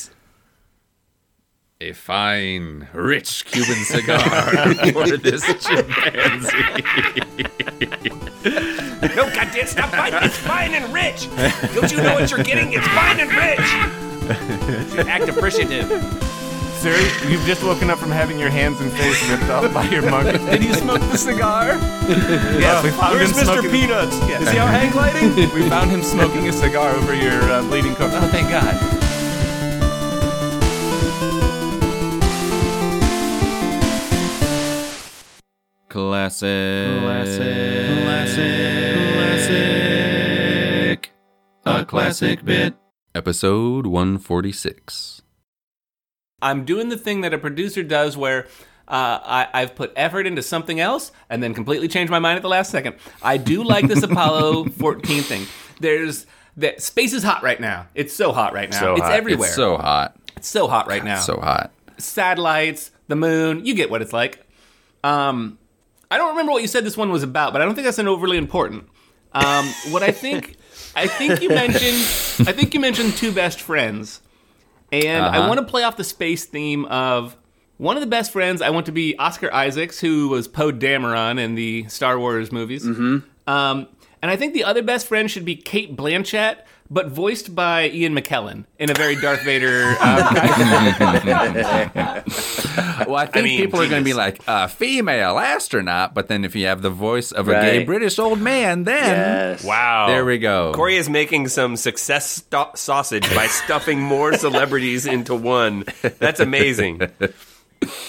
Cubans. 1.81 1.89
a 1.89 1.93
fine, 1.93 2.87
rich 2.93 3.45
Cuban 3.45 3.83
cigar 3.85 4.19
for 4.93 5.17
this 5.17 5.43
chimpanzee. 5.65 6.57
No, 9.15 9.25
goddamn, 9.33 9.67
stop 9.67 9.89
fighting. 9.89 10.19
It's 10.23 10.37
fine 10.37 10.73
and 10.73 10.93
rich. 10.93 11.27
Don't 11.73 11.91
you 11.91 11.97
know 11.97 12.13
what 12.13 12.29
you're 12.29 12.43
getting? 12.43 12.73
It's 12.73 12.87
fine 12.87 13.19
and 13.19 13.31
rich. 13.31 14.91
Should 14.91 15.07
act 15.07 15.27
appreciative. 15.29 15.89
Sir, 16.81 16.95
you've 17.27 17.45
just 17.45 17.63
woken 17.63 17.89
up 17.91 17.99
from 17.99 18.09
having 18.09 18.39
your 18.39 18.49
hands 18.49 18.81
and 18.81 18.91
face 18.93 19.29
ripped 19.29 19.49
off 19.51 19.71
by 19.73 19.85
your 19.89 20.01
monkey. 20.09 20.37
Did 20.51 20.63
you 20.63 20.73
smoke 20.73 21.01
the 21.01 21.17
cigar? 21.17 21.77
yes, 22.07 22.83
we 22.83 22.89
found 22.91 23.13
Where's 23.15 23.29
him 23.31 23.37
Mr. 23.37 23.53
smoking. 23.53 23.71
Peanuts? 23.71 24.15
Is 24.15 24.51
he 24.51 24.57
out 24.57 24.69
hang 24.69 24.91
gliding? 24.91 25.35
We 25.53 25.69
found 25.69 25.91
him 25.91 26.01
smoking 26.01 26.47
a 26.47 26.53
cigar 26.53 26.95
over 26.95 27.13
your 27.13 27.41
uh, 27.51 27.61
bleeding 27.63 27.93
corpse. 27.95 28.15
Oh, 28.15 28.27
thank 28.29 28.49
God. 28.49 29.00
Classic. 36.09 36.99
Classic. 36.99 37.87
Classic. 39.13 41.11
A 41.65 41.85
classic 41.85 42.43
bit. 42.43 42.73
Episode 43.13 43.85
146. 43.85 45.21
I'm 46.41 46.65
doing 46.65 46.89
the 46.89 46.97
thing 46.97 47.21
that 47.21 47.35
a 47.35 47.37
producer 47.37 47.83
does 47.83 48.17
where 48.17 48.47
uh, 48.87 49.19
I, 49.23 49.47
I've 49.53 49.75
put 49.75 49.93
effort 49.95 50.25
into 50.25 50.41
something 50.41 50.79
else 50.79 51.11
and 51.29 51.43
then 51.43 51.53
completely 51.53 51.87
changed 51.87 52.09
my 52.09 52.17
mind 52.17 52.37
at 52.37 52.41
the 52.41 52.49
last 52.49 52.71
second. 52.71 52.95
I 53.21 53.37
do 53.37 53.63
like 53.63 53.87
this 53.87 54.01
Apollo 54.09 54.69
14 54.69 55.21
thing. 55.21 55.45
There's 55.79 56.25
that 56.57 56.81
space 56.81 57.13
is 57.13 57.21
hot 57.21 57.43
right 57.43 57.59
now. 57.59 57.85
It's 57.93 58.15
so 58.15 58.31
hot 58.31 58.53
right 58.53 58.71
now. 58.71 58.79
So 58.79 58.93
it's 58.93 59.03
hot. 59.03 59.11
everywhere. 59.11 59.49
It's 59.49 59.55
so 59.55 59.77
hot. 59.77 60.17
It's 60.35 60.47
so 60.47 60.67
hot 60.67 60.87
right 60.87 61.05
now. 61.05 61.19
So 61.19 61.39
hot. 61.39 61.71
Satellites, 61.99 62.89
the 63.07 63.15
moon, 63.15 63.65
you 63.67 63.75
get 63.75 63.91
what 63.91 64.01
it's 64.01 64.13
like. 64.13 64.47
Um, 65.03 65.59
I 66.11 66.17
don't 66.17 66.29
remember 66.29 66.51
what 66.51 66.61
you 66.61 66.67
said 66.67 66.83
this 66.85 66.97
one 66.97 67.09
was 67.09 67.23
about, 67.23 67.53
but 67.53 67.61
I 67.61 67.65
don't 67.65 67.73
think 67.73 67.85
that's 67.85 67.97
an 67.99 68.07
overly 68.07 68.37
important. 68.37 68.87
Um, 69.33 69.65
what 69.91 70.03
I 70.03 70.11
think, 70.11 70.57
I 70.95 71.07
think 71.07 71.41
you 71.41 71.47
mentioned, 71.49 71.95
I 72.47 72.51
think 72.51 72.73
you 72.73 72.79
mentioned 72.81 73.13
two 73.13 73.31
best 73.31 73.61
friends, 73.61 74.21
and 74.91 75.23
I 75.23 75.37
Uh-huh. 75.39 75.47
want 75.47 75.59
to 75.61 75.65
play 75.65 75.83
off 75.83 75.95
the 75.95 76.03
space 76.03 76.43
theme 76.45 76.83
of 76.85 77.37
one 77.77 77.95
of 77.95 78.01
the 78.01 78.07
best 78.07 78.31
friends. 78.33 78.61
I 78.61 78.69
want 78.71 78.85
to 78.87 78.91
be 78.91 79.17
Oscar 79.17 79.51
Isaacs, 79.53 79.99
who 80.01 80.27
was 80.27 80.47
Poe 80.49 80.71
Dameron 80.73 81.39
in 81.39 81.55
the 81.55 81.85
Star 81.87 82.19
Wars 82.19 82.51
movies. 82.51 82.85
Mm-hmm. 82.85 83.19
Um, 83.49 83.87
and 84.21 84.29
I 84.29 84.35
think 84.35 84.53
the 84.53 84.65
other 84.65 84.83
best 84.83 85.07
friend 85.07 85.31
should 85.31 85.45
be 85.45 85.55
Cate 85.55 85.95
Blanchett, 85.95 86.57
but 86.91 87.07
voiced 87.07 87.55
by 87.55 87.87
Ian 87.89 88.13
McKellen 88.13 88.65
in 88.77 88.91
a 88.91 88.93
very 88.93 89.15
Darth 89.15 89.43
Vader. 89.43 89.95
Um, 90.01 90.35
Well, 93.11 93.19
I 93.19 93.25
think 93.25 93.43
mean, 93.43 93.59
people 93.59 93.81
are 93.81 93.87
going 93.87 94.01
to 94.01 94.05
be 94.05 94.13
like 94.13 94.41
a 94.47 94.67
female 94.67 95.37
astronaut, 95.37 96.13
but 96.13 96.27
then 96.27 96.45
if 96.45 96.55
you 96.55 96.67
have 96.67 96.81
the 96.81 96.89
voice 96.89 97.31
of 97.31 97.47
a 97.47 97.51
gay 97.51 97.83
British 97.83 98.17
old 98.19 98.39
man, 98.39 98.83
then 98.83 99.03
Yes. 99.03 99.63
Wow. 99.63 100.07
there 100.07 100.23
we 100.23 100.37
go. 100.37 100.71
Corey 100.73 100.95
is 100.95 101.09
making 101.09 101.49
some 101.49 101.75
success 101.75 102.29
sto- 102.29 102.71
sausage 102.75 103.27
by 103.35 103.47
stuffing 103.65 103.99
more 103.99 104.33
celebrities 104.33 105.05
into 105.05 105.35
one. 105.35 105.83
That's 106.19 106.39
amazing. 106.39 107.01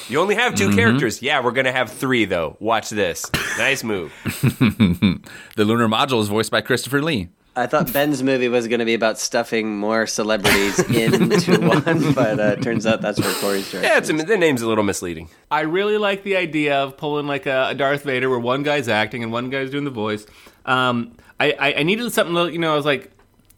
You 0.09 0.21
only 0.21 0.35
have 0.35 0.55
2 0.55 0.69
mm-hmm. 0.69 0.77
characters. 0.77 1.23
Yeah, 1.23 1.43
we're 1.43 1.53
going 1.53 1.65
to 1.65 1.73
have 1.73 1.91
three, 1.91 2.27
though. 2.27 2.57
Watch 2.61 2.91
this. 2.91 3.31
Nice 3.59 3.83
move. 3.83 4.13
the 4.25 5.65
lunar 5.65 5.89
module 5.89 6.21
is 6.21 6.29
voiced 6.29 6.51
by 6.51 6.61
Christopher 6.61 7.03
Lee. 7.03 7.29
I 7.55 7.67
thought 7.67 7.93
Ben's 7.93 8.23
movie 8.23 8.49
was 8.49 8.67
going 8.67 8.79
to 8.79 8.87
be 8.87 8.95
about 8.95 9.19
stuffing 9.19 9.77
more 9.77 10.07
celebrities 10.07 10.79
into 10.91 11.61
one, 11.61 12.15
but 12.15 12.41
uh, 12.41 12.57
turns 12.57 12.87
out 12.87 13.03
that's 13.03 13.21
where 13.21 13.35
Corey's 13.35 13.71
direction. 13.71 13.83
Yeah, 13.83 13.99
it's, 13.99 14.09
the 14.09 14.39
name's 14.39 14.63
a 14.63 14.67
little 14.67 14.85
misleading. 14.85 15.29
I 15.51 15.61
really 15.63 15.99
like 15.99 16.23
the 16.23 16.37
idea 16.37 16.79
of 16.79 16.97
pulling 16.97 17.27
like 17.27 17.45
a, 17.47 17.69
a 17.71 17.75
Darth 17.75 18.05
Vader 18.05 18.31
where 18.31 18.39
one 18.39 18.63
guy's 18.63 18.89
acting 18.89 19.23
and 19.23 19.33
one 19.33 19.51
guy's 19.51 19.71
doing 19.71 19.85
the 19.85 19.91
voice. 19.91 20.25
Um, 20.65 21.13
I, 21.39 21.53
I, 21.53 21.75
I 21.75 21.83
needed 21.83 22.11
something, 22.13 22.35
little- 22.35 22.51
you 22.51 22.59
know, 22.59 22.73
I 22.73 22.77
was 22.77 22.87
like, 22.87 23.11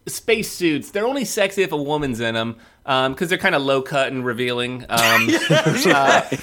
space 0.07 0.51
suits, 0.51 0.91
they're 0.91 1.07
only 1.07 1.25
sexy 1.25 1.63
if 1.63 1.73
a 1.73 1.77
woman's 1.77 2.21
in 2.21 2.35
them 2.35 2.57
because 2.85 3.29
they're 3.31 3.39
kind 3.39 3.55
of 3.55 3.63
low 3.63 3.81
cut 3.81 4.13
and 4.13 4.25
revealing. 4.25 4.85
Um, 4.89 5.29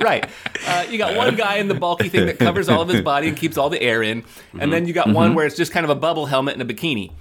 Right. 0.00 0.28
Uh, 0.66 0.86
you 0.90 0.98
got 0.98 1.16
one 1.16 1.34
guy 1.36 1.56
in 1.56 1.68
the 1.68 1.74
bulky 1.74 2.08
thing 2.08 2.26
that 2.26 2.38
covers 2.38 2.68
all 2.68 2.82
of 2.82 2.88
his 2.88 3.00
body 3.00 3.28
and 3.28 3.36
keeps 3.36 3.56
all 3.56 3.70
the 3.70 3.80
air 3.80 4.02
in. 4.02 4.24
And 4.58 4.72
then 4.72 4.86
you 4.86 4.92
got 4.92 5.08
one 5.08 5.34
where 5.34 5.46
it's 5.46 5.56
just 5.56 5.72
kind 5.72 5.84
of 5.84 5.90
a 5.90 5.94
bubble 5.94 6.26
helmet 6.26 6.58
and 6.58 6.62
a 6.68 6.74
bikini. 6.74 7.12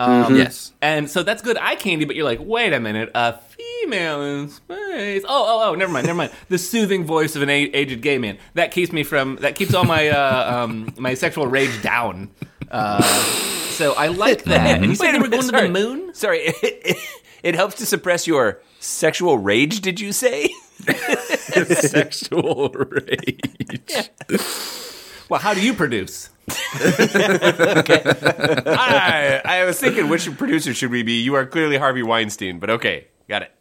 Um, 0.00 0.34
Yes. 0.36 0.72
And 0.82 1.08
so 1.08 1.22
that's 1.22 1.40
good 1.40 1.56
eye 1.56 1.76
candy, 1.76 2.04
but 2.04 2.16
you're 2.16 2.24
like, 2.24 2.40
wait 2.42 2.72
a 2.72 2.80
minute, 2.80 3.10
a 3.14 3.38
female 3.38 4.22
in 4.22 4.48
space. 4.48 5.22
Oh, 5.24 5.28
oh, 5.28 5.70
oh, 5.70 5.74
never 5.76 5.92
mind, 5.92 6.06
never 6.06 6.16
mind. 6.16 6.32
The 6.48 6.58
soothing 6.58 7.04
voice 7.04 7.36
of 7.36 7.42
an 7.42 7.48
a- 7.50 7.70
aged 7.72 8.00
gay 8.02 8.18
man 8.18 8.38
that 8.54 8.72
keeps 8.72 8.92
me 8.92 9.04
from 9.04 9.36
that 9.36 9.54
keeps 9.54 9.72
all 9.72 9.84
my 9.84 10.08
uh, 10.08 10.64
um, 10.64 10.92
my 10.98 11.14
sexual 11.14 11.46
rage 11.46 11.80
down. 11.82 12.30
Uh, 12.70 13.00
so 13.70 13.94
I 13.94 14.08
like 14.08 14.42
that. 14.44 14.78
And 14.82 14.86
you 14.86 14.94
said 14.96 15.12
they 15.12 15.18
were 15.20 15.28
going 15.28 15.42
sorry. 15.42 15.68
to 15.68 15.72
the 15.72 15.78
moon. 15.80 16.12
Sorry, 16.14 16.40
it, 16.40 16.56
it, 16.62 16.96
it 17.44 17.54
helps 17.54 17.76
to 17.76 17.86
suppress 17.86 18.26
your 18.26 18.60
sexual 18.80 19.38
rage, 19.38 19.80
did 19.80 20.00
you 20.00 20.12
say? 20.12 20.48
Sexual 21.80 22.70
rage. 22.70 24.10
Well, 25.28 25.40
how 25.40 25.54
do 25.54 25.62
you 25.64 25.74
produce? 25.74 26.30
I, 28.76 29.40
I 29.44 29.64
was 29.64 29.80
thinking, 29.80 30.08
which 30.08 30.30
producer 30.36 30.74
should 30.74 30.90
we 30.90 31.02
be? 31.02 31.22
You 31.22 31.34
are 31.34 31.46
clearly 31.46 31.78
Harvey 31.78 32.02
Weinstein, 32.02 32.58
but 32.58 32.70
okay, 32.70 33.06
got 33.28 33.42
it. 33.42 33.52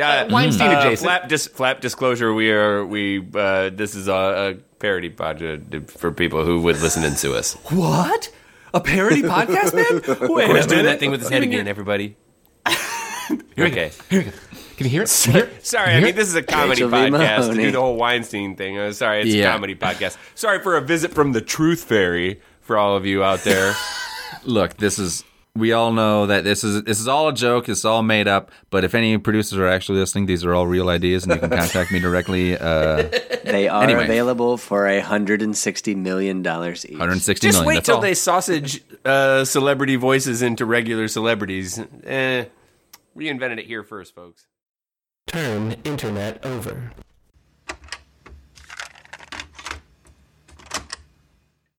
Uh, 0.00 0.28
Weinstein 0.30 0.68
uh, 0.70 0.78
adjacent. 0.78 1.06
Flap, 1.06 1.28
dis, 1.28 1.46
flap 1.48 1.80
disclosure: 1.80 2.32
We 2.32 2.52
are 2.52 2.86
we. 2.86 3.26
Uh, 3.34 3.70
this 3.70 3.96
is 3.96 4.06
a, 4.06 4.12
a 4.12 4.54
parody 4.78 5.08
project 5.08 5.90
for 5.90 6.12
people 6.12 6.44
who 6.44 6.60
would 6.62 6.80
listen 6.80 7.02
and 7.04 7.18
sue 7.18 7.34
us. 7.34 7.54
What? 7.70 8.30
A 8.74 8.80
parody 8.80 9.22
podcast, 9.22 9.74
man? 9.74 10.02
Wait 10.30 10.46
course, 10.46 10.66
doing 10.66 10.84
that 10.84 11.00
thing 11.00 11.10
with 11.10 11.20
his 11.20 11.30
head 11.30 11.42
again, 11.42 11.66
everybody. 11.66 12.16
okay. 13.58 13.90
Can 14.78 14.86
you 14.86 14.90
hear 14.90 15.02
it? 15.02 15.20
Can 15.22 15.34
you 15.34 15.40
hear 15.40 15.50
it? 15.50 15.66
Sorry, 15.66 15.92
I 15.92 16.00
mean 16.00 16.14
this 16.14 16.28
is 16.28 16.34
a 16.36 16.42
comedy 16.42 16.82
Rachel 16.84 16.88
V. 16.88 16.96
podcast. 16.96 17.36
To 17.36 17.40
Mahoney. 17.48 17.62
do 17.64 17.70
the 17.72 17.80
whole 17.80 17.96
Weinstein 17.96 18.56
thing. 18.56 18.78
Uh, 18.78 18.92
sorry, 18.92 19.20
it's 19.22 19.34
Yeah. 19.34 19.50
a 19.50 19.52
comedy 19.52 19.74
podcast. 19.74 20.16
Sorry 20.34 20.60
for 20.62 20.76
a 20.76 20.80
visit 20.80 21.12
from 21.12 21.32
the 21.32 21.40
Truth 21.42 21.84
Fairy 21.84 22.40
for 22.62 22.78
all 22.78 22.96
of 22.96 23.04
you 23.04 23.22
out 23.22 23.40
there. 23.44 23.74
Look, 24.44 24.76
this 24.78 24.98
is. 24.98 25.24
We 25.56 25.72
all 25.72 25.92
know 25.92 26.26
that 26.26 26.44
this 26.44 26.62
is 26.62 26.84
this 26.84 27.00
is 27.00 27.08
all 27.08 27.28
a 27.28 27.34
joke. 27.34 27.68
It's 27.68 27.84
all 27.84 28.04
made 28.04 28.28
up. 28.28 28.52
But 28.70 28.84
if 28.84 28.94
any 28.94 29.18
producers 29.18 29.58
are 29.58 29.66
actually 29.66 29.98
listening, 29.98 30.26
these 30.26 30.44
are 30.44 30.54
all 30.54 30.68
real 30.68 30.88
ideas, 30.88 31.24
and 31.24 31.32
you 31.32 31.40
can 31.40 31.50
contact 31.50 31.90
me 31.90 31.98
directly. 31.98 32.56
Uh, 32.56 33.08
They 33.44 33.66
are 33.66 33.82
Anyway. 33.82 34.04
available 34.04 34.56
for 34.58 34.86
a 34.86 35.00
hundred 35.00 35.40
and 35.42 35.56
sixty 35.56 35.94
million 35.96 36.42
dollars 36.42 36.84
each. 36.84 36.92
160 36.92 37.46
Just 37.48 37.56
million, 37.56 37.66
wait 37.66 37.74
that's 37.76 37.86
till 37.86 37.96
all. 37.96 38.00
they 38.02 38.14
sausage 38.14 38.82
uh, 39.06 39.44
celebrity 39.44 39.96
voices 39.96 40.42
into 40.42 40.64
regular 40.66 41.08
celebrities. 41.08 41.80
Eh, 42.04 42.44
reinvented 43.16 43.58
it 43.58 43.66
here 43.66 43.82
first, 43.82 44.14
folks. 44.14 44.46
Turn 45.28 45.76
internet 45.84 46.42
over. 46.42 46.90